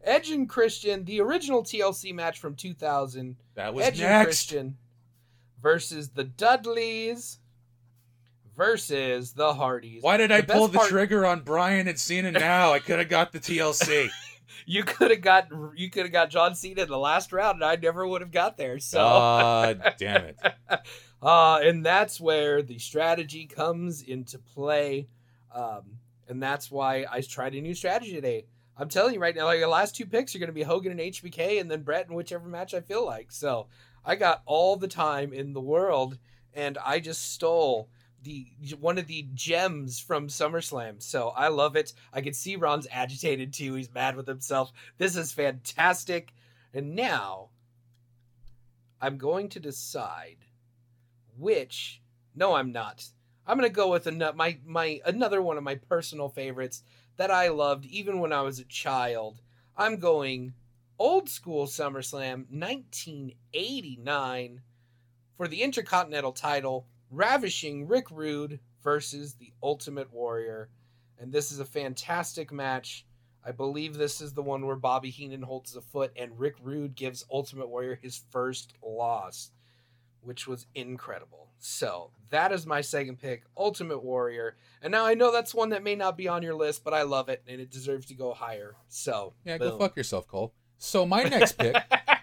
Edge 0.05 0.31
and 0.31 0.49
Christian, 0.49 1.05
the 1.05 1.21
original 1.21 1.63
TLC 1.63 2.15
match 2.15 2.39
from 2.39 2.55
2000, 2.55 3.37
that 3.55 3.75
was 3.75 3.85
Edge 3.85 4.01
and. 4.01 4.25
Christian 4.25 4.77
versus 5.63 6.11
the 6.11 6.25
Dudleys 6.25 7.39
versus 8.57 9.33
the 9.33 9.53
Hardys. 9.55 10.03
Why 10.03 10.17
did 10.17 10.33
I 10.33 10.41
pull 10.41 10.69
the 10.69 10.79
part- 10.79 10.89
trigger 10.89 11.27
on 11.27 11.41
Bryan 11.43 11.89
and 11.89 11.99
Cena 11.99 12.33
now? 12.33 12.73
I 12.73 12.79
could 12.79 12.99
have 12.99 13.09
got 13.09 13.33
the 13.33 13.39
TLC. 13.39 14.09
you 14.65 14.85
could 14.85 15.11
have 15.11 15.21
got 15.21 15.49
you 15.75 15.91
could 15.91 16.05
have 16.05 16.13
got 16.13 16.31
John 16.31 16.55
Cena 16.55 16.83
in 16.83 16.89
the 16.89 16.99
last 16.99 17.33
round, 17.33 17.57
and 17.57 17.65
I 17.65 17.77
never 17.77 18.07
would 18.07 18.21
have 18.21 18.31
got 18.31 18.57
there. 18.57 18.79
So, 18.79 18.99
God 18.99 19.95
damn 19.99 20.25
it! 20.25 20.39
uh, 21.23 21.61
and 21.63 21.85
that's 21.85 22.21
where 22.21 22.63
the 22.63 22.79
strategy 22.79 23.47
comes 23.47 24.03
into 24.03 24.39
play, 24.39 25.09
um, 25.55 25.99
and 26.29 26.43
that's 26.43 26.71
why 26.71 27.07
I 27.11 27.21
tried 27.21 27.55
a 27.55 27.61
new 27.61 27.75
strategy 27.75 28.13
today. 28.13 28.47
I'm 28.79 28.89
telling 28.89 29.15
you 29.15 29.21
right 29.21 29.35
now, 29.35 29.47
like 29.47 29.61
the 29.61 29.69
last 29.69 29.97
two 29.97 30.07
picks 30.07 30.35
are 30.35 30.39
going 30.39 30.49
to 30.49 30.53
be 30.53 30.63
Hogan 30.63 30.93
and 30.93 31.01
HBK, 31.01 31.61
and 31.61 31.71
then 31.71 31.83
Bret 31.83 32.09
in 32.09 32.15
whichever 32.15 32.49
match 32.49 32.75
I 32.75 32.81
feel 32.81 33.05
like. 33.05 33.33
So 33.33 33.69
I 34.05 34.17
got 34.17 34.43
all 34.45 34.77
the 34.77 34.89
time 34.89 35.33
in 35.33 35.53
the 35.53 35.61
world, 35.61 36.19
and 36.53 36.77
I 36.85 37.01
just 37.01 37.33
stole 37.33 37.89
the 38.27 38.47
one 38.79 38.99
of 38.99 39.07
the 39.07 39.27
gems 39.35 39.99
from 39.99 40.29
SummerSlam. 40.29 41.03
So 41.03 41.29
I 41.29 41.49
love 41.49 41.77
it. 41.77 41.93
I 42.13 42.21
can 42.21 42.35
see 42.35 42.57
Ron's 42.57 42.87
agitated 42.91 43.53
too. 43.53 43.75
He's 43.75 43.93
mad 43.93 44.17
with 44.17 44.27
himself. 44.27 44.73
This 44.99 45.17
is 45.17 45.33
fantastic. 45.33 46.33
And 46.75 46.95
now 46.95 47.49
I'm 49.01 49.17
going 49.17 49.49
to 49.51 49.61
decide 49.61 50.39
which. 51.39 52.03
No, 52.35 52.55
I'm 52.55 52.73
not. 52.73 53.07
I'm 53.47 53.57
gonna 53.57 53.71
go 53.71 53.91
with 53.91 54.07
an- 54.07 54.23
my 54.35 54.59
my 54.67 55.01
another 55.07 55.41
one 55.41 55.57
of 55.57 55.63
my 55.63 55.77
personal 55.77 56.29
favorites 56.29 56.83
that 57.17 57.31
I 57.31 57.49
loved 57.49 57.87
even 57.87 58.21
when 58.21 58.33
I 58.33 58.43
was 58.43 58.59
a 58.59 58.65
child. 58.65 59.41
I'm 59.77 59.99
going 59.99 60.55
old 60.99 61.29
school 61.29 61.67
SummerSlam 61.67 62.47
1989 62.51 64.63
for 65.37 65.47
the 65.47 65.63
Intercontinental 65.63 66.33
title, 66.33 66.87
ravishing 67.11 67.87
Rick 67.87 68.11
Rude 68.11 68.61
versus 68.83 69.35
the 69.35 69.53
Ultimate 69.63 70.13
Warrior. 70.13 70.69
And 71.19 71.33
this 71.33 71.51
is 71.51 71.61
a 71.61 71.65
fantastic 71.65 72.53
match. 72.53 73.07
I 73.45 73.53
believe 73.53 73.95
this 73.97 74.21
is 74.21 74.33
the 74.33 74.43
one 74.43 74.67
where 74.67 74.77
Bobby 74.77 75.11
Heenan 75.11 75.43
holds 75.43 75.73
the 75.73 75.81
foot 75.81 76.13
and 76.17 76.39
Rick 76.39 76.57
Rude 76.63 76.95
gives 76.95 77.25
Ultimate 77.31 77.69
Warrior 77.69 77.99
his 78.03 78.23
first 78.31 78.75
loss, 78.83 79.51
which 80.21 80.49
was 80.49 80.67
incredible. 80.75 81.49
So 81.59 82.11
that 82.31 82.53
is 82.53 82.67
my 82.67 82.81
second 82.81 83.21
pick, 83.21 83.45
Ultimate 83.57 84.03
Warrior. 84.03 84.57
And 84.83 84.91
now 84.91 85.07
I 85.07 85.15
know 85.15 85.33
that's 85.33 85.55
one 85.55 85.71
that 85.71 85.85
may 85.85 85.95
not 85.95 86.17
be 86.17 86.29
on 86.29 86.43
your 86.43 86.55
list, 86.55 86.83
but 86.85 86.93
I 86.93 87.03
love 87.03 87.29
it 87.29 87.43
and 87.47 87.61
it 87.61 87.71
deserves 87.71 88.07
to 88.07 88.15
go 88.15 88.35
higher. 88.35 88.75
So 88.89 89.35
Yeah, 89.45 89.59
go 89.59 89.79
fuck 89.79 89.97
yourself, 89.97 90.27
Cole. 90.27 90.53
So 90.79 91.07
my 91.07 91.23
next 91.23 91.53
pick, 91.53 91.77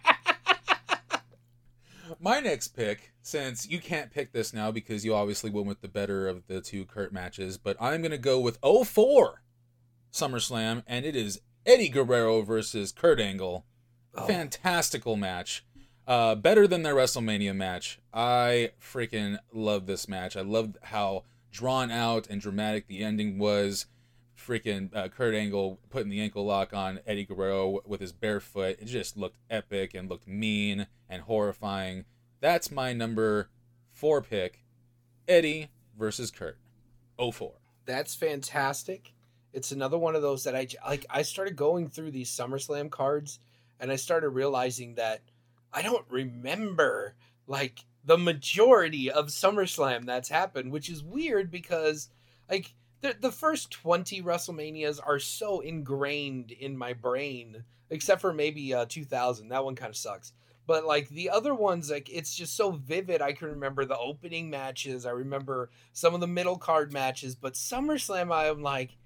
my 2.23 2.39
next 2.39 2.69
pick, 2.69 3.11
since 3.21 3.67
you 3.67 3.79
can't 3.79 4.09
pick 4.09 4.31
this 4.31 4.53
now 4.53 4.71
because 4.71 5.03
you 5.03 5.13
obviously 5.13 5.49
went 5.49 5.67
with 5.67 5.81
the 5.81 5.89
better 5.89 6.29
of 6.29 6.47
the 6.47 6.61
two 6.61 6.85
Kurt 6.85 7.11
matches, 7.11 7.57
but 7.57 7.75
I'm 7.81 8.01
gonna 8.01 8.17
go 8.17 8.39
with 8.39 8.57
04 8.63 9.43
SummerSlam, 10.13 10.83
and 10.87 11.05
it 11.05 11.17
is 11.17 11.41
Eddie 11.65 11.89
Guerrero 11.89 12.41
versus 12.41 12.93
Kurt 12.93 13.19
Angle. 13.19 13.65
Oh. 14.15 14.25
Fantastical 14.25 15.17
match. 15.17 15.65
Uh, 16.07 16.35
better 16.35 16.65
than 16.65 16.83
their 16.83 16.95
WrestleMania 16.95 17.55
match. 17.55 17.99
I 18.13 18.71
freaking 18.81 19.39
love 19.51 19.85
this 19.85 20.07
match. 20.07 20.37
I 20.37 20.41
loved 20.41 20.77
how 20.81 21.23
drawn 21.51 21.91
out 21.91 22.27
and 22.29 22.39
dramatic 22.39 22.87
the 22.87 23.03
ending 23.03 23.37
was. 23.37 23.87
Freaking 24.37 24.95
uh, 24.95 25.09
Kurt 25.09 25.35
Angle 25.35 25.79
putting 25.89 26.09
the 26.09 26.21
ankle 26.21 26.45
lock 26.45 26.73
on 26.73 26.99
Eddie 27.05 27.25
Guerrero 27.25 27.79
with 27.85 28.01
his 28.01 28.11
bare 28.11 28.39
foot. 28.39 28.77
It 28.79 28.85
just 28.85 29.15
looked 29.17 29.37
epic 29.49 29.93
and 29.93 30.09
looked 30.09 30.27
mean 30.27 30.87
and 31.07 31.21
horrifying. 31.21 32.05
That's 32.43 32.73
my 32.73 32.91
number 32.91 33.47
four 33.93 34.21
pick. 34.21 34.65
Eddie 35.29 35.69
versus 35.97 36.29
Kurt. 36.29 36.57
04. 37.17 37.53
That's 37.85 38.15
fantastic. 38.15 39.13
It's 39.53 39.71
another 39.71 39.97
one 39.97 40.13
of 40.13 40.21
those 40.21 40.43
that 40.43 40.53
I 40.53 40.67
like. 40.85 41.05
I 41.09 41.21
started 41.21 41.55
going 41.55 41.87
through 41.87 42.11
these 42.11 42.29
SummerSlam 42.29 42.89
cards, 42.89 43.39
and 43.79 43.93
I 43.93 43.95
started 43.95 44.27
realizing 44.27 44.95
that 44.95 45.21
I 45.71 45.83
don't 45.83 46.03
remember 46.09 47.15
like 47.47 47.85
the 48.03 48.17
majority 48.17 49.09
of 49.09 49.27
SummerSlam 49.27 50.05
that's 50.05 50.27
happened, 50.27 50.73
which 50.73 50.89
is 50.89 51.01
weird 51.01 51.49
because 51.49 52.09
like 52.49 52.73
the 52.99 53.15
the 53.21 53.31
first 53.31 53.71
twenty 53.71 54.21
WrestleManias 54.21 54.99
are 55.01 55.19
so 55.19 55.61
ingrained 55.61 56.51
in 56.51 56.77
my 56.77 56.91
brain, 56.91 57.63
except 57.89 58.19
for 58.19 58.33
maybe 58.33 58.73
uh, 58.73 58.83
2000. 58.89 59.47
That 59.47 59.63
one 59.63 59.75
kind 59.75 59.91
of 59.91 59.95
sucks. 59.95 60.33
But 60.65 60.85
like 60.85 61.09
the 61.09 61.29
other 61.29 61.53
ones, 61.53 61.91
like 61.91 62.09
it's 62.09 62.35
just 62.35 62.55
so 62.55 62.71
vivid. 62.71 63.21
I 63.21 63.33
can 63.33 63.49
remember 63.49 63.83
the 63.85 63.97
opening 63.97 64.49
matches. 64.49 65.05
I 65.05 65.11
remember 65.11 65.69
some 65.91 66.13
of 66.13 66.21
the 66.21 66.27
middle 66.27 66.57
card 66.57 66.93
matches. 66.93 67.35
But 67.35 67.53
SummerSlam, 67.53 68.33
I'm 68.33 68.61
like, 68.61 68.97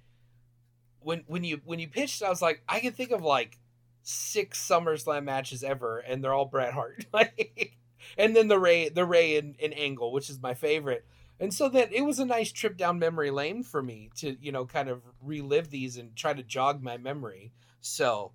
when 1.00 1.24
when 1.28 1.43
you 1.43 1.62
when 1.65 1.80
you 1.80 1.88
pitched, 1.88 2.22
I 2.22 2.30
was 2.30 2.41
like, 2.41 2.62
I 2.70 2.80
can 2.80 2.93
think 2.93 3.12
of 3.12 3.24
like 3.24 3.58
six 4.04 4.65
SummerSlam 4.65 5.24
matches 5.24 5.63
ever, 5.63 6.00
and 6.00 6.24
they're 6.24 6.34
all 6.34 6.46
Bret 6.46 6.74
Hart. 6.74 7.06
like, 7.13 7.76
and 8.17 8.36
then 8.36 8.48
the 8.48 8.60
Rey 8.60 8.89
the 8.89 9.06
Rey 9.06 9.38
and, 9.38 9.56
and 9.62 9.74
Angle, 9.78 10.12
which 10.12 10.30
is 10.30 10.41
my 10.41 10.54
favorite. 10.54 11.06
And 11.39 11.54
so 11.54 11.70
that 11.70 11.93
it 11.93 12.02
was 12.02 12.20
a 12.20 12.26
nice 12.26 12.52
trip 12.52 12.78
down 12.78 12.98
memory 12.98 13.30
lane 13.30 13.62
for 13.63 13.82
me 13.82 14.10
to 14.17 14.38
you 14.41 14.52
know 14.52 14.65
kind 14.65 14.89
of 14.89 15.02
relive 15.22 15.70
these 15.70 15.98
and 15.98 16.15
try 16.15 16.34
to 16.34 16.43
jog 16.43 16.84
my 16.84 16.98
memory. 16.98 17.52
So, 17.82 18.32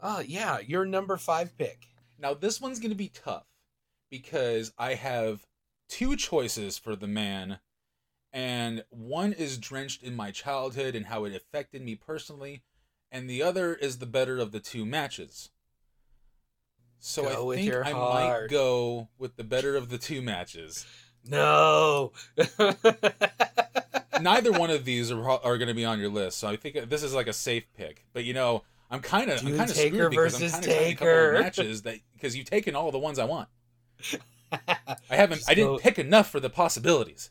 uh, 0.00 0.22
yeah, 0.26 0.58
your 0.58 0.84
number 0.84 1.16
five 1.16 1.56
pick. 1.56 1.88
Now 2.18 2.34
this 2.34 2.60
one's 2.60 2.80
gonna 2.80 2.94
be 2.94 3.08
tough 3.08 3.46
because 4.10 4.72
I 4.78 4.94
have 4.94 5.46
two 5.88 6.16
choices 6.16 6.78
for 6.78 6.96
the 6.96 7.06
man, 7.06 7.60
and 8.32 8.84
one 8.90 9.32
is 9.32 9.58
drenched 9.58 10.02
in 10.02 10.14
my 10.14 10.30
childhood 10.30 10.94
and 10.94 11.06
how 11.06 11.24
it 11.24 11.34
affected 11.34 11.82
me 11.82 11.94
personally, 11.94 12.62
and 13.10 13.28
the 13.28 13.42
other 13.42 13.74
is 13.74 13.98
the 13.98 14.06
better 14.06 14.38
of 14.38 14.52
the 14.52 14.60
two 14.60 14.84
matches. 14.86 15.50
So 16.98 17.22
Go 17.22 17.52
I 17.52 17.56
think 17.56 17.74
I 17.74 17.90
heart. 17.90 18.42
might 18.42 18.50
go 18.50 19.08
with 19.18 19.36
the 19.36 19.44
better 19.44 19.76
of 19.76 19.90
the 19.90 19.98
two 19.98 20.22
matches. 20.22 20.86
No. 21.28 22.12
Neither 24.20 24.52
one 24.52 24.70
of 24.70 24.84
these 24.84 25.12
are 25.12 25.28
are 25.28 25.58
going 25.58 25.68
to 25.68 25.74
be 25.74 25.84
on 25.84 26.00
your 26.00 26.08
list, 26.08 26.38
so 26.38 26.48
I 26.48 26.56
think 26.56 26.88
this 26.88 27.02
is 27.02 27.14
like 27.14 27.26
a 27.26 27.32
safe 27.32 27.66
pick. 27.76 28.06
But 28.12 28.24
you 28.24 28.32
know, 28.32 28.62
I'm 28.90 29.00
kind 29.00 29.30
of 29.30 29.44
I'm 29.44 29.56
kind 29.56 29.70
of 29.70 29.76
screwed 29.76 30.10
because 30.10 30.42
I'm 30.42 30.50
kind 30.50 30.64
of 30.64 30.70
trying 30.70 30.92
a 30.92 30.94
couple 30.94 31.36
of 31.36 31.40
matches 31.40 31.82
that 31.82 31.98
because 32.14 32.36
you've 32.36 32.48
taken 32.48 32.76
all 32.76 32.90
the 32.92 32.98
ones 32.98 33.18
I 33.18 33.24
want. 33.24 33.48
I 34.52 35.16
haven't. 35.16 35.38
Just 35.38 35.50
I 35.50 35.54
didn't 35.54 35.72
go- 35.72 35.78
pick 35.78 35.98
enough 35.98 36.30
for 36.30 36.40
the 36.40 36.50
possibilities. 36.50 37.30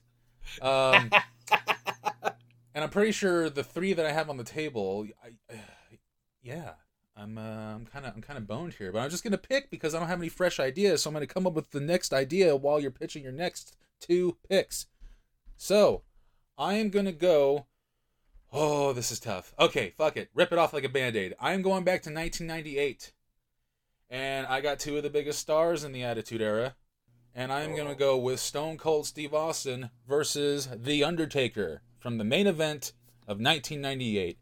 Um, 0.62 1.10
and 2.74 2.84
I'm 2.84 2.90
pretty 2.90 3.12
sure 3.12 3.50
the 3.50 3.64
three 3.64 3.94
that 3.94 4.06
I 4.06 4.12
have 4.12 4.30
on 4.30 4.38
the 4.38 4.44
table, 4.44 5.08
I, 5.24 5.56
yeah, 6.44 6.72
I'm. 7.16 7.38
Uh, 7.38 7.76
I'm 7.76 7.86
kind 7.86 8.06
of. 8.06 8.14
I'm 8.16 8.22
kind 8.22 8.38
of 8.38 8.48
boned 8.48 8.74
here, 8.74 8.92
but 8.92 9.00
I'm 9.00 9.10
just 9.10 9.24
gonna 9.24 9.38
pick 9.38 9.70
because 9.70 9.96
I 9.96 10.00
don't 10.00 10.10
have 10.10 10.20
any 10.20 10.30
fresh 10.30 10.60
ideas. 10.60 11.04
So 11.04 11.10
I'm 11.10 11.14
gonna 11.14 11.28
come 11.28 11.48
up 11.48 11.54
with 11.54 11.72
the 11.72 11.80
next 11.80 12.14
idea 12.14 12.56
while 12.56 12.80
you're 12.80 12.92
pitching 12.92 13.24
your 13.24 13.32
next 13.32 13.76
two 14.02 14.38
picks. 14.50 14.88
So 15.56 16.04
I 16.58 16.76
am 16.76 16.90
gonna 16.90 17.14
go. 17.14 17.68
Oh, 18.52 18.94
this 18.94 19.12
is 19.12 19.20
tough. 19.20 19.54
Okay, 19.60 19.94
fuck 19.98 20.18
it. 20.18 20.30
Rip 20.34 20.52
it 20.52 20.58
off 20.58 20.74
like 20.74 20.84
a 20.84 20.90
band 20.90 21.16
aid. 21.16 21.36
I 21.40 21.54
am 21.54 21.62
going 21.62 21.84
back 21.84 22.04
to 22.04 22.10
1998. 22.10 23.12
And 24.10 24.48
I 24.48 24.62
got 24.62 24.80
two 24.80 24.98
of 24.98 25.04
the 25.04 25.10
biggest 25.10 25.40
stars 25.40 25.84
in 25.84 25.92
the 25.92 26.04
Attitude 26.04 26.42
Era. 26.42 26.76
And 27.34 27.52
I'm 27.52 27.76
going 27.76 27.88
to 27.88 27.96
oh. 27.96 27.98
go 27.98 28.18
with 28.18 28.40
Stone 28.40 28.78
Cold 28.78 29.06
Steve 29.06 29.34
Austin 29.34 29.90
versus 30.08 30.70
The 30.74 31.04
Undertaker 31.04 31.82
from 32.00 32.18
the 32.18 32.24
main 32.24 32.48
event 32.48 32.94
of 33.28 33.42
1998. 33.42 34.38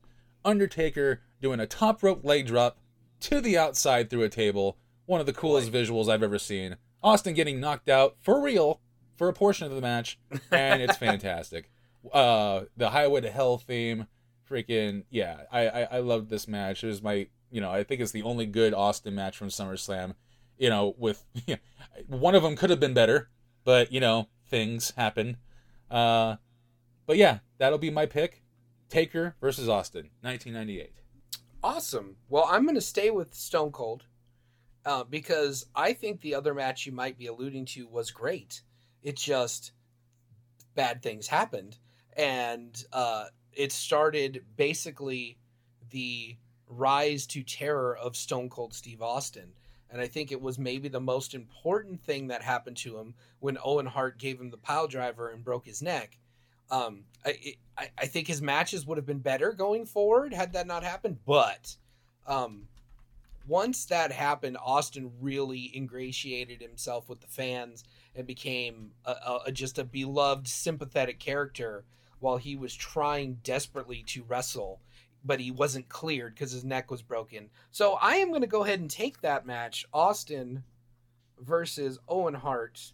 Undertaker 0.45 1.21
doing 1.41 1.59
a 1.59 1.65
top 1.65 2.03
rope 2.03 2.23
leg 2.23 2.45
drop 2.45 2.77
to 3.21 3.41
the 3.41 3.57
outside 3.57 4.09
through 4.09 4.23
a 4.23 4.29
table. 4.29 4.77
One 5.05 5.19
of 5.19 5.25
the 5.25 5.33
coolest 5.33 5.71
visuals 5.71 6.07
I've 6.07 6.23
ever 6.23 6.37
seen. 6.37 6.75
Austin 7.01 7.33
getting 7.33 7.59
knocked 7.59 7.89
out 7.89 8.15
for 8.19 8.41
real 8.41 8.79
for 9.15 9.27
a 9.27 9.33
portion 9.33 9.65
of 9.65 9.73
the 9.73 9.81
match. 9.81 10.19
And 10.51 10.81
it's 10.81 10.97
fantastic. 11.07 11.71
Uh, 12.11 12.63
the 12.75 12.89
Highway 12.89 13.21
to 13.21 13.31
Hell 13.31 13.57
theme. 13.57 14.07
Freaking, 14.49 15.03
yeah. 15.09 15.41
I, 15.51 15.67
I, 15.67 15.81
I 15.83 15.99
loved 15.99 16.29
this 16.29 16.47
match. 16.47 16.83
It 16.83 16.87
was 16.87 17.01
my, 17.01 17.27
you 17.49 17.61
know, 17.61 17.71
I 17.71 17.83
think 17.83 18.01
it's 18.01 18.11
the 18.11 18.23
only 18.23 18.45
good 18.45 18.73
Austin 18.73 19.15
match 19.15 19.37
from 19.37 19.47
SummerSlam 19.47 20.15
you 20.57 20.69
know, 20.69 20.95
with 20.97 21.25
one 22.07 22.35
of 22.35 22.43
them 22.43 22.55
could 22.55 22.69
have 22.69 22.79
been 22.79 22.93
better, 22.93 23.29
but 23.63 23.91
you 23.91 23.99
know, 23.99 24.29
things 24.47 24.91
happen. 24.95 25.37
Uh, 25.89 26.37
but 27.05 27.17
yeah, 27.17 27.39
that'll 27.57 27.77
be 27.77 27.89
my 27.89 28.05
pick. 28.05 28.41
Taker 28.89 29.35
versus 29.41 29.67
Austin, 29.67 30.09
1998. 30.21 30.93
Awesome. 31.63 32.17
Well, 32.29 32.45
I'm 32.49 32.63
going 32.63 32.75
to 32.75 32.81
stay 32.81 33.09
with 33.09 33.33
Stone 33.33 33.71
Cold 33.71 34.05
uh, 34.85 35.03
because 35.03 35.65
I 35.75 35.93
think 35.93 36.21
the 36.21 36.35
other 36.35 36.53
match 36.53 36.85
you 36.85 36.91
might 36.91 37.17
be 37.17 37.27
alluding 37.27 37.65
to 37.67 37.87
was 37.87 38.11
great. 38.11 38.61
It 39.01 39.17
just 39.17 39.71
bad 40.75 41.01
things 41.01 41.27
happened, 41.27 41.77
and 42.17 42.85
uh, 42.93 43.25
it 43.51 43.71
started 43.71 44.43
basically 44.55 45.37
the 45.89 46.37
rise 46.67 47.27
to 47.27 47.43
terror 47.43 47.95
of 47.97 48.15
Stone 48.15 48.49
Cold 48.49 48.73
Steve 48.73 49.01
Austin. 49.01 49.53
And 49.89 50.01
I 50.01 50.07
think 50.07 50.31
it 50.31 50.41
was 50.41 50.57
maybe 50.57 50.89
the 50.89 50.99
most 50.99 51.35
important 51.35 52.01
thing 52.03 52.27
that 52.27 52.41
happened 52.41 52.77
to 52.77 52.97
him 52.97 53.13
when 53.39 53.57
Owen 53.63 53.85
Hart 53.85 54.17
gave 54.17 54.39
him 54.39 54.49
the 54.49 54.57
pile 54.57 54.87
driver 54.87 55.29
and 55.29 55.43
broke 55.43 55.65
his 55.65 55.81
neck. 55.81 56.17
Um, 56.71 57.03
I, 57.23 57.55
I 57.77 57.89
I 57.97 58.05
think 58.07 58.27
his 58.27 58.41
matches 58.41 58.85
would 58.85 58.97
have 58.97 59.05
been 59.05 59.19
better 59.19 59.51
going 59.51 59.85
forward 59.85 60.33
had 60.33 60.53
that 60.53 60.67
not 60.67 60.83
happened. 60.83 61.19
But 61.25 61.77
Um, 62.25 62.67
once 63.47 63.85
that 63.85 64.11
happened, 64.11 64.57
Austin 64.57 65.11
really 65.19 65.69
ingratiated 65.75 66.61
himself 66.61 67.09
with 67.09 67.19
the 67.19 67.27
fans 67.27 67.83
and 68.15 68.25
became 68.25 68.91
a, 69.05 69.39
a, 69.47 69.51
just 69.51 69.77
a 69.77 69.83
beloved, 69.83 70.47
sympathetic 70.47 71.19
character 71.19 71.83
while 72.23 72.37
he 72.37 72.55
was 72.55 72.73
trying 72.73 73.37
desperately 73.43 74.01
to 74.07 74.23
wrestle, 74.23 74.79
but 75.25 75.41
he 75.41 75.51
wasn't 75.51 75.89
cleared 75.89 76.33
because 76.33 76.53
his 76.53 76.63
neck 76.63 76.89
was 76.89 77.01
broken. 77.01 77.49
So 77.69 77.95
I 78.01 78.15
am 78.15 78.29
going 78.29 78.39
to 78.39 78.47
go 78.47 78.63
ahead 78.63 78.79
and 78.79 78.89
take 78.89 79.19
that 79.19 79.45
match 79.45 79.85
Austin 79.93 80.63
versus 81.37 81.99
Owen 82.07 82.33
Hart 82.33 82.93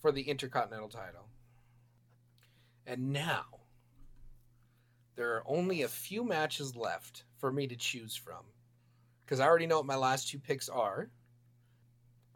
for 0.00 0.12
the 0.12 0.22
Intercontinental 0.22 0.88
title. 0.88 1.26
And 2.86 3.12
now, 3.12 3.44
there 5.16 5.34
are 5.34 5.42
only 5.44 5.82
a 5.82 5.88
few 5.88 6.22
matches 6.22 6.76
left 6.76 7.24
for 7.38 7.50
me 7.50 7.66
to 7.66 7.74
choose 7.74 8.14
from 8.14 8.44
because 9.26 9.40
I 9.40 9.46
already 9.46 9.66
know 9.66 9.78
what 9.78 9.86
my 9.86 9.96
last 9.96 10.28
two 10.28 10.38
picks 10.38 10.68
are. 10.68 11.10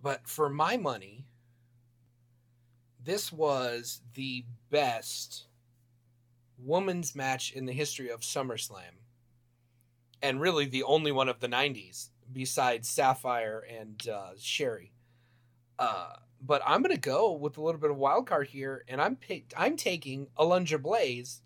But 0.02 0.26
for 0.26 0.48
my 0.48 0.76
money, 0.76 1.27
this 3.08 3.32
was 3.32 4.02
the 4.12 4.44
best 4.68 5.46
women's 6.58 7.14
match 7.16 7.52
in 7.52 7.64
the 7.64 7.72
history 7.72 8.10
of 8.10 8.20
SummerSlam. 8.20 9.00
And 10.20 10.42
really 10.42 10.66
the 10.66 10.82
only 10.82 11.10
one 11.10 11.28
of 11.30 11.40
the 11.40 11.48
90s 11.48 12.10
besides 12.30 12.86
Sapphire 12.86 13.64
and 13.66 14.06
uh, 14.08 14.32
Sherri. 14.38 14.92
Uh, 15.78 16.16
but 16.44 16.60
I'm 16.66 16.82
going 16.82 16.94
to 16.94 17.00
go 17.00 17.32
with 17.32 17.56
a 17.56 17.62
little 17.62 17.80
bit 17.80 17.90
of 17.90 17.96
wild 17.96 18.26
card 18.26 18.48
here, 18.48 18.84
and 18.88 19.00
I'm 19.00 19.16
picked, 19.16 19.54
I'm 19.56 19.76
taking 19.76 20.26
Alundra 20.38 20.82
Blaze 20.82 21.40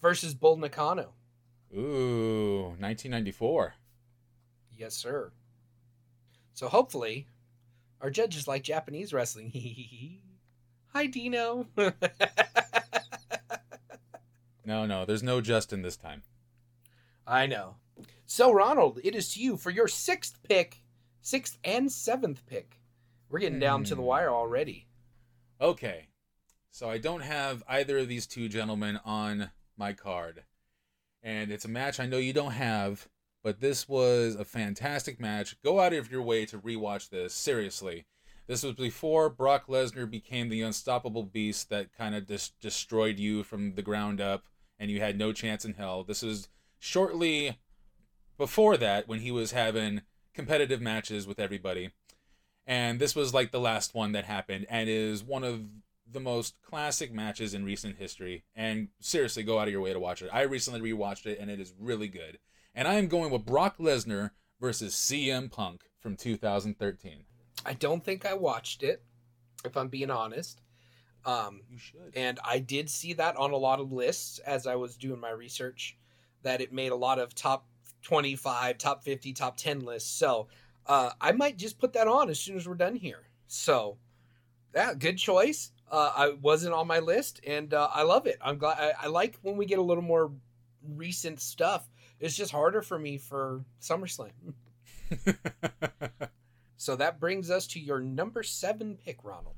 versus 0.00 0.34
Bull 0.34 0.58
Nakano. 0.58 1.14
Ooh, 1.76 2.76
1994. 2.78 3.74
Yes, 4.78 4.94
sir. 4.94 5.32
So 6.54 6.68
hopefully, 6.68 7.26
our 8.00 8.10
judges 8.10 8.46
like 8.46 8.62
Japanese 8.62 9.12
wrestling. 9.12 10.20
Hi, 10.92 11.06
Dino. 11.06 11.68
no, 14.64 14.86
no, 14.86 15.04
there's 15.04 15.22
no 15.22 15.40
Justin 15.40 15.82
this 15.82 15.96
time. 15.96 16.22
I 17.24 17.46
know. 17.46 17.76
So, 18.26 18.50
Ronald, 18.52 18.98
it 19.04 19.14
is 19.14 19.32
to 19.34 19.40
you 19.40 19.56
for 19.56 19.70
your 19.70 19.86
sixth 19.86 20.42
pick, 20.42 20.82
sixth 21.20 21.58
and 21.62 21.92
seventh 21.92 22.44
pick. 22.46 22.80
We're 23.28 23.38
getting 23.38 23.60
down 23.60 23.84
to 23.84 23.94
the 23.94 24.02
wire 24.02 24.30
hmm. 24.30 24.34
already. 24.34 24.88
Okay. 25.60 26.08
So, 26.72 26.90
I 26.90 26.98
don't 26.98 27.22
have 27.22 27.62
either 27.68 27.98
of 27.98 28.08
these 28.08 28.26
two 28.26 28.48
gentlemen 28.48 28.98
on 29.04 29.52
my 29.76 29.92
card. 29.92 30.42
And 31.22 31.52
it's 31.52 31.64
a 31.64 31.68
match 31.68 32.00
I 32.00 32.06
know 32.06 32.18
you 32.18 32.32
don't 32.32 32.52
have, 32.52 33.08
but 33.44 33.60
this 33.60 33.88
was 33.88 34.34
a 34.34 34.44
fantastic 34.44 35.20
match. 35.20 35.54
Go 35.62 35.78
out 35.78 35.92
of 35.92 36.10
your 36.10 36.22
way 36.22 36.46
to 36.46 36.58
rewatch 36.58 37.10
this. 37.10 37.32
Seriously. 37.32 38.06
This 38.50 38.64
was 38.64 38.74
before 38.74 39.30
Brock 39.30 39.68
Lesnar 39.68 40.10
became 40.10 40.48
the 40.48 40.62
unstoppable 40.62 41.22
beast 41.22 41.70
that 41.70 41.96
kind 41.96 42.16
of 42.16 42.26
dis- 42.26 42.50
destroyed 42.60 43.16
you 43.16 43.44
from 43.44 43.76
the 43.76 43.80
ground 43.80 44.20
up 44.20 44.42
and 44.76 44.90
you 44.90 44.98
had 44.98 45.16
no 45.16 45.32
chance 45.32 45.64
in 45.64 45.74
hell. 45.74 46.02
This 46.02 46.22
was 46.22 46.48
shortly 46.80 47.60
before 48.36 48.76
that 48.76 49.06
when 49.06 49.20
he 49.20 49.30
was 49.30 49.52
having 49.52 50.02
competitive 50.34 50.80
matches 50.80 51.28
with 51.28 51.38
everybody. 51.38 51.90
And 52.66 52.98
this 52.98 53.14
was 53.14 53.32
like 53.32 53.52
the 53.52 53.60
last 53.60 53.94
one 53.94 54.10
that 54.12 54.24
happened 54.24 54.66
and 54.68 54.88
is 54.88 55.22
one 55.22 55.44
of 55.44 55.60
the 56.10 56.18
most 56.18 56.60
classic 56.60 57.12
matches 57.12 57.54
in 57.54 57.64
recent 57.64 57.98
history. 57.98 58.42
And 58.56 58.88
seriously, 58.98 59.44
go 59.44 59.60
out 59.60 59.68
of 59.68 59.72
your 59.72 59.80
way 59.80 59.92
to 59.92 60.00
watch 60.00 60.22
it. 60.22 60.30
I 60.32 60.42
recently 60.42 60.80
rewatched 60.80 61.26
it 61.26 61.38
and 61.38 61.52
it 61.52 61.60
is 61.60 61.72
really 61.78 62.08
good 62.08 62.40
and 62.74 62.88
I 62.88 62.94
am 62.94 63.06
going 63.06 63.30
with 63.30 63.46
Brock 63.46 63.78
Lesnar 63.78 64.32
versus 64.60 64.92
CM 64.94 65.52
Punk 65.52 65.82
from 66.00 66.16
2013. 66.16 67.26
I 67.64 67.74
don't 67.74 68.04
think 68.04 68.26
I 68.26 68.34
watched 68.34 68.82
it, 68.82 69.02
if 69.64 69.76
I'm 69.76 69.88
being 69.88 70.10
honest. 70.10 70.60
Um, 71.24 71.60
you 71.70 71.78
should. 71.78 72.12
And 72.14 72.38
I 72.44 72.58
did 72.58 72.88
see 72.88 73.12
that 73.14 73.36
on 73.36 73.52
a 73.52 73.56
lot 73.56 73.80
of 73.80 73.92
lists 73.92 74.38
as 74.40 74.66
I 74.66 74.76
was 74.76 74.96
doing 74.96 75.20
my 75.20 75.30
research, 75.30 75.96
that 76.42 76.60
it 76.60 76.72
made 76.72 76.92
a 76.92 76.96
lot 76.96 77.18
of 77.18 77.34
top 77.34 77.66
25, 78.02 78.78
top 78.78 79.04
50, 79.04 79.32
top 79.34 79.56
10 79.56 79.80
lists. 79.80 80.10
So 80.10 80.48
uh, 80.86 81.10
I 81.20 81.32
might 81.32 81.58
just 81.58 81.78
put 81.78 81.92
that 81.92 82.08
on 82.08 82.30
as 82.30 82.40
soon 82.40 82.56
as 82.56 82.66
we're 82.66 82.74
done 82.74 82.96
here. 82.96 83.28
So, 83.48 83.98
yeah, 84.74 84.94
good 84.94 85.18
choice. 85.18 85.72
Uh, 85.90 86.12
I 86.16 86.30
wasn't 86.40 86.72
on 86.72 86.86
my 86.86 87.00
list, 87.00 87.40
and 87.44 87.74
uh, 87.74 87.88
I 87.92 88.04
love 88.04 88.26
it. 88.26 88.38
I'm 88.40 88.58
glad. 88.58 88.78
I, 88.78 89.06
I 89.06 89.06
like 89.08 89.38
when 89.42 89.56
we 89.56 89.66
get 89.66 89.80
a 89.80 89.82
little 89.82 90.04
more 90.04 90.30
recent 90.82 91.40
stuff 91.40 91.90
it's 92.20 92.36
just 92.36 92.52
harder 92.52 92.82
for 92.82 92.98
me 92.98 93.16
for 93.16 93.64
SummerSlam. 93.80 94.30
so 96.80 96.96
that 96.96 97.20
brings 97.20 97.50
us 97.50 97.66
to 97.66 97.78
your 97.78 98.00
number 98.00 98.42
seven 98.42 98.96
pick, 99.04 99.22
Ronald. 99.22 99.56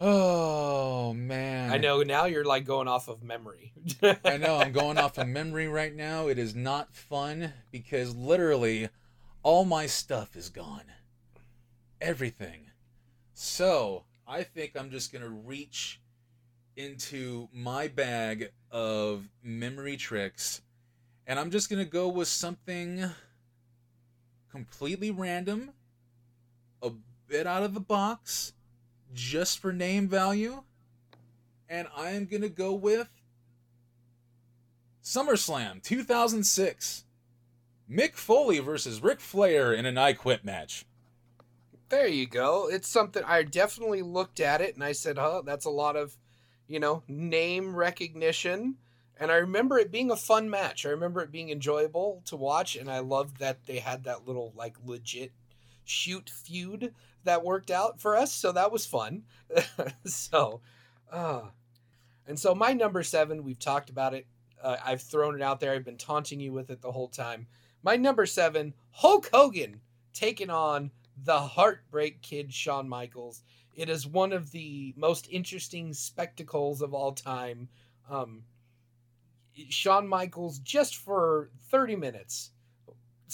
Oh 0.00 1.14
man. 1.14 1.72
I 1.72 1.78
know 1.78 2.02
now 2.02 2.24
you're 2.24 2.44
like 2.44 2.64
going 2.64 2.88
off 2.88 3.06
of 3.06 3.22
memory. 3.22 3.72
I 4.24 4.38
know 4.38 4.56
I'm 4.56 4.72
going 4.72 4.98
off 4.98 5.16
of 5.16 5.28
memory 5.28 5.68
right 5.68 5.94
now. 5.94 6.26
It 6.26 6.36
is 6.36 6.52
not 6.52 6.92
fun 6.92 7.52
because 7.70 8.16
literally 8.16 8.88
all 9.44 9.64
my 9.64 9.86
stuff 9.86 10.34
is 10.34 10.48
gone. 10.48 10.82
Everything. 12.00 12.72
So, 13.34 14.02
I 14.26 14.42
think 14.42 14.72
I'm 14.74 14.90
just 14.90 15.12
going 15.12 15.22
to 15.22 15.30
reach 15.30 16.00
into 16.76 17.48
my 17.52 17.86
bag 17.86 18.50
of 18.72 19.28
memory 19.44 19.96
tricks 19.96 20.60
and 21.24 21.38
I'm 21.38 21.52
just 21.52 21.70
going 21.70 21.84
to 21.84 21.88
go 21.88 22.08
with 22.08 22.26
something 22.26 23.10
completely 24.50 25.12
random, 25.12 25.70
a 26.84 26.92
bit 27.26 27.46
out 27.46 27.62
of 27.62 27.74
the 27.74 27.80
box, 27.80 28.52
just 29.12 29.58
for 29.58 29.72
name 29.72 30.08
value. 30.08 30.62
And 31.68 31.88
I 31.96 32.10
am 32.10 32.26
going 32.26 32.42
to 32.42 32.48
go 32.48 32.72
with 32.72 33.08
SummerSlam 35.02 35.82
2006. 35.82 37.04
Mick 37.90 38.14
Foley 38.14 38.58
versus 38.60 39.02
Ric 39.02 39.20
Flair 39.20 39.72
in 39.72 39.86
an 39.86 39.98
I 39.98 40.12
Quit 40.12 40.44
match. 40.44 40.86
There 41.88 42.06
you 42.06 42.26
go. 42.26 42.68
It's 42.70 42.88
something 42.88 43.22
I 43.24 43.42
definitely 43.42 44.02
looked 44.02 44.40
at 44.40 44.60
it 44.60 44.74
and 44.74 44.82
I 44.82 44.92
said, 44.92 45.18
huh, 45.18 45.42
that's 45.44 45.66
a 45.66 45.70
lot 45.70 45.96
of, 45.96 46.16
you 46.66 46.80
know, 46.80 47.02
name 47.08 47.76
recognition 47.76 48.76
and 49.18 49.30
I 49.30 49.36
remember 49.36 49.78
it 49.78 49.92
being 49.92 50.10
a 50.10 50.16
fun 50.16 50.50
match. 50.50 50.84
I 50.84 50.90
remember 50.90 51.22
it 51.22 51.30
being 51.30 51.50
enjoyable 51.50 52.22
to 52.26 52.36
watch, 52.36 52.74
and 52.76 52.90
I 52.90 52.98
loved 52.98 53.38
that 53.38 53.66
they 53.66 53.78
had 53.78 54.04
that 54.04 54.26
little 54.26 54.52
like 54.56 54.76
legit 54.84 55.32
shoot 55.84 56.30
feud 56.30 56.94
that 57.24 57.44
worked 57.44 57.70
out 57.70 58.00
for 58.00 58.16
us. 58.16 58.32
So 58.32 58.52
that 58.52 58.72
was 58.72 58.86
fun. 58.86 59.22
so, 60.04 60.60
uh, 61.10 61.42
and 62.26 62.38
so 62.38 62.54
my 62.54 62.72
number 62.72 63.02
seven, 63.02 63.44
we've 63.44 63.58
talked 63.58 63.90
about 63.90 64.14
it. 64.14 64.26
Uh, 64.62 64.76
I've 64.84 65.02
thrown 65.02 65.34
it 65.34 65.42
out 65.42 65.60
there. 65.60 65.72
I've 65.72 65.84
been 65.84 65.98
taunting 65.98 66.40
you 66.40 66.52
with 66.52 66.70
it 66.70 66.80
the 66.80 66.92
whole 66.92 67.08
time. 67.08 67.46
My 67.82 67.96
number 67.96 68.24
seven, 68.24 68.72
Hulk 68.90 69.28
Hogan 69.32 69.80
taking 70.14 70.50
on 70.50 70.90
the 71.22 71.38
Heartbreak 71.38 72.22
Kid 72.22 72.52
Shawn 72.52 72.88
Michaels. 72.88 73.42
It 73.74 73.88
is 73.88 74.06
one 74.06 74.32
of 74.32 74.50
the 74.52 74.94
most 74.96 75.28
interesting 75.30 75.92
spectacles 75.92 76.80
of 76.80 76.94
all 76.94 77.12
time. 77.12 77.68
Um, 78.08 78.44
Shawn 79.68 80.08
Michaels 80.08 80.58
just 80.60 80.96
for 80.96 81.50
30 81.70 81.96
minutes 81.96 82.50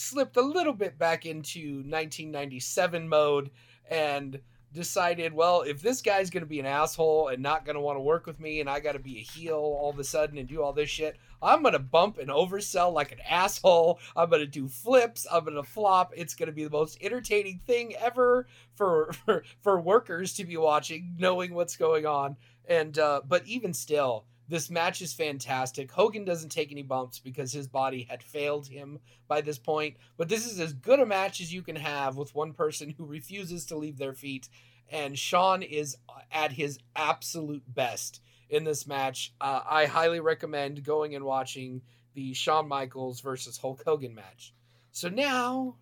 slipped 0.00 0.36
a 0.36 0.42
little 0.42 0.72
bit 0.72 0.98
back 0.98 1.26
into 1.26 1.76
1997 1.76 3.08
mode 3.08 3.50
and 3.88 4.40
decided, 4.72 5.32
well, 5.32 5.62
if 5.62 5.82
this 5.82 6.00
guy's 6.00 6.30
going 6.30 6.42
to 6.42 6.48
be 6.48 6.60
an 6.60 6.66
asshole 6.66 7.28
and 7.28 7.42
not 7.42 7.64
going 7.64 7.74
to 7.74 7.80
want 7.80 7.96
to 7.96 8.02
work 8.02 8.26
with 8.26 8.38
me 8.38 8.60
and 8.60 8.70
I 8.70 8.80
got 8.80 8.92
to 8.92 8.98
be 8.98 9.18
a 9.18 9.22
heel 9.22 9.56
all 9.56 9.90
of 9.90 9.98
a 9.98 10.04
sudden 10.04 10.38
and 10.38 10.48
do 10.48 10.62
all 10.62 10.72
this 10.72 10.90
shit, 10.90 11.16
I'm 11.42 11.62
going 11.62 11.72
to 11.72 11.80
bump 11.80 12.18
and 12.18 12.28
oversell 12.28 12.92
like 12.92 13.12
an 13.12 13.20
asshole. 13.28 13.98
I'm 14.14 14.30
going 14.30 14.42
to 14.42 14.46
do 14.46 14.68
flips. 14.68 15.26
I'm 15.30 15.44
going 15.44 15.56
to 15.56 15.62
flop. 15.62 16.12
It's 16.16 16.34
going 16.34 16.48
to 16.48 16.52
be 16.52 16.64
the 16.64 16.70
most 16.70 16.98
entertaining 17.00 17.60
thing 17.66 17.94
ever 17.96 18.46
for, 18.76 19.12
for, 19.12 19.42
for 19.60 19.80
workers 19.80 20.34
to 20.34 20.44
be 20.44 20.56
watching, 20.56 21.16
knowing 21.18 21.54
what's 21.54 21.76
going 21.76 22.06
on. 22.06 22.36
And, 22.68 22.96
uh, 22.98 23.22
but 23.26 23.44
even 23.46 23.74
still, 23.74 24.24
this 24.50 24.68
match 24.68 25.00
is 25.00 25.12
fantastic. 25.12 25.92
Hogan 25.92 26.24
doesn't 26.24 26.48
take 26.48 26.72
any 26.72 26.82
bumps 26.82 27.20
because 27.20 27.52
his 27.52 27.68
body 27.68 28.02
had 28.10 28.20
failed 28.20 28.66
him 28.66 28.98
by 29.28 29.40
this 29.40 29.58
point. 29.58 29.96
But 30.16 30.28
this 30.28 30.44
is 30.44 30.58
as 30.58 30.72
good 30.72 30.98
a 30.98 31.06
match 31.06 31.40
as 31.40 31.54
you 31.54 31.62
can 31.62 31.76
have 31.76 32.16
with 32.16 32.34
one 32.34 32.52
person 32.52 32.90
who 32.90 33.06
refuses 33.06 33.64
to 33.66 33.76
leave 33.76 33.96
their 33.96 34.12
feet. 34.12 34.48
And 34.90 35.16
Shawn 35.16 35.62
is 35.62 35.96
at 36.32 36.50
his 36.50 36.80
absolute 36.96 37.62
best 37.72 38.20
in 38.48 38.64
this 38.64 38.88
match. 38.88 39.32
Uh, 39.40 39.60
I 39.64 39.86
highly 39.86 40.18
recommend 40.18 40.84
going 40.84 41.14
and 41.14 41.24
watching 41.24 41.82
the 42.14 42.34
Shawn 42.34 42.66
Michaels 42.66 43.20
versus 43.20 43.56
Hulk 43.56 43.84
Hogan 43.86 44.16
match. 44.16 44.52
So 44.90 45.08
now, 45.08 45.76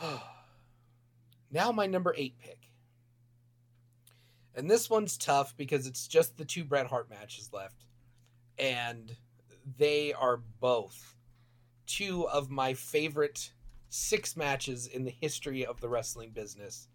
now 1.50 1.72
my 1.72 1.86
number 1.86 2.14
eight 2.16 2.38
pick. 2.38 2.61
And 4.54 4.70
this 4.70 4.90
one's 4.90 5.16
tough 5.16 5.56
because 5.56 5.86
it's 5.86 6.06
just 6.06 6.36
the 6.36 6.44
two 6.44 6.64
Bret 6.64 6.86
Hart 6.86 7.08
matches 7.08 7.50
left. 7.52 7.84
And 8.58 9.16
they 9.78 10.12
are 10.12 10.40
both 10.60 11.16
two 11.86 12.28
of 12.28 12.50
my 12.50 12.74
favorite 12.74 13.52
six 13.88 14.36
matches 14.36 14.86
in 14.86 15.04
the 15.04 15.14
history 15.20 15.66
of 15.66 15.80
the 15.80 15.88
wrestling 15.88 16.30
business 16.30 16.88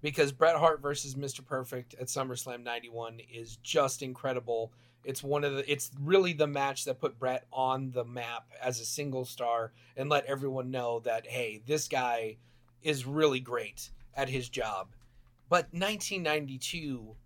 because 0.00 0.32
Bret 0.32 0.56
Hart 0.56 0.80
versus 0.80 1.14
Mr. 1.14 1.44
Perfect 1.44 1.94
at 1.94 2.06
SummerSlam 2.06 2.62
91 2.62 3.20
is 3.32 3.56
just 3.56 4.02
incredible. 4.02 4.72
It's 5.04 5.22
one 5.22 5.44
of 5.44 5.54
the 5.54 5.70
it's 5.70 5.90
really 6.00 6.32
the 6.32 6.46
match 6.46 6.84
that 6.84 7.00
put 7.00 7.18
Bret 7.18 7.46
on 7.52 7.90
the 7.90 8.04
map 8.04 8.50
as 8.62 8.80
a 8.80 8.84
single 8.84 9.24
star 9.24 9.72
and 9.96 10.08
let 10.08 10.26
everyone 10.26 10.70
know 10.70 11.00
that 11.00 11.26
hey, 11.26 11.62
this 11.66 11.88
guy 11.88 12.36
is 12.82 13.06
really 13.06 13.40
great 13.40 13.90
at 14.14 14.28
his 14.28 14.48
job. 14.48 14.88
But 15.48 15.72
1992 15.72 17.16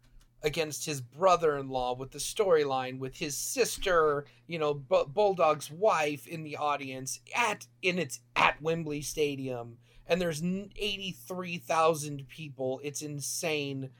against 0.42 0.84
his 0.86 1.00
brother-in-law 1.00 1.94
with 1.96 2.10
the 2.10 2.18
storyline 2.18 2.98
with 2.98 3.16
his 3.16 3.36
sister, 3.36 4.24
you 4.46 4.58
know, 4.58 4.74
B- 4.74 5.04
Bulldog's 5.08 5.70
wife 5.70 6.26
in 6.26 6.42
the 6.42 6.56
audience 6.56 7.20
at 7.34 7.66
in 7.80 7.98
its 7.98 8.20
at 8.34 8.60
Wembley 8.60 9.02
Stadium 9.02 9.78
and 10.06 10.20
there's 10.20 10.42
83,000 10.42 12.28
people. 12.28 12.80
It's 12.82 13.02
insane 13.02 13.90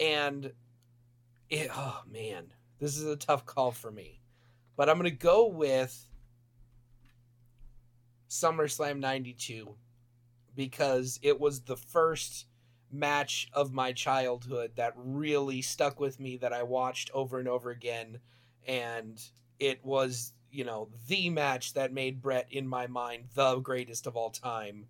and 0.00 0.52
it 1.50 1.70
oh 1.72 2.02
man, 2.10 2.46
this 2.78 2.96
is 2.96 3.04
a 3.04 3.16
tough 3.16 3.44
call 3.44 3.70
for 3.70 3.90
me. 3.90 4.20
But 4.76 4.88
I'm 4.88 4.98
going 4.98 5.10
to 5.10 5.16
go 5.16 5.46
with 5.46 6.08
SummerSlam 8.28 8.98
92 8.98 9.74
because 10.56 11.20
it 11.22 11.38
was 11.38 11.60
the 11.60 11.76
first 11.76 12.46
match 12.94 13.48
of 13.52 13.72
my 13.72 13.92
childhood 13.92 14.72
that 14.76 14.92
really 14.96 15.60
stuck 15.62 16.00
with 16.00 16.20
me 16.20 16.36
that 16.36 16.52
I 16.52 16.62
watched 16.62 17.10
over 17.12 17.38
and 17.38 17.48
over 17.48 17.70
again 17.70 18.18
and 18.66 19.20
it 19.58 19.84
was 19.84 20.32
you 20.50 20.64
know 20.64 20.88
the 21.08 21.30
match 21.30 21.74
that 21.74 21.92
made 21.92 22.22
Bret 22.22 22.46
in 22.50 22.66
my 22.66 22.86
mind 22.86 23.24
the 23.34 23.56
greatest 23.56 24.06
of 24.06 24.16
all 24.16 24.30
time 24.30 24.86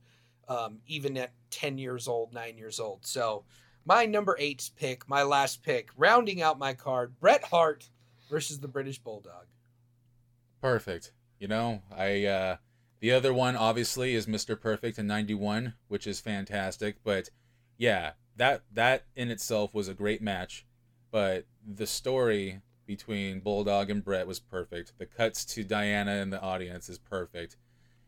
um, 0.49 0.79
even 0.87 1.17
at 1.17 1.33
10 1.51 1.79
years 1.79 2.07
old 2.07 2.33
9 2.35 2.59
years 2.59 2.79
old 2.79 3.07
so 3.07 3.45
my 3.87 4.07
number 4.07 4.37
8 4.38 4.71
pick 4.77 5.09
my 5.09 5.23
last 5.23 5.62
pick 5.62 5.88
rounding 5.97 6.43
out 6.43 6.59
my 6.59 6.75
card 6.75 7.19
Bret 7.19 7.45
Hart 7.45 7.88
versus 8.29 8.61
the 8.61 8.69
British 8.69 8.99
Bulldog 8.99 9.47
Perfect. 10.64 11.12
You 11.38 11.47
know, 11.47 11.83
I 11.95 12.25
uh 12.25 12.57
the 13.01 13.12
other 13.12 13.35
one 13.35 13.55
obviously 13.55 14.14
is 14.14 14.25
Mr. 14.25 14.59
Perfect 14.59 14.99
in 14.99 15.07
91, 15.07 15.75
which 15.88 16.07
is 16.07 16.21
fantastic, 16.21 16.97
but 17.05 17.29
yeah, 17.85 18.12
that 18.37 18.62
that 18.73 19.05
in 19.14 19.31
itself 19.31 19.75
was 19.75 19.88
a 19.88 19.94
great 19.94 20.23
match, 20.23 20.64
but 21.11 21.44
the 21.62 21.87
story 21.87 22.62
between 22.87 23.40
Bulldog 23.40 23.90
and 23.90 24.03
Bret 24.03 24.27
was 24.27 24.40
perfect. 24.40 24.94
The 24.99 25.05
cuts 25.05 25.44
to 25.47 25.64
Diana 25.64 26.14
in 26.16 26.31
the 26.31 26.40
audience 26.40 26.88
is 26.88 26.99
perfect. 26.99 27.59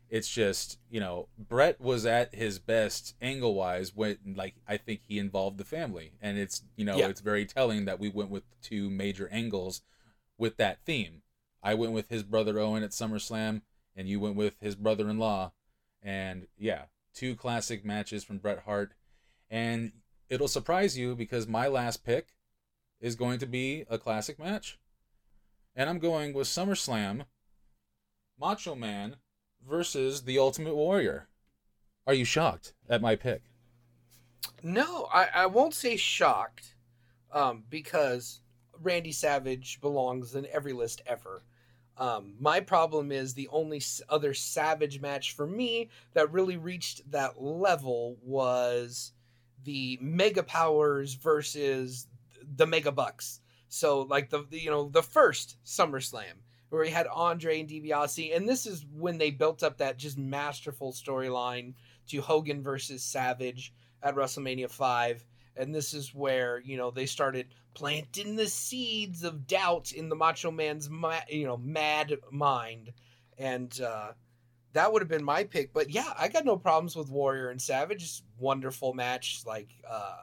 It's 0.09 0.29
just, 0.29 0.79
you 0.89 0.99
know, 0.99 1.27
Bret 1.37 1.79
was 1.79 2.05
at 2.07 2.33
his 2.33 2.57
best 2.57 3.13
angle 3.21 3.53
wise 3.53 3.93
when 3.95 4.17
like 4.35 4.55
I 4.67 4.77
think 4.77 5.01
he 5.07 5.19
involved 5.19 5.59
the 5.59 5.65
family. 5.65 6.13
And 6.21 6.39
it's 6.39 6.63
you 6.75 6.85
know, 6.85 6.97
Yeah. 6.97 7.09
it's 7.09 7.21
very 7.21 7.45
telling 7.45 7.85
that 7.85 7.99
we 7.99 8.09
went 8.09 8.31
with 8.31 8.45
two 8.61 8.89
major 8.89 9.27
angles 9.31 9.81
with 10.39 10.57
that 10.57 10.79
theme. 10.85 11.21
I 11.61 11.75
went 11.75 11.93
with 11.93 12.09
his 12.09 12.23
brother 12.23 12.57
Owen 12.59 12.83
at 12.83 12.91
SummerSlam, 12.91 13.61
and 13.95 14.07
you 14.09 14.19
went 14.19 14.35
with 14.35 14.55
his 14.59 14.75
brother 14.75 15.07
in 15.07 15.19
law. 15.19 15.51
And 16.01 16.47
yeah, 16.57 16.85
two 17.13 17.35
classic 17.35 17.85
matches 17.85 18.23
from 18.23 18.39
Bret 18.39 18.59
Hart. 18.65 18.93
And 19.49 19.91
it'll 20.29 20.47
surprise 20.47 20.97
you 20.97 21.15
because 21.15 21.47
my 21.47 21.67
last 21.67 22.03
pick 22.03 22.29
is 22.99 23.15
going 23.15 23.39
to 23.39 23.45
be 23.45 23.85
a 23.89 23.97
classic 23.97 24.39
match. 24.39 24.79
And 25.75 25.89
I'm 25.89 25.99
going 25.99 26.33
with 26.33 26.47
SummerSlam 26.47 27.25
Macho 28.39 28.75
Man 28.75 29.17
versus 29.67 30.23
The 30.23 30.39
Ultimate 30.39 30.75
Warrior. 30.75 31.27
Are 32.05 32.13
you 32.13 32.25
shocked 32.25 32.73
at 32.89 33.01
my 33.01 33.15
pick? 33.15 33.43
No, 34.63 35.07
I, 35.13 35.27
I 35.33 35.45
won't 35.45 35.73
say 35.73 35.97
shocked, 35.97 36.75
um, 37.31 37.63
because 37.69 38.41
Randy 38.81 39.11
Savage 39.11 39.81
belongs 39.81 40.35
in 40.35 40.47
every 40.47 40.73
list 40.73 41.01
ever. 41.05 41.43
Um, 41.97 42.35
my 42.39 42.59
problem 42.59 43.11
is 43.11 43.33
the 43.33 43.47
only 43.49 43.81
other 44.09 44.33
Savage 44.33 45.01
match 45.01 45.33
for 45.33 45.47
me 45.47 45.89
that 46.13 46.31
really 46.31 46.57
reached 46.57 47.09
that 47.11 47.41
level 47.41 48.17
was 48.21 49.13
the 49.67 49.99
Mega 50.01 50.43
Powers 50.43 51.13
versus 51.13 52.07
the 52.55 52.65
Mega 52.65 52.91
Bucks. 52.91 53.41
So 53.67 54.03
like 54.03 54.29
the, 54.29 54.45
the 54.49 54.59
you 54.59 54.69
know 54.69 54.87
the 54.87 55.03
first 55.03 55.57
SummerSlam 55.65 56.39
where 56.69 56.85
he 56.85 56.89
had 56.89 57.07
Andre 57.07 57.59
and 57.59 57.69
DiBiase, 57.69 58.35
and 58.35 58.47
this 58.47 58.65
is 58.65 58.85
when 58.93 59.17
they 59.17 59.29
built 59.29 59.63
up 59.63 59.77
that 59.77 59.97
just 59.97 60.17
masterful 60.17 60.91
storyline 60.91 61.73
to 62.07 62.21
Hogan 62.21 62.63
versus 62.63 63.03
Savage 63.03 63.73
at 64.03 64.15
WrestleMania 64.15 64.69
5 64.69 65.25
and 65.57 65.73
this 65.73 65.93
is 65.93 66.13
where 66.13 66.61
you 66.63 66.77
know 66.77 66.91
they 66.91 67.05
started 67.05 67.47
planting 67.73 68.35
the 68.35 68.47
seeds 68.47 69.23
of 69.23 69.47
doubt 69.47 69.91
in 69.91 70.07
the 70.07 70.15
Macho 70.15 70.51
Man's 70.51 70.89
ma- 70.89 71.19
you 71.27 71.45
know 71.45 71.57
mad 71.57 72.15
mind 72.31 72.93
and 73.37 73.81
uh 73.81 74.11
that 74.73 74.91
would 74.91 75.01
have 75.01 75.09
been 75.09 75.23
my 75.23 75.43
pick 75.43 75.73
but 75.73 75.89
yeah 75.89 76.13
I 76.17 76.27
got 76.27 76.45
no 76.45 76.57
problems 76.57 76.95
with 76.95 77.09
Warrior 77.09 77.49
and 77.49 77.61
Savage 77.61 78.03
It's 78.03 78.23
wonderful 78.39 78.93
match 78.93 79.41
like 79.45 79.69
uh 79.89 80.15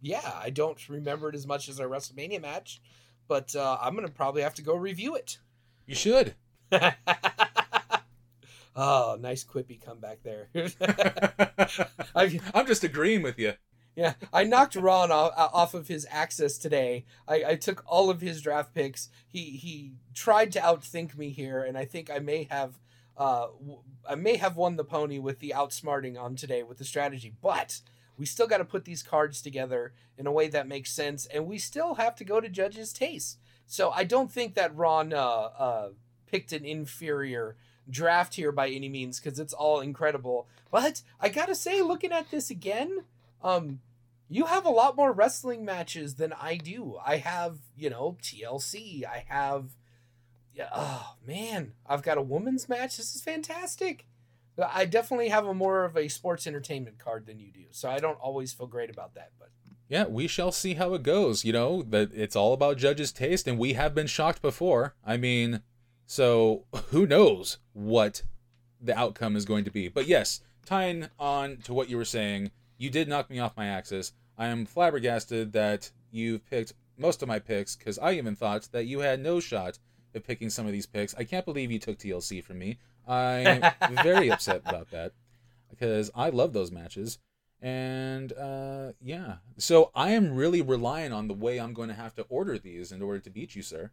yeah 0.00 0.32
I 0.40 0.50
don't 0.50 0.88
remember 0.88 1.28
it 1.28 1.34
as 1.34 1.46
much 1.46 1.68
as 1.68 1.80
our 1.80 1.88
WrestleMania 1.88 2.40
match 2.40 2.80
but 3.28 3.54
uh 3.54 3.78
I'm 3.80 3.94
going 3.94 4.06
to 4.06 4.12
probably 4.12 4.42
have 4.42 4.54
to 4.56 4.62
go 4.62 4.74
review 4.74 5.14
it 5.14 5.38
You 5.86 5.94
should. 5.94 6.34
oh 8.74 9.16
nice 9.20 9.44
quippy 9.44 9.80
comeback 9.82 10.22
there 10.22 10.48
I'm 12.54 12.66
just 12.66 12.84
agreeing 12.84 13.22
with 13.22 13.38
you. 13.38 13.54
Yeah, 13.94 14.14
I 14.32 14.44
knocked 14.44 14.74
Ron 14.74 15.12
off, 15.12 15.32
off 15.36 15.74
of 15.74 15.88
his 15.88 16.06
access 16.10 16.56
today. 16.56 17.04
I, 17.28 17.44
I 17.44 17.54
took 17.56 17.82
all 17.86 18.08
of 18.08 18.22
his 18.22 18.40
draft 18.40 18.74
picks. 18.74 19.10
He 19.28 19.50
he 19.50 19.92
tried 20.14 20.52
to 20.52 20.60
outthink 20.60 21.16
me 21.16 21.28
here, 21.28 21.62
and 21.62 21.76
I 21.76 21.84
think 21.84 22.10
I 22.10 22.18
may 22.18 22.44
have 22.50 22.78
uh 23.16 23.48
I 24.08 24.14
may 24.14 24.36
have 24.36 24.56
won 24.56 24.76
the 24.76 24.84
pony 24.84 25.18
with 25.18 25.38
the 25.38 25.52
outsmarting 25.54 26.20
on 26.20 26.36
today 26.36 26.62
with 26.62 26.78
the 26.78 26.84
strategy. 26.84 27.34
But 27.40 27.80
we 28.18 28.26
still 28.26 28.46
got 28.46 28.58
to 28.58 28.64
put 28.64 28.84
these 28.84 29.02
cards 29.02 29.40
together 29.40 29.94
in 30.18 30.26
a 30.26 30.32
way 30.32 30.48
that 30.48 30.68
makes 30.68 30.92
sense, 30.92 31.26
and 31.26 31.46
we 31.46 31.58
still 31.58 31.94
have 31.94 32.14
to 32.16 32.24
go 32.24 32.40
to 32.40 32.48
judges' 32.48 32.92
taste. 32.92 33.38
So 33.66 33.90
I 33.90 34.04
don't 34.04 34.30
think 34.30 34.54
that 34.54 34.76
Ron 34.76 35.12
uh, 35.12 35.16
uh, 35.18 35.88
picked 36.26 36.52
an 36.52 36.64
inferior 36.64 37.56
draft 37.88 38.34
here 38.34 38.52
by 38.52 38.68
any 38.68 38.88
means 38.88 39.18
because 39.18 39.38
it's 39.38 39.52
all 39.52 39.80
incredible. 39.80 40.46
But 40.70 41.02
I 41.20 41.28
gotta 41.28 41.54
say, 41.54 41.82
looking 41.82 42.12
at 42.12 42.30
this 42.30 42.50
again, 42.50 43.04
um, 43.42 43.80
you 44.28 44.46
have 44.46 44.64
a 44.64 44.70
lot 44.70 44.96
more 44.96 45.12
wrestling 45.12 45.64
matches 45.64 46.14
than 46.14 46.32
I 46.32 46.56
do. 46.56 46.98
I 47.04 47.18
have, 47.18 47.58
you 47.76 47.90
know, 47.90 48.16
TLC. 48.22 49.04
I 49.04 49.24
have, 49.28 49.76
yeah, 50.54 50.68
oh 50.74 51.14
man, 51.26 51.72
I've 51.86 52.02
got 52.02 52.18
a 52.18 52.22
women's 52.22 52.68
match. 52.68 52.96
This 52.96 53.14
is 53.14 53.22
fantastic. 53.22 54.06
I 54.62 54.84
definitely 54.84 55.28
have 55.28 55.46
a 55.46 55.54
more 55.54 55.84
of 55.84 55.96
a 55.96 56.08
sports 56.08 56.46
entertainment 56.46 56.98
card 56.98 57.26
than 57.26 57.38
you 57.38 57.50
do, 57.50 57.64
so 57.70 57.88
I 57.88 57.98
don't 57.98 58.18
always 58.20 58.52
feel 58.52 58.66
great 58.66 58.90
about 58.90 59.14
that. 59.14 59.30
But 59.38 59.48
Yeah, 59.88 60.06
we 60.06 60.26
shall 60.26 60.52
see 60.52 60.74
how 60.74 60.92
it 60.94 61.02
goes. 61.02 61.44
You 61.44 61.52
know, 61.52 61.82
that 61.84 62.10
it's 62.12 62.36
all 62.36 62.52
about 62.52 62.76
judges' 62.76 63.12
taste, 63.12 63.48
and 63.48 63.58
we 63.58 63.72
have 63.72 63.94
been 63.94 64.06
shocked 64.06 64.42
before. 64.42 64.94
I 65.04 65.16
mean, 65.16 65.62
so 66.06 66.64
who 66.90 67.06
knows 67.06 67.58
what 67.72 68.22
the 68.80 68.96
outcome 68.98 69.36
is 69.36 69.46
going 69.46 69.64
to 69.64 69.70
be. 69.70 69.88
But 69.88 70.06
yes, 70.06 70.40
tying 70.66 71.08
on 71.18 71.58
to 71.58 71.72
what 71.72 71.88
you 71.88 71.96
were 71.96 72.04
saying, 72.04 72.50
you 72.76 72.90
did 72.90 73.08
knock 73.08 73.30
me 73.30 73.38
off 73.38 73.56
my 73.56 73.66
axis. 73.66 74.12
I 74.36 74.48
am 74.48 74.66
flabbergasted 74.66 75.52
that 75.52 75.90
you've 76.10 76.44
picked 76.44 76.74
most 76.98 77.22
of 77.22 77.28
my 77.28 77.38
picks 77.38 77.76
because 77.76 77.98
I 77.98 78.12
even 78.12 78.36
thought 78.36 78.68
that 78.72 78.86
you 78.86 79.00
had 79.00 79.20
no 79.20 79.40
shot 79.40 79.78
at 80.14 80.24
picking 80.24 80.50
some 80.50 80.66
of 80.66 80.72
these 80.72 80.86
picks. 80.86 81.14
I 81.14 81.24
can't 81.24 81.44
believe 81.44 81.70
you 81.70 81.78
took 81.78 81.98
TLC 81.98 82.42
from 82.42 82.58
me. 82.58 82.78
I'm 83.06 83.62
very 84.02 84.30
upset 84.30 84.62
about 84.66 84.90
that 84.90 85.12
because 85.70 86.10
I 86.14 86.30
love 86.30 86.52
those 86.52 86.70
matches. 86.70 87.18
And 87.60 88.32
uh, 88.32 88.92
yeah, 89.00 89.36
so 89.56 89.90
I 89.94 90.10
am 90.10 90.34
really 90.34 90.62
relying 90.62 91.12
on 91.12 91.28
the 91.28 91.34
way 91.34 91.58
I'm 91.58 91.72
going 91.72 91.88
to 91.88 91.94
have 91.94 92.14
to 92.16 92.26
order 92.28 92.58
these 92.58 92.90
in 92.90 93.02
order 93.02 93.20
to 93.20 93.30
beat 93.30 93.54
you, 93.54 93.62
sir. 93.62 93.92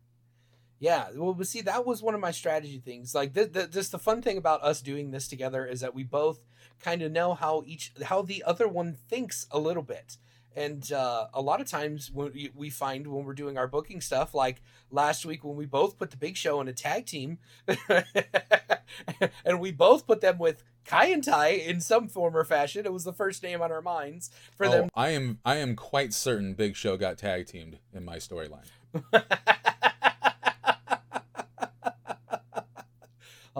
Yeah, 0.80 1.10
well, 1.14 1.34
but 1.34 1.48
see, 1.48 1.62
that 1.62 1.86
was 1.86 2.02
one 2.02 2.16
of 2.16 2.22
my 2.22 2.32
strategy 2.32 2.80
things. 2.80 3.14
Like, 3.14 3.34
th- 3.34 3.52
th- 3.52 3.70
just 3.70 3.92
the 3.92 4.00
fun 4.00 4.22
thing 4.22 4.38
about 4.38 4.64
us 4.64 4.82
doing 4.82 5.12
this 5.12 5.28
together 5.28 5.66
is 5.66 5.82
that 5.82 5.94
we 5.94 6.04
both 6.04 6.40
kind 6.80 7.02
of 7.02 7.12
know 7.12 7.34
how 7.34 7.64
each, 7.66 7.92
how 8.06 8.22
the 8.22 8.44
other 8.48 8.68
one 8.68 8.96
thinks 9.10 9.46
a 9.52 9.60
little 9.60 9.84
bit. 9.84 10.18
And 10.60 10.92
uh, 10.92 11.28
a 11.34 11.42
lot 11.42 11.62
of 11.62 11.68
times 11.68 12.12
when 12.12 12.34
we- 12.34 12.52
we 12.54 12.70
find 12.70 13.08
when 13.08 13.24
we're 13.24 13.34
doing 13.34 13.58
our 13.58 13.68
booking 13.68 14.02
stuff, 14.02 14.34
like 14.34 14.62
last 14.92 15.26
week 15.26 15.46
when 15.46 15.56
we 15.56 15.66
both 15.66 15.98
put 15.98 16.12
the 16.12 16.18
Big 16.18 16.36
Show 16.36 16.60
in 16.60 16.68
a 16.68 16.74
tag 16.74 17.06
team, 17.06 17.38
and 19.46 19.62
we 19.62 19.72
both 19.72 20.06
put 20.06 20.20
them 20.20 20.38
with 20.38 20.64
Kai 20.84 21.12
En 21.12 21.22
Tai 21.22 21.48
in 21.48 21.80
some 21.80 22.10
form 22.10 22.36
or 22.36 22.44
fashion. 22.44 22.86
It 22.86 22.92
was 22.92 23.06
the 23.06 23.14
first 23.14 23.42
name 23.42 23.62
on 23.62 23.72
our 23.72 23.82
minds 23.82 24.32
for 24.58 24.66
oh, 24.66 24.72
them 24.72 24.90
I 24.94 25.10
am 25.12 25.40
I 25.46 25.56
am 25.56 25.78
quite 25.78 26.14
certain 26.14 26.54
Big 26.56 26.76
Show 26.76 26.98
got 26.98 27.18
tag 27.18 27.48
teamed 27.48 27.80
in 27.94 28.04
my 28.04 28.18
storyline. 28.18 28.68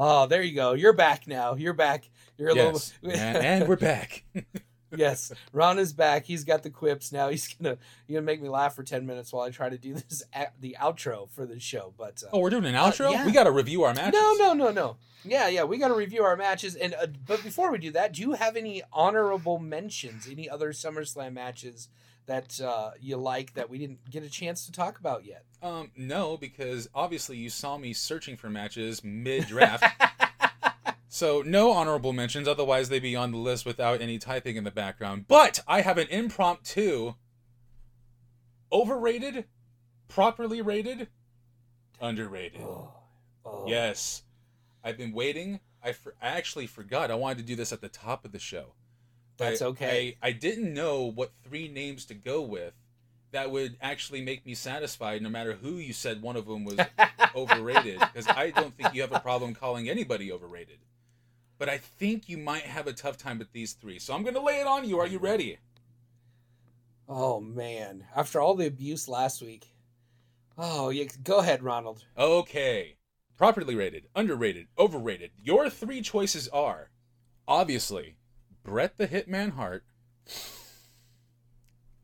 Oh, 0.02 0.28
there 0.28 0.42
you 0.42 0.56
go. 0.56 0.74
You're 0.74 0.94
back 0.94 1.28
now. 1.28 1.56
You're 1.56 1.74
back. 1.74 2.10
You're 2.38 2.52
a 2.52 2.56
yes, 2.56 2.94
little. 3.02 3.20
and, 3.20 3.38
and 3.38 3.68
we're 3.68 3.76
back. 3.76 4.24
yes, 4.96 5.32
Ron 5.54 5.80
is 5.80 5.94
back. 5.94 6.26
He's 6.26 6.44
got 6.44 6.64
the 6.64 6.70
quips 6.70 7.12
now. 7.12 7.30
He's 7.30 7.54
gonna 7.54 7.78
he's 8.08 8.16
gonna 8.16 8.26
make 8.26 8.42
me 8.42 8.50
laugh 8.50 8.76
for 8.76 8.84
ten 8.84 9.06
minutes 9.06 9.32
while 9.32 9.44
I 9.44 9.50
try 9.50 9.70
to 9.70 9.78
do 9.78 9.94
this 9.94 10.24
the 10.60 10.78
outro 10.80 11.30
for 11.30 11.46
the 11.46 11.60
show. 11.60 11.94
But 11.98 12.24
uh, 12.24 12.30
oh, 12.34 12.40
we're 12.40 12.50
doing 12.50 12.66
an 12.66 12.76
outro. 12.76 13.12
yeah. 13.12 13.26
We 13.26 13.32
got 13.32 13.44
to 13.46 13.52
review 13.52 13.84
our 13.84 13.94
matches. 13.94 14.20
no, 14.20 14.34
no, 14.34 14.54
no, 14.54 14.72
no. 14.72 14.98
Yeah, 15.24 15.48
yeah. 15.50 15.64
We 15.64 15.78
got 15.78 15.90
to 15.90 15.96
review 15.96 16.24
our 16.24 16.38
matches. 16.38 16.76
And 16.76 16.94
uh, 16.94 17.08
but 17.28 17.44
before 17.44 17.72
we 17.72 17.78
do 17.78 17.92
that, 17.92 18.14
do 18.14 18.22
you 18.22 18.34
have 18.34 18.56
any 18.56 18.84
honorable 18.94 19.60
mentions? 19.60 20.28
Any 20.30 20.50
other 20.50 20.72
SummerSlam 20.72 21.34
matches 21.34 21.90
that 22.26 22.62
uh, 22.62 22.92
you 23.02 23.18
like 23.18 23.56
that 23.56 23.70
we 23.70 23.80
didn't 23.80 24.10
get 24.10 24.24
a 24.24 24.30
chance 24.30 24.66
to 24.68 24.72
talk 24.72 25.00
about 25.00 25.26
yet? 25.26 25.44
Um, 25.62 25.92
no, 25.98 26.38
because 26.38 26.88
obviously 26.94 27.38
you 27.38 27.50
saw 27.50 27.78
me 27.78 27.92
searching 27.92 28.38
for 28.38 28.50
matches 28.50 29.04
mid 29.04 29.48
draft. 29.48 29.84
so 31.12 31.42
no 31.46 31.72
honorable 31.72 32.14
mentions, 32.14 32.48
otherwise 32.48 32.88
they'd 32.90 33.00
be 33.00 33.16
on 33.16 33.32
the 33.32 33.38
list 33.38 33.66
without 33.66 34.00
any 34.00 34.18
typing 34.20 34.56
in 34.56 34.64
the 34.64 34.72
background. 34.72 35.26
But 35.28 35.60
I 35.68 35.82
have 35.82 35.98
an 35.98 36.08
impromptu 36.08 37.16
overrated, 38.72 39.46
properly 40.08 40.62
rated, 40.62 41.08
underrated. 42.00 42.62
oh, 42.62 42.92
oh. 43.46 43.66
Yes. 43.68 44.24
I've 44.84 44.98
been 44.98 45.12
waiting. 45.12 45.60
I, 45.84 45.94
for, 45.94 46.14
I 46.22 46.28
actually 46.28 46.68
forgot. 46.68 47.12
I 47.12 47.16
wanted 47.16 47.40
to 47.40 47.44
do 47.44 47.56
this 47.56 47.74
at 47.74 47.82
the 47.82 47.90
top 47.90 48.24
of 48.24 48.32
the 48.32 48.40
show. 48.40 48.74
That's 49.38 49.62
I- 49.62 49.66
okay. 49.66 50.18
I, 50.22 50.28
I 50.30 50.32
didn't 50.32 50.74
know 50.74 51.04
what 51.04 51.32
three 51.44 51.68
names 51.68 52.06
to 52.06 52.14
go 52.14 52.42
with 52.42 52.74
that 53.32 53.52
would 53.52 53.78
actually 53.82 54.22
make 54.22 54.46
me 54.46 54.54
satisfied 54.56 55.22
no 55.22 55.30
matter 55.30 55.54
who 55.54 55.74
you 55.74 55.94
said 55.94 56.22
one 56.22 56.36
of 56.36 56.46
them 56.48 56.66
was 56.66 56.80
overrated. 57.36 58.00
Because 58.00 58.28
I 58.28 58.52
don't 58.52 58.76
think 58.76 58.94
you 58.94 59.02
have 59.02 59.12
a 59.12 59.20
problem 59.20 59.54
calling 59.54 59.90
anybody 59.90 60.32
overrated. 60.32 60.78
But 61.60 61.70
I 61.70 61.78
think 61.78 62.28
you 62.28 62.38
might 62.40 62.64
have 62.64 62.88
a 62.88 62.94
tough 62.94 63.18
time 63.18 63.38
with 63.38 63.52
these 63.52 63.74
three. 63.74 64.00
So 64.00 64.16
I'm 64.16 64.24
going 64.24 64.34
to 64.34 64.42
lay 64.42 64.60
it 64.62 64.66
on 64.68 64.88
you. 64.90 64.98
Are 65.00 65.06
you 65.08 65.20
ready? 65.20 65.60
Oh 67.08 67.40
man! 67.40 68.06
After 68.16 68.40
all 68.40 68.56
the 68.56 68.66
abuse 68.68 69.08
last 69.08 69.42
week. 69.42 69.68
Oh, 70.58 70.90
yeah. 70.90 71.06
Go 71.24 71.40
ahead, 71.40 71.64
Ronald. 71.64 72.06
Okay. 72.18 72.96
Properly 73.38 73.76
rated, 73.76 74.08
underrated, 74.16 74.68
overrated. 74.78 75.32
Your 75.42 75.70
three 75.70 76.02
choices 76.02 76.50
are 76.50 76.90
obviously 77.48 78.18
Bret 78.64 78.98
the 78.98 79.08
Hitman 79.08 79.52
Hart, 79.54 79.86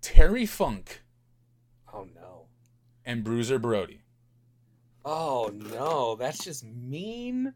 Terry 0.01 0.45
Funk, 0.45 1.01
Oh 1.93 2.07
no. 2.15 2.45
and 3.05 3.23
Bruiser 3.23 3.59
Brody. 3.59 4.01
Oh 5.03 5.51
no, 5.53 6.15
that's 6.15 6.43
just 6.43 6.63
mean 6.63 7.53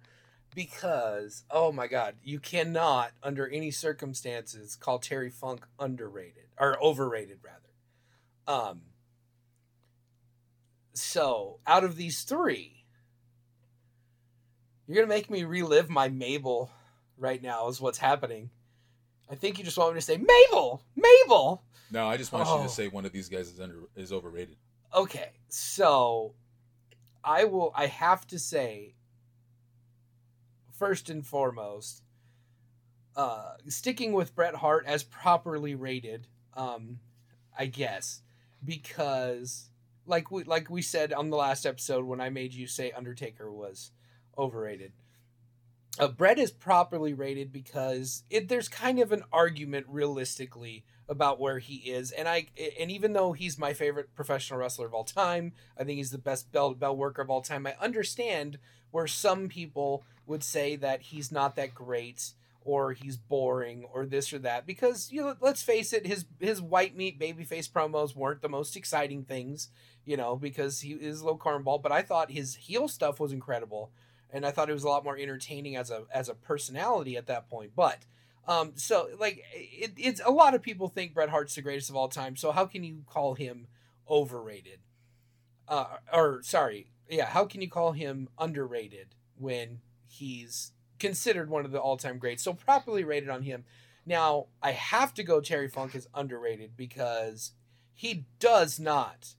because 0.55 1.43
oh 1.51 1.71
my 1.71 1.87
god, 1.87 2.15
you 2.23 2.39
cannot 2.39 3.11
under 3.23 3.47
any 3.47 3.71
circumstances 3.71 4.75
call 4.75 4.99
Terry 4.99 5.29
Funk 5.29 5.65
underrated 5.79 6.47
or 6.59 6.81
overrated 6.83 7.39
rather. 7.43 7.69
Um 8.71 8.81
so, 10.93 11.59
out 11.65 11.85
of 11.85 11.95
these 11.95 12.23
3, 12.23 12.83
you're 14.85 14.95
going 14.95 15.07
to 15.07 15.13
make 15.15 15.29
me 15.29 15.45
relive 15.45 15.89
my 15.89 16.09
Mabel 16.09 16.69
right 17.17 17.41
now 17.41 17.69
is 17.69 17.79
what's 17.79 17.99
happening. 17.99 18.49
I 19.31 19.35
think 19.35 19.57
you 19.57 19.63
just 19.63 19.77
want 19.77 19.93
me 19.93 19.99
to 19.99 20.05
say 20.05 20.17
Mabel, 20.17 20.83
Mabel. 20.97 21.63
No, 21.91 22.07
I 22.07 22.17
just 22.17 22.33
want 22.33 22.47
you 22.47 22.53
Oh. 22.55 22.63
to 22.63 22.69
say 22.69 22.87
one 22.89 23.05
of 23.05 23.11
these 23.13 23.29
guys 23.29 23.47
is 23.47 23.59
under 23.61 23.83
is 23.95 24.11
overrated. 24.11 24.57
Okay, 24.93 25.29
so 25.47 26.33
I 27.23 27.45
will. 27.45 27.71
I 27.75 27.85
have 27.85 28.25
to 28.27 28.39
say, 28.39 28.95
first 30.79 31.09
and 31.09 31.25
foremost, 31.27 32.01
uh, 33.15 33.53
sticking 33.67 34.13
with 34.13 34.33
Bret 34.33 34.55
Hart 34.55 34.85
as 34.87 35.03
properly 35.03 35.75
rated, 35.75 36.27
um, 36.55 36.99
I 37.57 37.65
guess, 37.65 38.21
because 38.63 39.69
like 40.05 40.31
we 40.31 40.43
like 40.45 40.69
we 40.69 40.81
said 40.81 41.13
on 41.13 41.29
the 41.29 41.37
last 41.37 41.65
episode 41.65 42.05
when 42.05 42.21
I 42.21 42.29
made 42.29 42.53
you 42.53 42.65
say 42.65 42.91
Undertaker 42.91 43.51
was 43.51 43.91
overrated. 44.37 44.93
Uh, 45.99 46.07
Bret 46.07 46.39
is 46.39 46.51
properly 46.51 47.13
rated 47.13 47.51
because 47.51 48.23
it, 48.29 48.47
there's 48.47 48.69
kind 48.69 48.99
of 48.99 49.11
an 49.11 49.23
argument 49.33 49.85
realistically 49.89 50.85
about 51.09 51.39
where 51.39 51.59
he 51.59 51.75
is, 51.77 52.11
and 52.11 52.27
I 52.27 52.47
and 52.79 52.91
even 52.91 53.13
though 53.13 53.33
he's 53.33 53.57
my 53.57 53.73
favorite 53.73 54.15
professional 54.15 54.59
wrestler 54.59 54.85
of 54.85 54.93
all 54.93 55.03
time, 55.03 55.53
I 55.77 55.83
think 55.83 55.97
he's 55.97 56.11
the 56.11 56.17
best 56.17 56.51
bell 56.51 56.73
bell 56.73 56.95
worker 56.95 57.21
of 57.21 57.29
all 57.29 57.41
time. 57.41 57.65
I 57.65 57.75
understand 57.81 58.59
where 58.91 59.07
some 59.07 59.49
people 59.49 60.03
would 60.25 60.43
say 60.43 60.75
that 60.77 61.01
he's 61.01 61.31
not 61.31 61.55
that 61.55 61.73
great 61.73 62.33
or 62.61 62.93
he's 62.93 63.17
boring 63.17 63.85
or 63.91 64.05
this 64.05 64.31
or 64.31 64.39
that. 64.39 64.65
Because 64.65 65.11
you 65.11 65.21
know 65.21 65.35
let's 65.41 65.63
face 65.63 65.91
it 65.93 66.05
his 66.05 66.25
his 66.39 66.61
white 66.61 66.95
meat 66.95 67.19
babyface 67.19 67.69
promos 67.69 68.15
weren't 68.15 68.41
the 68.41 68.49
most 68.49 68.75
exciting 68.75 69.23
things 69.23 69.69
you 70.05 70.15
know 70.15 70.35
because 70.35 70.81
he 70.81 70.91
is 70.93 71.23
little 71.23 71.39
cornball 71.39 71.81
but 71.81 71.91
I 71.91 72.01
thought 72.01 72.31
his 72.31 72.55
heel 72.55 72.87
stuff 72.87 73.19
was 73.19 73.33
incredible. 73.33 73.91
And 74.31 74.45
I 74.45 74.51
thought 74.51 74.69
it 74.69 74.73
was 74.73 74.83
a 74.83 74.89
lot 74.89 75.03
more 75.03 75.17
entertaining 75.17 75.75
as 75.75 75.89
a 75.89 76.03
as 76.13 76.29
a 76.29 76.35
personality 76.35 77.17
at 77.17 77.25
that 77.27 77.49
point. 77.49 77.71
But 77.75 78.05
um 78.49 78.73
so 78.75 79.07
like 79.19 79.43
it, 79.53 79.93
it's 79.95 80.19
a 80.25 80.31
lot 80.31 80.55
of 80.55 80.61
people 80.61 80.89
think 80.89 81.13
Bret 81.13 81.29
Hart's 81.29 81.55
the 81.55 81.61
greatest 81.61 81.89
of 81.89 81.95
all 81.95 82.09
time 82.09 82.35
so 82.35 82.51
how 82.51 82.65
can 82.65 82.83
you 82.83 83.03
call 83.07 83.35
him 83.35 83.67
overrated? 84.09 84.79
Uh 85.67 85.85
or 86.11 86.41
sorry 86.41 86.87
yeah 87.09 87.27
how 87.27 87.45
can 87.45 87.61
you 87.61 87.69
call 87.69 87.93
him 87.93 88.27
underrated 88.37 89.15
when 89.37 89.79
he's 90.07 90.73
considered 90.97 91.49
one 91.49 91.63
of 91.63 91.71
the 91.71 91.79
all-time 91.79 92.17
greats? 92.17 92.43
So 92.43 92.53
properly 92.53 93.03
rated 93.05 93.29
on 93.29 93.43
him. 93.43 93.63
Now 94.05 94.47
i 94.61 94.71
have 94.71 95.13
to 95.13 95.23
go 95.23 95.39
terry 95.39 95.69
funk 95.69 95.95
is 95.95 96.07
underrated 96.13 96.75
because 96.75 97.51
he 97.93 98.25
does 98.39 98.79
not 98.79 99.35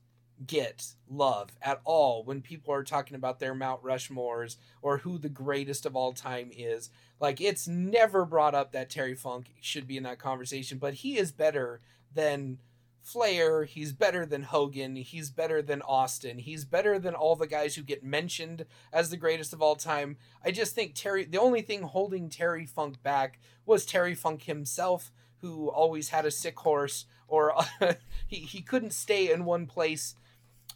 get 0.47 0.93
love 1.09 1.49
at 1.61 1.81
all 1.83 2.23
when 2.23 2.41
people 2.41 2.73
are 2.73 2.83
talking 2.83 3.15
about 3.15 3.39
their 3.39 3.53
mount 3.53 3.83
rushmores 3.83 4.57
or 4.81 4.99
who 4.99 5.17
the 5.17 5.29
greatest 5.29 5.85
of 5.85 5.95
all 5.95 6.13
time 6.13 6.49
is 6.55 6.89
like 7.19 7.39
it's 7.39 7.67
never 7.67 8.25
brought 8.25 8.55
up 8.55 8.71
that 8.71 8.89
terry 8.89 9.13
funk 9.13 9.47
should 9.61 9.87
be 9.87 9.97
in 9.97 10.03
that 10.03 10.19
conversation 10.19 10.77
but 10.77 10.95
he 10.95 11.17
is 11.17 11.31
better 11.31 11.81
than 12.13 12.57
Flair, 13.01 13.63
he's 13.63 13.93
better 13.93 14.27
than 14.27 14.43
Hogan, 14.43 14.95
he's 14.95 15.31
better 15.31 15.61
than 15.61 15.81
Austin, 15.81 16.37
he's 16.37 16.65
better 16.65 16.99
than 16.99 17.15
all 17.15 17.35
the 17.35 17.47
guys 17.47 17.75
who 17.75 17.81
get 17.81 18.03
mentioned 18.03 18.65
as 18.93 19.09
the 19.09 19.17
greatest 19.17 19.53
of 19.53 19.61
all 19.61 19.75
time. 19.75 20.17
I 20.45 20.51
just 20.51 20.75
think 20.75 20.93
Terry, 20.93 21.25
the 21.25 21.39
only 21.39 21.63
thing 21.63 21.81
holding 21.81 22.29
Terry 22.29 22.65
Funk 22.65 23.01
back 23.01 23.39
was 23.65 23.85
Terry 23.85 24.13
Funk 24.13 24.43
himself, 24.43 25.11
who 25.41 25.69
always 25.69 26.09
had 26.09 26.25
a 26.25 26.31
sick 26.31 26.59
horse, 26.59 27.05
or 27.27 27.55
he, 28.27 28.35
he 28.35 28.61
couldn't 28.61 28.93
stay 28.93 29.31
in 29.31 29.45
one 29.45 29.65
place 29.65 30.13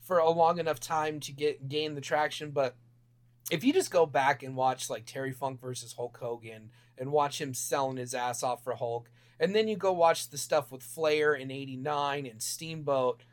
for 0.05 0.19
a 0.19 0.29
long 0.29 0.59
enough 0.59 0.79
time 0.79 1.19
to 1.21 1.31
get 1.31 1.67
gain 1.67 1.95
the 1.95 2.01
traction. 2.01 2.51
But 2.51 2.75
if 3.51 3.63
you 3.63 3.73
just 3.73 3.91
go 3.91 4.05
back 4.05 4.43
and 4.43 4.55
watch 4.55 4.89
like 4.89 5.05
Terry 5.05 5.31
Funk 5.31 5.59
versus 5.59 5.93
Hulk 5.93 6.17
Hogan 6.21 6.69
and 6.97 7.11
watch 7.11 7.41
him 7.41 7.53
selling 7.53 7.97
his 7.97 8.13
ass 8.13 8.43
off 8.43 8.63
for 8.63 8.75
Hulk, 8.75 9.09
and 9.39 9.53
then 9.53 9.67
you 9.67 9.75
go 9.75 9.91
watch 9.91 10.29
the 10.29 10.37
stuff 10.37 10.71
with 10.71 10.83
Flair 10.83 11.33
in 11.33 11.51
89 11.51 12.25
and 12.25 12.41
Steamboat 12.41 13.23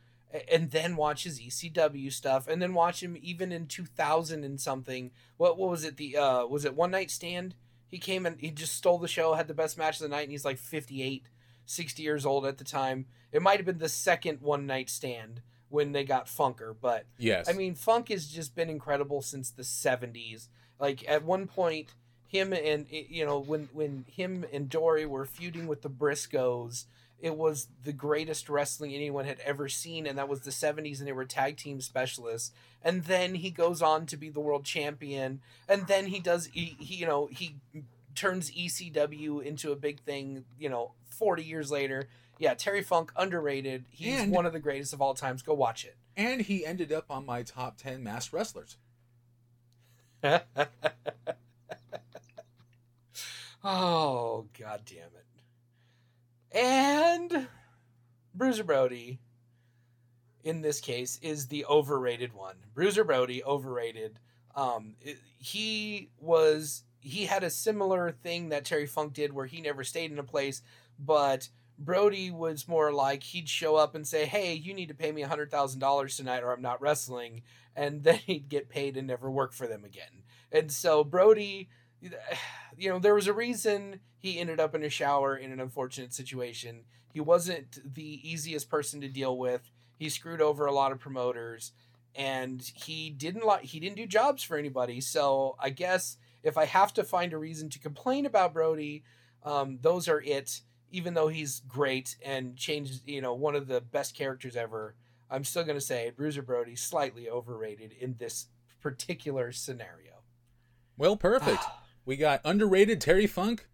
and 0.50 0.70
then 0.70 0.96
watch 0.96 1.24
his 1.24 1.40
ECW 1.40 2.12
stuff 2.12 2.48
and 2.48 2.60
then 2.60 2.74
watch 2.74 3.02
him 3.02 3.16
even 3.20 3.52
in 3.52 3.66
2000 3.66 4.44
and 4.44 4.60
something 4.60 5.10
what 5.36 5.58
what 5.58 5.70
was 5.70 5.84
it 5.84 5.96
the 5.96 6.16
uh 6.16 6.46
was 6.46 6.64
it 6.64 6.74
One 6.74 6.90
Night 6.90 7.10
Stand 7.10 7.54
he 7.86 7.98
came 7.98 8.24
and 8.24 8.40
he 8.40 8.50
just 8.50 8.74
stole 8.74 8.98
the 8.98 9.08
show 9.08 9.34
had 9.34 9.48
the 9.48 9.54
best 9.54 9.76
match 9.76 9.96
of 9.96 10.02
the 10.02 10.08
night 10.08 10.22
and 10.22 10.30
he's 10.30 10.44
like 10.44 10.58
58 10.58 11.26
60 11.66 12.02
years 12.02 12.24
old 12.24 12.46
at 12.46 12.58
the 12.58 12.64
time 12.64 13.06
it 13.30 13.42
might 13.42 13.58
have 13.58 13.66
been 13.66 13.78
the 13.78 13.88
second 13.88 14.40
One 14.40 14.66
Night 14.66 14.88
Stand 14.88 15.42
when 15.72 15.92
they 15.92 16.04
got 16.04 16.26
Funker 16.26 16.74
but 16.78 17.06
Yes. 17.18 17.48
I 17.48 17.52
mean, 17.52 17.74
Funk 17.74 18.08
has 18.10 18.26
just 18.26 18.54
been 18.54 18.68
incredible 18.68 19.22
since 19.22 19.50
the 19.50 19.62
'70s. 19.62 20.48
Like 20.78 21.08
at 21.08 21.24
one 21.24 21.46
point, 21.46 21.94
him 22.26 22.52
and 22.52 22.86
you 22.90 23.24
know 23.24 23.38
when 23.38 23.68
when 23.72 24.04
him 24.08 24.44
and 24.52 24.68
Dory 24.68 25.06
were 25.06 25.24
feuding 25.24 25.66
with 25.66 25.82
the 25.82 25.90
Briscoes, 25.90 26.86
it 27.20 27.36
was 27.36 27.68
the 27.84 27.92
greatest 27.92 28.48
wrestling 28.48 28.94
anyone 28.94 29.24
had 29.24 29.38
ever 29.40 29.68
seen, 29.68 30.06
and 30.06 30.18
that 30.18 30.28
was 30.28 30.40
the 30.40 30.50
'70s, 30.50 30.98
and 30.98 31.06
they 31.06 31.12
were 31.12 31.24
tag 31.24 31.56
team 31.56 31.80
specialists. 31.80 32.50
And 32.82 33.04
then 33.04 33.36
he 33.36 33.50
goes 33.50 33.80
on 33.80 34.06
to 34.06 34.16
be 34.16 34.28
the 34.28 34.40
world 34.40 34.64
champion, 34.64 35.40
and 35.68 35.86
then 35.86 36.06
he 36.06 36.20
does 36.20 36.46
he, 36.52 36.76
he 36.78 36.96
you 36.96 37.06
know 37.06 37.28
he 37.30 37.56
turns 38.14 38.50
ECW 38.50 39.42
into 39.42 39.72
a 39.72 39.76
big 39.76 40.00
thing. 40.00 40.44
You 40.58 40.68
know, 40.68 40.92
40 41.10 41.44
years 41.44 41.70
later. 41.70 42.08
Yeah, 42.43 42.55
Terry 42.55 42.82
Funk 42.82 43.12
underrated. 43.14 43.84
He's 43.88 44.18
And- 44.20 44.32
one 44.32 44.47
of 44.47 44.53
the 44.53 44.59
greatest 44.59 44.93
of 44.93 45.01
all 45.01 45.14
times. 45.14 45.43
Go 45.43 45.55
watch 45.55 45.84
it. 45.84 45.97
and 46.16 46.40
he 46.43 46.66
ended 46.66 46.90
up 46.93 47.09
on 47.09 47.24
my 47.24 47.45
top 47.45 47.78
10 47.78 48.03
masked 48.03 48.32
wrestlers. 48.32 48.76
oh, 53.64 54.47
god 54.59 54.82
damn 54.84 55.09
it. 55.14 55.26
And 56.57 57.47
Bruiser 58.34 58.64
Brody, 58.64 59.20
in 60.45 60.61
this 60.61 60.80
case, 60.80 61.18
is 61.22 61.47
the 61.47 61.64
overrated 61.66 62.34
one. 62.34 62.57
Bruiser 62.74 63.05
Brody, 63.05 63.43
overrated. 63.45 64.18
Um, 64.55 64.97
it- 65.01 65.18
he 65.38 66.11
was 66.20 66.82
he 67.01 67.26
had 67.26 67.43
a 67.43 67.51
similar 67.51 68.12
thing 68.12 68.51
that 68.51 68.64
Terry 68.64 68.86
Funk 68.86 69.12
did, 69.14 69.32
where 69.32 69.47
he 69.47 69.61
never 69.61 69.82
stayed 69.82 70.12
in 70.12 70.18
a 70.20 70.24
place, 70.24 70.62
but 70.99 71.49
Brody 71.84 72.30
was 72.30 72.68
more 72.68 72.92
like 72.92 73.22
he'd 73.22 73.48
show 73.48 73.76
up 73.76 73.94
and 73.94 74.06
say, 74.06 74.26
"Hey, 74.26 74.54
you 74.54 74.74
need 74.74 74.88
to 74.88 74.94
pay 74.94 75.12
me 75.12 75.22
hundred 75.22 75.50
thousand 75.50 75.80
dollars 75.80 76.16
tonight, 76.16 76.42
or 76.42 76.52
I'm 76.52 76.62
not 76.62 76.80
wrestling," 76.80 77.42
and 77.74 78.02
then 78.02 78.14
he'd 78.26 78.48
get 78.48 78.68
paid 78.68 78.96
and 78.96 79.06
never 79.06 79.30
work 79.30 79.52
for 79.52 79.66
them 79.66 79.84
again. 79.84 80.24
And 80.50 80.70
so 80.70 81.04
Brody, 81.04 81.68
you 82.76 82.90
know, 82.90 82.98
there 82.98 83.14
was 83.14 83.26
a 83.26 83.32
reason 83.32 84.00
he 84.18 84.38
ended 84.38 84.60
up 84.60 84.74
in 84.74 84.82
a 84.82 84.88
shower 84.88 85.36
in 85.36 85.52
an 85.52 85.60
unfortunate 85.60 86.12
situation. 86.12 86.84
He 87.12 87.20
wasn't 87.20 87.94
the 87.94 88.20
easiest 88.28 88.70
person 88.70 89.00
to 89.00 89.08
deal 89.08 89.36
with. 89.36 89.70
He 89.98 90.08
screwed 90.08 90.40
over 90.40 90.66
a 90.66 90.72
lot 90.72 90.92
of 90.92 90.98
promoters, 90.98 91.72
and 92.14 92.62
he 92.74 93.10
didn't 93.10 93.44
like 93.44 93.64
he 93.64 93.80
didn't 93.80 93.96
do 93.96 94.06
jobs 94.06 94.42
for 94.42 94.56
anybody. 94.56 95.00
So 95.00 95.56
I 95.58 95.70
guess 95.70 96.16
if 96.42 96.56
I 96.56 96.64
have 96.64 96.92
to 96.94 97.04
find 97.04 97.32
a 97.32 97.38
reason 97.38 97.68
to 97.70 97.78
complain 97.78 98.26
about 98.26 98.52
Brody, 98.52 99.04
um, 99.44 99.78
those 99.80 100.08
are 100.08 100.20
it. 100.20 100.60
Even 100.93 101.14
though 101.14 101.28
he's 101.28 101.61
great 101.66 102.16
and 102.24 102.57
changed, 102.57 103.03
you 103.07 103.20
know, 103.20 103.34
one 103.34 103.57
of 103.57 103.66
the 103.66 103.80
best 103.80 104.14
characters 104.14 104.57
ever, 104.57 104.95
I'm 105.30 105.45
still 105.45 105.64
going 105.64 105.78
to 105.78 105.84
say 105.84 106.12
Bruiser 106.14 106.43
Brody 106.43 106.76
slightly 106.76 107.28
overrated 107.28 107.93
in 107.99 108.16
this 108.18 108.47
particular 108.80 109.51
scenario. 109.53 110.22
Well, 110.97 111.16
perfect. 111.16 111.62
Ah. 111.62 111.82
we 112.05 112.16
got 112.16 112.43
underrated 112.45 113.01
Terry 113.01 113.26
Funk, 113.26 113.66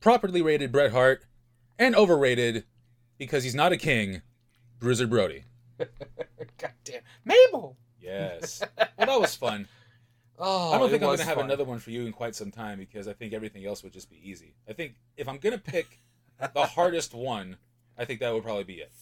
properly 0.00 0.42
rated 0.42 0.70
Bret 0.70 0.92
Hart, 0.92 1.24
and 1.78 1.96
overrated 1.96 2.64
because 3.18 3.44
he's 3.44 3.54
not 3.54 3.72
a 3.72 3.76
king, 3.76 4.22
Bruiser 4.78 5.06
Brody. 5.06 5.44
God 5.78 6.72
damn, 6.84 7.02
Mabel. 7.24 7.76
Yes. 8.00 8.62
well, 8.78 9.06
that 9.06 9.20
was 9.20 9.34
fun. 9.34 9.66
Oh, 10.38 10.72
I 10.72 10.78
don't 10.78 10.90
think 10.90 11.02
I'm 11.02 11.10
gonna 11.10 11.22
have 11.24 11.36
fun. 11.36 11.46
another 11.46 11.64
one 11.64 11.78
for 11.78 11.90
you 11.90 12.06
in 12.06 12.12
quite 12.12 12.34
some 12.34 12.50
time 12.50 12.78
because 12.78 13.08
I 13.08 13.12
think 13.12 13.32
everything 13.32 13.64
else 13.64 13.82
would 13.82 13.92
just 13.92 14.10
be 14.10 14.20
easy. 14.22 14.54
I 14.68 14.72
think 14.72 14.96
if 15.16 15.28
I'm 15.28 15.38
gonna 15.38 15.58
pick 15.58 16.00
the 16.38 16.66
hardest 16.66 17.14
one, 17.14 17.56
I 17.96 18.04
think 18.04 18.20
that 18.20 18.32
would 18.32 18.42
probably 18.42 18.64
be 18.64 18.74
it. 18.74 18.92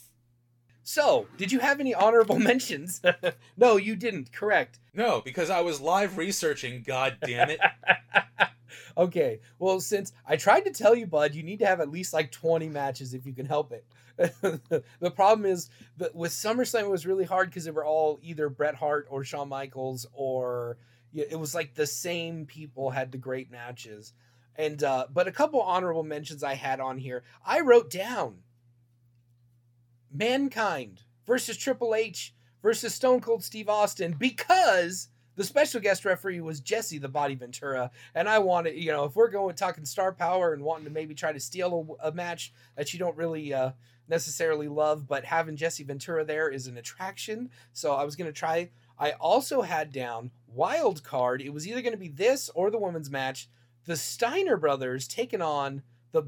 So, 0.84 1.28
did 1.36 1.52
you 1.52 1.60
have 1.60 1.80
any 1.80 1.94
honorable 1.94 2.38
mentions? 2.40 3.00
no, 3.56 3.76
you 3.76 3.96
didn't. 3.96 4.32
Correct. 4.32 4.78
No, 4.94 5.20
because 5.20 5.50
I 5.50 5.60
was 5.60 5.80
live 5.80 6.16
researching. 6.16 6.82
God 6.86 7.18
damn 7.24 7.50
it! 7.50 7.60
okay. 8.96 9.40
Well, 9.58 9.80
since 9.80 10.12
I 10.26 10.36
tried 10.36 10.64
to 10.64 10.70
tell 10.70 10.94
you, 10.94 11.06
Bud, 11.06 11.34
you 11.34 11.42
need 11.42 11.60
to 11.60 11.66
have 11.66 11.80
at 11.80 11.90
least 11.90 12.12
like 12.12 12.32
20 12.32 12.68
matches 12.68 13.14
if 13.14 13.24
you 13.26 13.32
can 13.32 13.46
help 13.46 13.72
it. 13.72 13.86
the 14.18 15.10
problem 15.10 15.46
is 15.46 15.70
that 15.96 16.14
with 16.14 16.32
SummerSlam, 16.32 16.82
it 16.82 16.90
was 16.90 17.06
really 17.06 17.24
hard 17.24 17.48
because 17.48 17.64
they 17.64 17.70
were 17.70 17.84
all 17.84 18.18
either 18.22 18.48
Bret 18.50 18.74
Hart 18.74 19.06
or 19.08 19.24
Shawn 19.24 19.48
Michaels, 19.48 20.06
or 20.12 20.76
it 21.14 21.38
was 21.38 21.54
like 21.54 21.74
the 21.74 21.86
same 21.86 22.44
people 22.44 22.90
had 22.90 23.12
the 23.12 23.18
great 23.18 23.50
matches. 23.50 24.12
And 24.57 24.82
uh, 24.82 25.07
but 25.12 25.28
a 25.28 25.32
couple 25.32 25.61
honorable 25.61 26.03
mentions 26.03 26.42
I 26.42 26.55
had 26.55 26.80
on 26.80 26.98
here. 26.98 27.22
I 27.44 27.61
wrote 27.61 27.90
down 27.90 28.38
Mankind 30.12 31.03
versus 31.26 31.57
Triple 31.57 31.94
H 31.94 32.34
versus 32.62 32.94
Stone 32.94 33.20
Cold 33.20 33.42
Steve 33.42 33.68
Austin 33.68 34.14
because 34.18 35.09
the 35.36 35.44
special 35.44 35.80
guest 35.80 36.05
referee 36.05 36.42
was 36.42 36.61
Jesse 36.61 36.98
the 36.98 37.09
Body 37.09 37.34
Ventura, 37.34 37.90
and 38.14 38.28
I 38.28 38.38
wanted, 38.38 38.76
you 38.76 38.92
know, 38.92 39.05
if 39.05 39.16
we're 39.16 39.30
going 39.30 39.55
talking 39.55 39.86
star 39.86 40.12
power 40.12 40.53
and 40.53 40.62
wanting 40.62 40.84
to 40.84 40.90
maybe 40.90 41.14
try 41.14 41.32
to 41.32 41.40
steal 41.40 41.96
a, 42.03 42.09
a 42.09 42.12
match 42.12 42.53
that 42.76 42.92
you 42.92 42.98
don't 42.98 43.16
really 43.16 43.55
uh, 43.55 43.70
necessarily 44.09 44.68
love, 44.68 45.09
but 45.09 45.24
having 45.24 45.57
Jesse 45.57 45.84
Ventura 45.84 46.24
there 46.24 46.50
is 46.50 46.66
an 46.66 46.76
attraction. 46.76 47.50
So 47.72 47.94
I 47.94 48.05
was 48.05 48.14
going 48.16 48.28
to 48.28 48.38
try. 48.38 48.70
I 48.98 49.12
also 49.12 49.62
had 49.62 49.90
down 49.90 50.30
wild 50.46 51.03
card. 51.03 51.40
It 51.40 51.53
was 51.53 51.66
either 51.66 51.80
going 51.80 51.94
to 51.94 51.98
be 51.98 52.09
this 52.09 52.50
or 52.55 52.70
the 52.70 52.78
women's 52.78 53.11
match. 53.11 53.48
The 53.86 53.96
Steiner 53.96 54.56
brothers 54.56 55.08
taking 55.08 55.42
on 55.42 55.82
the 56.12 56.24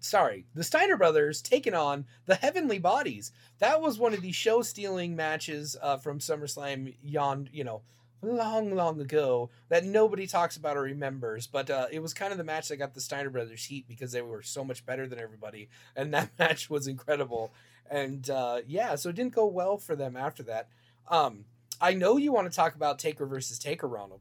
sorry, 0.00 0.46
the 0.54 0.64
Steiner 0.64 0.96
brothers 0.96 1.42
taking 1.42 1.74
on 1.74 2.06
the 2.26 2.34
Heavenly 2.34 2.78
Bodies. 2.78 3.32
That 3.58 3.80
was 3.80 3.98
one 3.98 4.14
of 4.14 4.22
the 4.22 4.32
show 4.32 4.62
stealing 4.62 5.16
matches 5.16 5.76
uh, 5.80 5.96
from 5.96 6.18
SummerSlam, 6.18 6.94
yon, 7.02 7.48
you 7.52 7.64
know, 7.64 7.82
long, 8.22 8.74
long 8.74 9.00
ago 9.00 9.50
that 9.68 9.84
nobody 9.84 10.26
talks 10.26 10.56
about 10.56 10.76
or 10.76 10.82
remembers. 10.82 11.46
But 11.46 11.70
uh, 11.70 11.86
it 11.90 12.00
was 12.00 12.14
kind 12.14 12.32
of 12.32 12.38
the 12.38 12.44
match 12.44 12.68
that 12.68 12.76
got 12.76 12.94
the 12.94 13.00
Steiner 13.00 13.30
brothers 13.30 13.64
heat 13.64 13.86
because 13.88 14.12
they 14.12 14.22
were 14.22 14.42
so 14.42 14.64
much 14.64 14.84
better 14.86 15.06
than 15.06 15.18
everybody, 15.18 15.68
and 15.96 16.12
that 16.14 16.30
match 16.38 16.70
was 16.70 16.86
incredible. 16.86 17.52
And 17.90 18.28
uh, 18.30 18.60
yeah, 18.66 18.94
so 18.96 19.10
it 19.10 19.16
didn't 19.16 19.34
go 19.34 19.46
well 19.46 19.76
for 19.76 19.94
them 19.94 20.16
after 20.16 20.42
that. 20.44 20.68
Um, 21.08 21.44
I 21.80 21.92
know 21.92 22.16
you 22.16 22.32
want 22.32 22.50
to 22.50 22.54
talk 22.54 22.74
about 22.74 22.98
Taker 22.98 23.26
versus 23.26 23.58
Taker, 23.58 23.86
Ronald. 23.86 24.20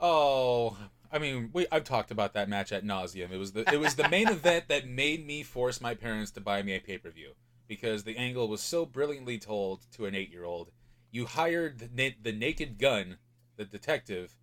Oh, 0.00 0.76
I 1.10 1.18
mean, 1.18 1.50
we 1.52 1.66
I've 1.72 1.84
talked 1.84 2.10
about 2.10 2.34
that 2.34 2.48
match 2.48 2.72
at 2.72 2.84
nauseum. 2.84 3.30
It 3.30 3.38
was 3.38 3.52
the 3.52 3.72
it 3.72 3.80
was 3.80 3.94
the 3.94 4.08
main 4.08 4.28
event 4.38 4.68
that 4.68 4.88
made 4.88 5.26
me 5.26 5.42
force 5.42 5.80
my 5.80 5.94
parents 5.94 6.30
to 6.32 6.40
buy 6.40 6.62
me 6.62 6.74
a 6.74 6.80
pay 6.80 6.98
per 6.98 7.10
view 7.10 7.32
because 7.68 8.04
the 8.04 8.16
angle 8.16 8.48
was 8.48 8.60
so 8.60 8.86
brilliantly 8.86 9.38
told 9.38 9.80
to 9.92 10.06
an 10.06 10.14
eight 10.14 10.30
year 10.30 10.44
old. 10.44 10.70
You 11.10 11.26
hired 11.26 11.78
the, 11.78 11.88
na- 11.94 12.16
the 12.22 12.32
Naked 12.32 12.78
Gun, 12.78 13.18
the 13.56 13.64
detective, 13.64 14.36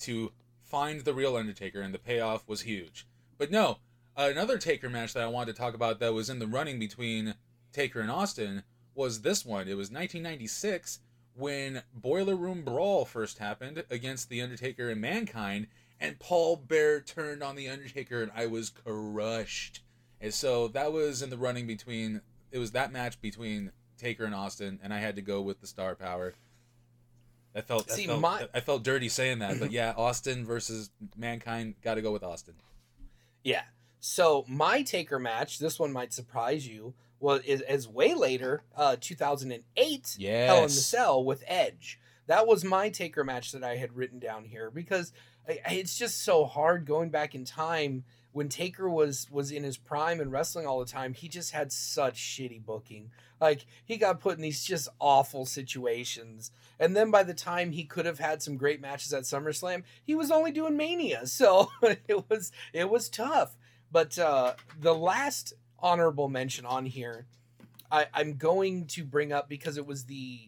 to 0.00 0.32
find 0.62 1.00
the 1.00 1.14
real 1.14 1.36
Undertaker, 1.36 1.80
and 1.80 1.92
the 1.92 1.98
payoff 1.98 2.46
was 2.46 2.60
huge. 2.62 3.06
But 3.36 3.50
no, 3.50 3.78
another 4.16 4.58
Taker 4.58 4.88
match 4.88 5.14
that 5.14 5.24
I 5.24 5.28
wanted 5.28 5.52
to 5.52 5.58
talk 5.58 5.74
about 5.74 5.98
that 5.98 6.14
was 6.14 6.30
in 6.30 6.38
the 6.38 6.46
running 6.46 6.78
between 6.78 7.34
Taker 7.72 8.00
and 8.00 8.10
Austin 8.10 8.62
was 8.94 9.22
this 9.22 9.44
one. 9.44 9.62
It 9.62 9.76
was 9.76 9.90
1996 9.90 11.00
when 11.34 11.82
Boiler 11.94 12.36
Room 12.36 12.62
Brawl 12.62 13.04
first 13.04 13.38
happened 13.38 13.84
against 13.90 14.28
The 14.28 14.42
Undertaker 14.42 14.90
and 14.90 15.00
Mankind, 15.00 15.68
and 16.00 16.18
Paul 16.18 16.56
Bearer 16.56 17.00
turned 17.00 17.42
on 17.42 17.56
The 17.56 17.68
Undertaker, 17.68 18.22
and 18.22 18.32
I 18.34 18.46
was 18.46 18.70
crushed. 18.70 19.82
And 20.20 20.34
so 20.34 20.68
that 20.68 20.92
was 20.92 21.22
in 21.22 21.30
the 21.30 21.38
running 21.38 21.66
between, 21.66 22.20
it 22.50 22.58
was 22.58 22.72
that 22.72 22.92
match 22.92 23.20
between 23.20 23.72
Taker 23.98 24.24
and 24.24 24.34
Austin, 24.34 24.80
and 24.82 24.92
I 24.92 24.98
had 24.98 25.16
to 25.16 25.22
go 25.22 25.40
with 25.42 25.60
the 25.60 25.66
star 25.66 25.94
power. 25.94 26.34
I 27.54 27.62
felt, 27.62 27.90
See, 27.90 28.04
I, 28.04 28.06
felt 28.06 28.20
my- 28.20 28.48
I 28.54 28.60
felt 28.60 28.82
dirty 28.82 29.08
saying 29.08 29.40
that, 29.40 29.58
but 29.58 29.72
yeah, 29.72 29.92
Austin 29.96 30.44
versus 30.44 30.90
Mankind, 31.16 31.74
got 31.82 31.94
to 31.94 32.02
go 32.02 32.12
with 32.12 32.22
Austin. 32.22 32.54
Yeah. 33.42 33.62
So 33.98 34.44
my 34.48 34.82
taker 34.82 35.18
match, 35.18 35.58
this 35.58 35.78
one 35.78 35.92
might 35.92 36.12
surprise 36.12 36.66
you, 36.66 36.94
was 37.20 37.42
is, 37.42 37.62
is 37.68 37.86
way 37.86 38.14
later, 38.14 38.62
uh, 38.76 38.96
2008, 39.00 40.16
Hell 40.46 40.56
in 40.58 40.62
the 40.64 40.68
Cell 40.70 41.22
with 41.22 41.44
Edge. 41.46 42.00
That 42.26 42.46
was 42.46 42.64
my 42.64 42.88
taker 42.88 43.24
match 43.24 43.52
that 43.52 43.64
I 43.64 43.76
had 43.76 43.94
written 43.96 44.18
down 44.18 44.44
here 44.44 44.70
because 44.70 45.12
it's 45.46 45.98
just 45.98 46.22
so 46.22 46.44
hard 46.44 46.86
going 46.86 47.10
back 47.10 47.34
in 47.34 47.44
time 47.44 48.04
when 48.32 48.48
Taker 48.48 48.88
was 48.88 49.28
was 49.30 49.50
in 49.50 49.64
his 49.64 49.76
prime 49.76 50.20
and 50.20 50.30
wrestling 50.30 50.66
all 50.66 50.78
the 50.78 50.90
time. 50.90 51.14
He 51.14 51.28
just 51.28 51.52
had 51.52 51.72
such 51.72 52.16
shitty 52.16 52.64
booking. 52.64 53.10
Like 53.40 53.66
he 53.84 53.96
got 53.96 54.20
put 54.20 54.36
in 54.36 54.42
these 54.42 54.62
just 54.62 54.88
awful 55.00 55.46
situations, 55.46 56.50
and 56.78 56.96
then 56.96 57.10
by 57.10 57.22
the 57.22 57.34
time 57.34 57.72
he 57.72 57.84
could 57.84 58.06
have 58.06 58.18
had 58.18 58.42
some 58.42 58.56
great 58.56 58.80
matches 58.80 59.12
at 59.12 59.24
SummerSlam, 59.24 59.82
he 60.04 60.14
was 60.14 60.30
only 60.30 60.52
doing 60.52 60.76
Mania. 60.76 61.22
So 61.26 61.70
it 61.82 62.28
was 62.28 62.52
it 62.72 62.90
was 62.90 63.08
tough. 63.08 63.56
But 63.92 64.18
uh, 64.18 64.54
the 64.78 64.94
last 64.94 65.54
honorable 65.82 66.28
mention 66.28 66.66
on 66.66 66.86
here, 66.86 67.26
I, 67.90 68.06
I'm 68.14 68.36
going 68.36 68.86
to 68.88 69.04
bring 69.04 69.32
up 69.32 69.48
because 69.48 69.76
it 69.76 69.86
was 69.86 70.04
the, 70.04 70.40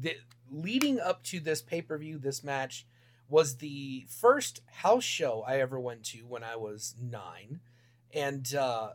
the 0.00 0.16
leading 0.50 0.98
up 0.98 1.22
to 1.24 1.40
this 1.40 1.62
pay 1.62 1.82
per 1.82 1.96
view, 1.98 2.18
this 2.18 2.42
match 2.42 2.86
was 3.28 3.58
the 3.58 4.06
first 4.08 4.60
house 4.66 5.04
show 5.04 5.44
I 5.46 5.60
ever 5.60 5.78
went 5.78 6.04
to 6.06 6.18
when 6.26 6.42
I 6.42 6.56
was 6.56 6.96
nine, 7.00 7.60
and 8.12 8.52
uh, 8.54 8.90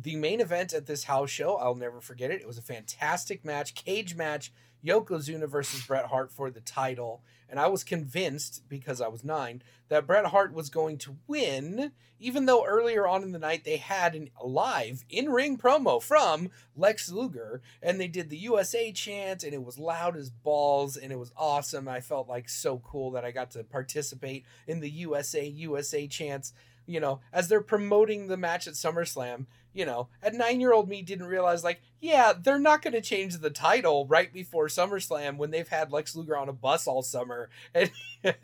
the 0.00 0.16
main 0.16 0.40
event 0.40 0.74
at 0.74 0.86
this 0.86 1.04
house 1.04 1.30
show, 1.30 1.56
I'll 1.56 1.74
never 1.74 2.00
forget 2.00 2.30
it. 2.30 2.40
It 2.40 2.46
was 2.46 2.58
a 2.58 2.62
fantastic 2.62 3.44
match, 3.44 3.74
cage 3.74 4.14
match, 4.14 4.52
Yokozuna 4.84 5.48
versus 5.48 5.84
Bret 5.84 6.06
Hart 6.06 6.30
for 6.30 6.50
the 6.50 6.60
title, 6.60 7.22
and 7.48 7.58
I 7.58 7.68
was 7.68 7.84
convinced 7.84 8.68
because 8.68 9.00
I 9.00 9.08
was 9.08 9.24
nine 9.24 9.62
that 9.88 10.06
Bret 10.06 10.26
Hart 10.26 10.52
was 10.52 10.68
going 10.68 10.98
to 10.98 11.16
win, 11.26 11.92
even 12.20 12.46
though 12.46 12.64
earlier 12.64 13.06
on 13.06 13.22
in 13.22 13.32
the 13.32 13.38
night 13.38 13.64
they 13.64 13.78
had 13.78 14.14
an 14.14 14.28
live 14.44 15.04
in 15.08 15.30
ring 15.30 15.56
promo 15.56 16.02
from 16.02 16.50
Lex 16.76 17.10
Luger, 17.10 17.62
and 17.82 18.00
they 18.00 18.08
did 18.08 18.28
the 18.28 18.36
USA 18.38 18.92
chant, 18.92 19.42
and 19.42 19.54
it 19.54 19.64
was 19.64 19.78
loud 19.78 20.16
as 20.16 20.30
balls, 20.30 20.96
and 20.96 21.10
it 21.10 21.18
was 21.18 21.32
awesome. 21.36 21.88
I 21.88 22.00
felt 22.00 22.28
like 22.28 22.48
so 22.48 22.78
cool 22.78 23.12
that 23.12 23.24
I 23.24 23.30
got 23.30 23.50
to 23.52 23.64
participate 23.64 24.44
in 24.66 24.80
the 24.80 24.90
USA 24.90 25.46
USA 25.46 26.06
chants. 26.06 26.52
You 26.86 27.00
know, 27.00 27.20
as 27.34 27.48
they're 27.48 27.60
promoting 27.60 28.28
the 28.28 28.38
match 28.38 28.66
at 28.66 28.72
SummerSlam, 28.72 29.44
you 29.78 29.86
know, 29.86 30.08
at 30.24 30.34
nine 30.34 30.60
year 30.60 30.72
old 30.72 30.88
me 30.88 31.02
didn't 31.02 31.26
realize, 31.26 31.62
like, 31.62 31.80
yeah, 32.00 32.32
they're 32.36 32.58
not 32.58 32.82
going 32.82 32.94
to 32.94 33.00
change 33.00 33.38
the 33.38 33.48
title 33.48 34.06
right 34.08 34.32
before 34.32 34.66
SummerSlam 34.66 35.36
when 35.36 35.52
they've 35.52 35.68
had 35.68 35.92
Lex 35.92 36.16
Luger 36.16 36.36
on 36.36 36.48
a 36.48 36.52
bus 36.52 36.88
all 36.88 37.00
summer. 37.00 37.48
And 37.72 37.92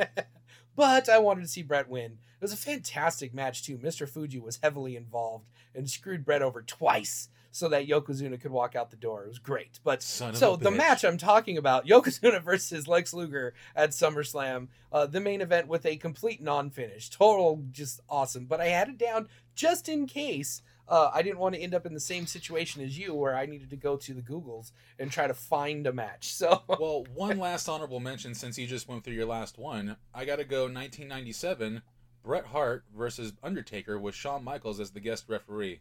but 0.76 1.08
I 1.08 1.18
wanted 1.18 1.40
to 1.40 1.48
see 1.48 1.64
Bret 1.64 1.88
win. 1.88 2.12
It 2.12 2.40
was 2.40 2.52
a 2.52 2.56
fantastic 2.56 3.34
match, 3.34 3.64
too. 3.64 3.78
Mr. 3.78 4.08
Fuji 4.08 4.38
was 4.38 4.60
heavily 4.62 4.94
involved 4.94 5.46
and 5.74 5.90
screwed 5.90 6.24
Bret 6.24 6.40
over 6.40 6.62
twice. 6.62 7.28
so 7.50 7.68
that 7.68 7.88
Yokozuna 7.88 8.40
could 8.40 8.50
walk 8.50 8.74
out 8.76 8.90
the 8.90 8.96
door. 8.96 9.24
It 9.24 9.28
was 9.28 9.38
great. 9.38 9.78
But 9.84 10.02
Son 10.02 10.34
so 10.34 10.56
the 10.56 10.70
bitch. 10.70 10.76
match 10.76 11.04
I'm 11.04 11.18
talking 11.18 11.56
about, 11.56 11.86
Yokozuna 11.88 12.42
versus 12.42 12.86
Lex 12.86 13.12
Luger 13.14 13.54
at 13.76 13.90
SummerSlam, 13.90 14.68
uh, 14.92 15.06
the 15.06 15.20
main 15.20 15.40
event 15.40 15.68
with 15.68 15.86
a 15.86 15.96
complete 15.96 16.40
non-finish, 16.42 17.10
total 17.10 17.62
just 17.72 18.00
awesome. 18.08 18.46
But 18.46 18.60
I 18.60 18.66
had 18.66 18.88
it 18.88 18.98
down 18.98 19.28
just 19.54 19.88
in 19.88 20.06
case. 20.06 20.62
Uh, 20.88 21.10
I 21.14 21.22
didn't 21.22 21.38
want 21.38 21.54
to 21.54 21.60
end 21.60 21.74
up 21.74 21.86
in 21.86 21.94
the 21.94 22.00
same 22.00 22.26
situation 22.26 22.82
as 22.82 22.98
you, 22.98 23.14
where 23.14 23.34
I 23.36 23.46
needed 23.46 23.70
to 23.70 23.76
go 23.76 23.96
to 23.96 24.12
the 24.12 24.20
Googles 24.20 24.72
and 24.98 25.10
try 25.10 25.26
to 25.26 25.34
find 25.34 25.86
a 25.86 25.92
match. 25.92 26.34
So 26.34 26.62
well, 26.78 27.06
one 27.14 27.38
last 27.38 27.68
honorable 27.68 28.00
mention 28.00 28.34
since 28.34 28.58
you 28.58 28.66
just 28.66 28.86
went 28.88 29.02
through 29.04 29.14
your 29.14 29.26
last 29.26 29.58
one. 29.58 29.96
I 30.14 30.24
got 30.24 30.36
to 30.36 30.44
go 30.44 30.62
1997 30.64 31.82
Bret 32.22 32.46
Hart 32.46 32.84
versus 32.96 33.32
Undertaker 33.42 33.98
with 33.98 34.14
Shawn 34.14 34.44
Michaels 34.44 34.80
as 34.80 34.90
the 34.90 35.00
guest 35.00 35.24
referee. 35.28 35.80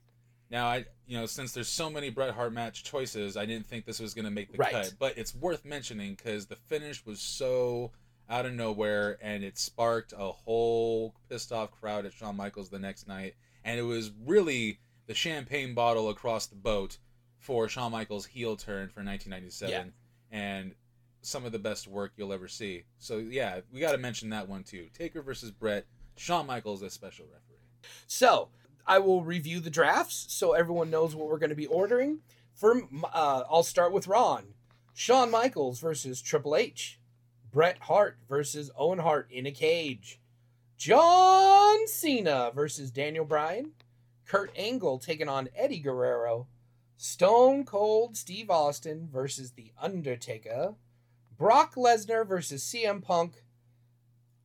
Now, 0.50 0.68
I 0.68 0.86
you 1.08 1.18
know 1.18 1.26
since 1.26 1.52
there's 1.54 1.68
so 1.70 1.90
many 1.90 2.10
Bret 2.10 2.34
Hart 2.36 2.54
match 2.54 2.84
choices, 2.84 3.36
I 3.38 3.46
didn't 3.46 3.66
think 3.66 3.86
this 3.86 4.00
was 4.00 4.14
going 4.14 4.26
to 4.26 4.32
make 4.32 4.52
the 4.52 4.58
Right. 4.58 4.72
cut, 4.72 4.94
but 5.00 5.18
it's 5.18 5.34
worth 5.36 5.66
mentioning 5.66 6.16
because 6.16 6.46
the 6.46 6.56
finish 6.56 7.06
was 7.06 7.20
so 7.20 7.92
out 8.30 8.46
of 8.46 8.54
nowhere 8.54 9.18
and 9.22 9.44
it 9.44 9.58
sparked 9.58 10.14
a 10.18 10.32
whole 10.32 11.14
pissed 11.30 11.52
off 11.52 11.72
crowd 11.72 12.06
at 12.06 12.14
Shawn 12.14 12.36
Michaels 12.38 12.70
the 12.70 12.80
next 12.80 13.08
night, 13.08 13.36
and 13.64 13.80
it 13.80 13.84
was 13.84 14.12
really 14.26 14.80
the 15.08 15.14
champagne 15.14 15.74
bottle 15.74 16.10
across 16.10 16.48
the 16.48 16.56
boat 16.56 16.98
for 17.40 17.68
Shawn 17.68 17.92
Michaels' 17.92 18.26
heel 18.26 18.56
turn 18.56 18.88
for 18.90 19.02
1997, 19.04 19.94
and 20.32 20.76
some 21.22 21.46
of 21.46 21.52
the 21.52 21.60
best 21.60 21.88
work 21.88 22.14
you'll 22.16 22.34
ever 22.34 22.48
see. 22.48 22.84
So 23.00 23.18
yeah, 23.18 23.62
we 23.72 23.80
got 23.80 23.92
to 23.94 23.98
mention 23.98 24.30
that 24.30 24.48
one 24.48 24.64
too. 24.64 24.88
Taker 24.98 25.22
versus 25.22 25.52
Bret, 25.52 25.86
Shawn 26.16 26.48
Michaels 26.48 26.84
as 26.84 26.94
special 26.94 27.26
referee. 27.26 27.58
So 28.08 28.50
I 28.86 29.00
will 29.00 29.24
review 29.24 29.60
the 29.60 29.70
drafts 29.70 30.26
so 30.30 30.54
everyone 30.54 30.90
knows 30.90 31.16
what 31.16 31.28
we're 31.28 31.38
going 31.40 31.50
to 31.50 31.56
be 31.56 31.68
ordering. 31.68 32.20
For 32.54 32.84
uh, 33.14 33.44
I'll 33.50 33.64
start 33.64 33.94
with 33.94 34.08
Ron, 34.08 34.54
Shawn 34.94 35.32
Michaels 35.32 35.80
versus 35.80 36.22
Triple 36.22 36.56
H, 36.56 37.00
Bret 37.52 37.78
Hart 37.82 38.18
versus 38.30 38.70
Owen 38.78 39.00
Hart 39.00 39.28
in 39.32 39.46
a 39.46 39.52
cage, 39.52 40.20
John 40.78 41.88
Cena 41.88 42.52
versus 42.54 42.92
Daniel 42.92 43.26
Bryan, 43.26 43.72
Kurt 44.34 44.52
Angle 44.58 44.98
taking 44.98 45.30
on 45.30 45.48
Eddie 45.56 45.78
Guerrero, 45.78 46.48
Stone 46.98 47.66
Cold 47.66 48.18
Steve 48.18 48.50
Austin 48.50 49.08
versus 49.14 49.52
The 49.52 49.72
Undertaker, 49.80 50.74
Brock 51.38 51.76
Lesnar 51.76 52.28
versus 52.28 52.64
CM 52.64 53.04
Punk, 53.04 53.44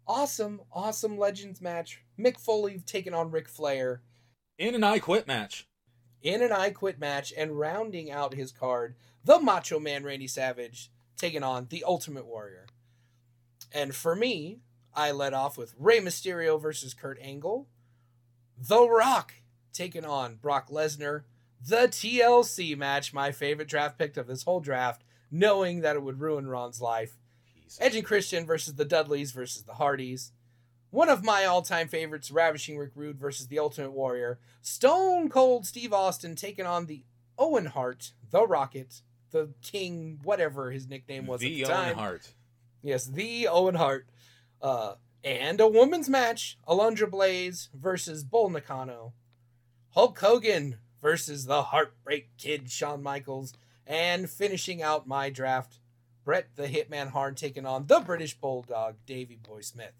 awesome, 0.06 0.60
awesome 0.70 1.16
Legends 1.16 1.62
match. 1.62 2.02
Mick 2.18 2.38
Foley 2.38 2.82
taking 2.84 3.14
on 3.14 3.30
Ric 3.30 3.48
Flair 3.48 4.02
In 4.58 4.74
an 4.74 4.84
I 4.84 4.98
Quit 4.98 5.26
match. 5.26 5.66
in 6.20 6.42
an 6.42 6.52
I 6.52 6.68
Quit 6.68 6.98
match, 7.00 7.32
and 7.34 7.58
rounding 7.58 8.10
out 8.10 8.34
his 8.34 8.52
card, 8.52 8.94
the 9.24 9.40
Macho 9.40 9.80
Man 9.80 10.04
Randy 10.04 10.28
Savage 10.28 10.92
taking 11.16 11.42
on 11.42 11.68
the 11.70 11.82
Ultimate 11.82 12.26
Warrior. 12.26 12.66
And 13.72 13.94
for 13.94 14.14
me, 14.14 14.60
I 14.94 15.12
led 15.12 15.32
off 15.32 15.56
with 15.56 15.74
Rey 15.78 16.00
Mysterio 16.00 16.60
versus 16.60 16.92
Kurt 16.92 17.18
Angle, 17.22 17.70
The 18.58 18.86
Rock 18.86 19.32
taking 19.72 20.04
on 20.04 20.36
Brock 20.36 20.70
Lesnar, 20.70 21.22
the 21.66 21.88
TLC 21.88 22.76
match, 22.76 23.12
my 23.12 23.32
favorite 23.32 23.68
draft 23.68 23.98
pick 23.98 24.16
of 24.16 24.26
this 24.26 24.44
whole 24.44 24.60
draft, 24.60 25.02
knowing 25.30 25.80
that 25.80 25.96
it 25.96 26.02
would 26.02 26.20
ruin 26.20 26.48
Ron's 26.48 26.80
life. 26.80 27.16
Edge 27.80 27.96
and 27.96 28.04
Christian 28.04 28.46
versus 28.46 28.74
the 28.74 28.84
Dudleys 28.84 29.32
versus 29.32 29.62
the 29.62 29.74
Hardys. 29.74 30.32
One 30.90 31.10
of 31.10 31.22
my 31.22 31.44
all 31.44 31.62
time 31.62 31.88
favorites, 31.88 32.30
Ravishing 32.30 32.78
Rick 32.78 32.92
Rude 32.94 33.18
versus 33.18 33.48
the 33.48 33.58
Ultimate 33.58 33.92
Warrior. 33.92 34.38
Stone 34.62 35.28
Cold 35.28 35.66
Steve 35.66 35.92
Austin 35.92 36.34
taking 36.34 36.64
on 36.64 36.86
the 36.86 37.04
Owen 37.38 37.66
Hart, 37.66 38.12
the 38.30 38.46
Rocket, 38.46 39.02
the 39.30 39.50
King, 39.62 40.18
whatever 40.22 40.70
his 40.70 40.88
nickname 40.88 41.26
was 41.26 41.40
the 41.40 41.62
at 41.62 41.68
the 41.68 41.72
Owen 41.72 41.84
time. 41.84 41.96
Hart. 41.96 42.32
Yes, 42.82 43.04
the 43.04 43.48
Owen 43.48 43.74
Hart. 43.74 44.06
Uh, 44.62 44.94
and 45.22 45.60
a 45.60 45.68
women's 45.68 46.08
match, 46.08 46.58
Alundra 46.66 47.10
Blayze 47.10 47.68
versus 47.74 48.24
Bull 48.24 48.48
Nakano. 48.48 49.12
Hulk 49.92 50.18
Hogan 50.18 50.76
versus 51.00 51.46
the 51.46 51.64
Heartbreak 51.64 52.36
Kid, 52.36 52.70
Shawn 52.70 53.02
Michaels. 53.02 53.54
And 53.86 54.28
finishing 54.28 54.82
out 54.82 55.06
my 55.08 55.30
draft, 55.30 55.78
Bret 56.24 56.48
the 56.56 56.68
Hitman 56.68 57.12
Hart 57.12 57.38
taking 57.38 57.64
on 57.64 57.86
the 57.86 58.00
British 58.00 58.34
Bulldog, 58.38 58.96
Davy 59.06 59.36
Boy 59.36 59.62
Smith. 59.62 59.94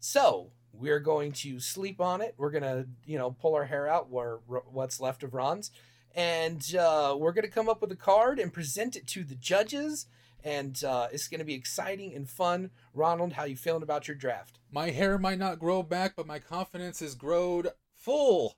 So 0.00 0.52
we're 0.72 1.00
going 1.00 1.32
to 1.32 1.60
sleep 1.60 2.00
on 2.00 2.22
it. 2.22 2.34
We're 2.38 2.50
gonna, 2.50 2.86
you 3.04 3.18
know, 3.18 3.32
pull 3.32 3.54
our 3.54 3.66
hair 3.66 3.86
out 3.86 4.10
where 4.10 4.36
what's 4.46 4.98
left 5.00 5.22
of 5.22 5.34
Ron's, 5.34 5.70
and 6.14 6.74
uh, 6.74 7.14
we're 7.18 7.32
gonna 7.32 7.48
come 7.48 7.68
up 7.68 7.82
with 7.82 7.92
a 7.92 7.96
card 7.96 8.38
and 8.38 8.52
present 8.52 8.96
it 8.96 9.06
to 9.08 9.24
the 9.24 9.34
judges. 9.34 10.06
And 10.42 10.82
uh, 10.84 11.08
it's 11.12 11.28
gonna 11.28 11.44
be 11.44 11.54
exciting 11.54 12.14
and 12.14 12.28
fun. 12.28 12.70
Ronald, 12.92 13.34
how 13.34 13.44
you 13.44 13.56
feeling 13.56 13.82
about 13.82 14.08
your 14.08 14.14
draft? 14.14 14.58
My 14.70 14.90
hair 14.90 15.18
might 15.18 15.38
not 15.38 15.58
grow 15.58 15.82
back, 15.82 16.14
but 16.16 16.26
my 16.26 16.38
confidence 16.38 17.00
is 17.00 17.14
growed 17.14 17.68
full. 17.94 18.56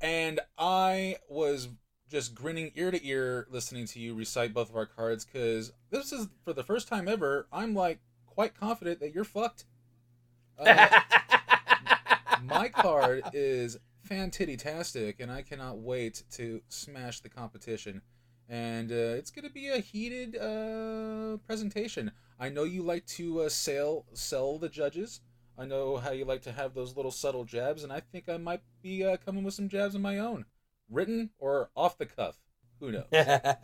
And 0.00 0.40
I 0.58 1.16
was 1.28 1.68
just 2.10 2.34
grinning 2.34 2.70
ear 2.74 2.90
to 2.90 3.06
ear 3.06 3.46
listening 3.50 3.86
to 3.86 3.98
you 3.98 4.14
recite 4.14 4.52
both 4.54 4.70
of 4.70 4.76
our 4.76 4.86
cards 4.86 5.24
because 5.24 5.72
this 5.90 6.12
is 6.12 6.28
for 6.44 6.52
the 6.52 6.62
first 6.62 6.88
time 6.88 7.08
ever. 7.08 7.46
I'm 7.52 7.74
like 7.74 8.00
quite 8.26 8.58
confident 8.58 9.00
that 9.00 9.14
you're 9.14 9.24
fucked. 9.24 9.64
Uh, 10.58 11.00
my 12.44 12.68
card 12.68 13.24
is 13.32 13.78
fantitty-tastic, 14.08 15.20
and 15.20 15.30
I 15.30 15.42
cannot 15.42 15.78
wait 15.78 16.22
to 16.32 16.60
smash 16.68 17.20
the 17.20 17.28
competition. 17.28 18.02
And 18.48 18.92
uh, 18.92 19.16
it's 19.16 19.30
going 19.30 19.46
to 19.46 19.52
be 19.52 19.68
a 19.68 19.78
heated 19.78 20.36
uh, 20.36 21.38
presentation. 21.46 22.12
I 22.38 22.50
know 22.50 22.64
you 22.64 22.82
like 22.82 23.06
to 23.06 23.42
uh, 23.42 23.48
sell 23.48 24.04
sell 24.12 24.58
the 24.58 24.68
judges. 24.68 25.20
I 25.56 25.66
know 25.66 25.96
how 25.96 26.10
you 26.10 26.24
like 26.24 26.42
to 26.42 26.52
have 26.52 26.74
those 26.74 26.96
little 26.96 27.10
subtle 27.10 27.44
jabs, 27.44 27.84
and 27.84 27.92
I 27.92 28.00
think 28.00 28.28
I 28.28 28.36
might 28.38 28.62
be 28.82 29.04
uh, 29.04 29.16
coming 29.18 29.44
with 29.44 29.54
some 29.54 29.68
jabs 29.68 29.94
of 29.94 30.00
my 30.00 30.18
own, 30.18 30.46
written 30.90 31.30
or 31.38 31.70
off 31.76 31.96
the 31.96 32.06
cuff. 32.06 32.38
Who 32.80 32.90
knows? 32.90 33.06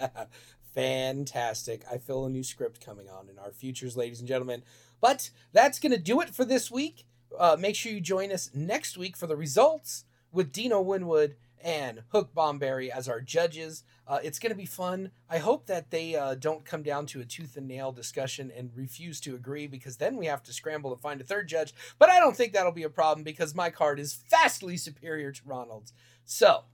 Fantastic. 0.75 1.83
I 1.91 1.99
feel 1.99 2.25
a 2.25 2.31
new 2.31 2.45
script 2.45 2.85
coming 2.85 3.09
on 3.09 3.29
in 3.29 3.39
our 3.39 3.51
futures, 3.51 3.97
ladies 3.97 4.21
and 4.21 4.29
gentlemen. 4.29 4.63
But 5.01 5.31
that's 5.53 5.81
going 5.81 5.93
to 5.93 5.99
do 5.99 6.21
it 6.21 6.31
for 6.31 6.45
this 6.45 6.71
week. 6.71 7.07
Uh, 7.37 7.57
make 7.59 7.75
sure 7.75 7.93
you 7.93 8.01
join 8.01 8.31
us 8.31 8.51
next 8.55 8.97
week 8.97 9.17
for 9.17 9.27
the 9.27 9.37
results 9.37 10.05
with 10.33 10.53
Dino 10.53 10.81
Winwood 10.81 11.37
and 11.63 12.03
Hook 12.09 12.35
Bomberry 12.35 12.91
as 12.91 13.09
our 13.09 13.21
judges. 13.21 13.85
Uh, 14.07 14.19
it's 14.23 14.39
going 14.39 14.51
to 14.51 14.57
be 14.57 14.67
fun. 14.67 15.11
I 15.29 15.39
hope 15.39 15.67
that 15.67 15.91
they 15.91 16.17
uh, 16.17 16.35
don't 16.35 16.65
come 16.65 16.83
down 16.83 17.07
to 17.07 17.21
a 17.21 17.25
tooth 17.25 17.57
and 17.57 17.69
nail 17.69 17.93
discussion 17.93 18.51
and 18.57 18.71
refuse 18.75 19.21
to 19.21 19.35
agree 19.35 19.67
because 19.67 19.97
then 19.97 20.17
we 20.17 20.27
have 20.27 20.43
to 20.45 20.53
scramble 20.53 20.95
to 20.95 21.01
find 21.01 21.21
a 21.21 21.25
third 21.25 21.49
judge. 21.49 21.75
But 21.99 22.11
I 22.11 22.19
don't 22.19 22.37
think 22.37 22.53
that'll 22.53 22.73
be 22.73 22.83
a 22.83 22.91
problem 22.91 23.25
because 23.25 23.55
my 23.55 23.71
card 23.71 24.01
is 24.01 24.23
vastly 24.31 24.77
superior 24.77 25.33
to 25.33 25.43
Ronald's. 25.45 25.93
So, 26.25 26.65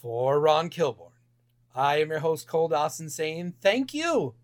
for 0.00 0.40
Ron 0.40 0.70
Kilborn, 0.70 1.12
I 1.74 2.00
am 2.00 2.10
your 2.10 2.20
host, 2.20 2.46
Cole 2.46 2.68
Dawson, 2.68 3.10
saying 3.10 3.54
thank 3.60 3.92
you 3.92 4.34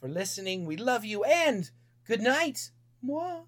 for 0.00 0.08
listening. 0.08 0.66
We 0.66 0.76
love 0.76 1.04
you 1.04 1.22
and 1.24 1.70
good 2.06 2.20
night. 2.20 2.70
Mwah. 3.04 3.42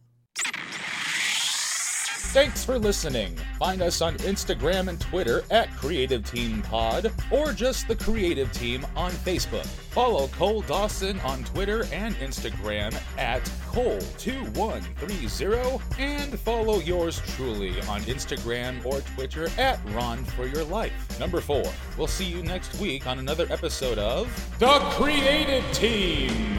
Thanks 2.35 2.65
for 2.65 2.81
listening. 2.81 3.37
Find 3.61 3.81
us 3.81 4.03
on 4.03 4.17
Instagram 4.17 4.89
and 4.89 5.01
Twitter 5.01 5.45
at 5.53 5.73
Creative 5.77 6.29
Team 6.29 6.63
Pod 6.63 7.13
or 7.31 7.53
just 7.53 7.87
the 7.87 7.95
Creative 7.95 8.51
Team 8.51 8.85
on 8.97 9.13
Facebook. 9.13 9.65
Follow 9.65 10.27
Cole 10.27 10.63
Dawson 10.63 11.21
on 11.21 11.45
Twitter 11.45 11.85
and 11.93 12.17
Instagram 12.17 12.93
at 13.19 13.45
Cole2130 13.71 16.01
and 16.01 16.37
follow 16.41 16.81
yours 16.81 17.23
truly 17.37 17.81
on 17.83 18.01
Instagram 18.01 18.85
or 18.85 19.01
Twitter 19.15 19.49
at 19.57 19.79
Ron 19.93 20.25
for 20.25 20.49
Your 20.49 20.65
Life. 20.65 21.21
Number 21.21 21.41
four. 21.41 21.63
We'll 21.97 22.09
see 22.09 22.25
you 22.25 22.43
next 22.43 22.81
week 22.81 23.07
on 23.07 23.21
another 23.21 23.47
episode 23.49 23.99
of 23.99 24.27
The 24.59 24.81
Creative 24.97 25.63
Team. 25.73 26.59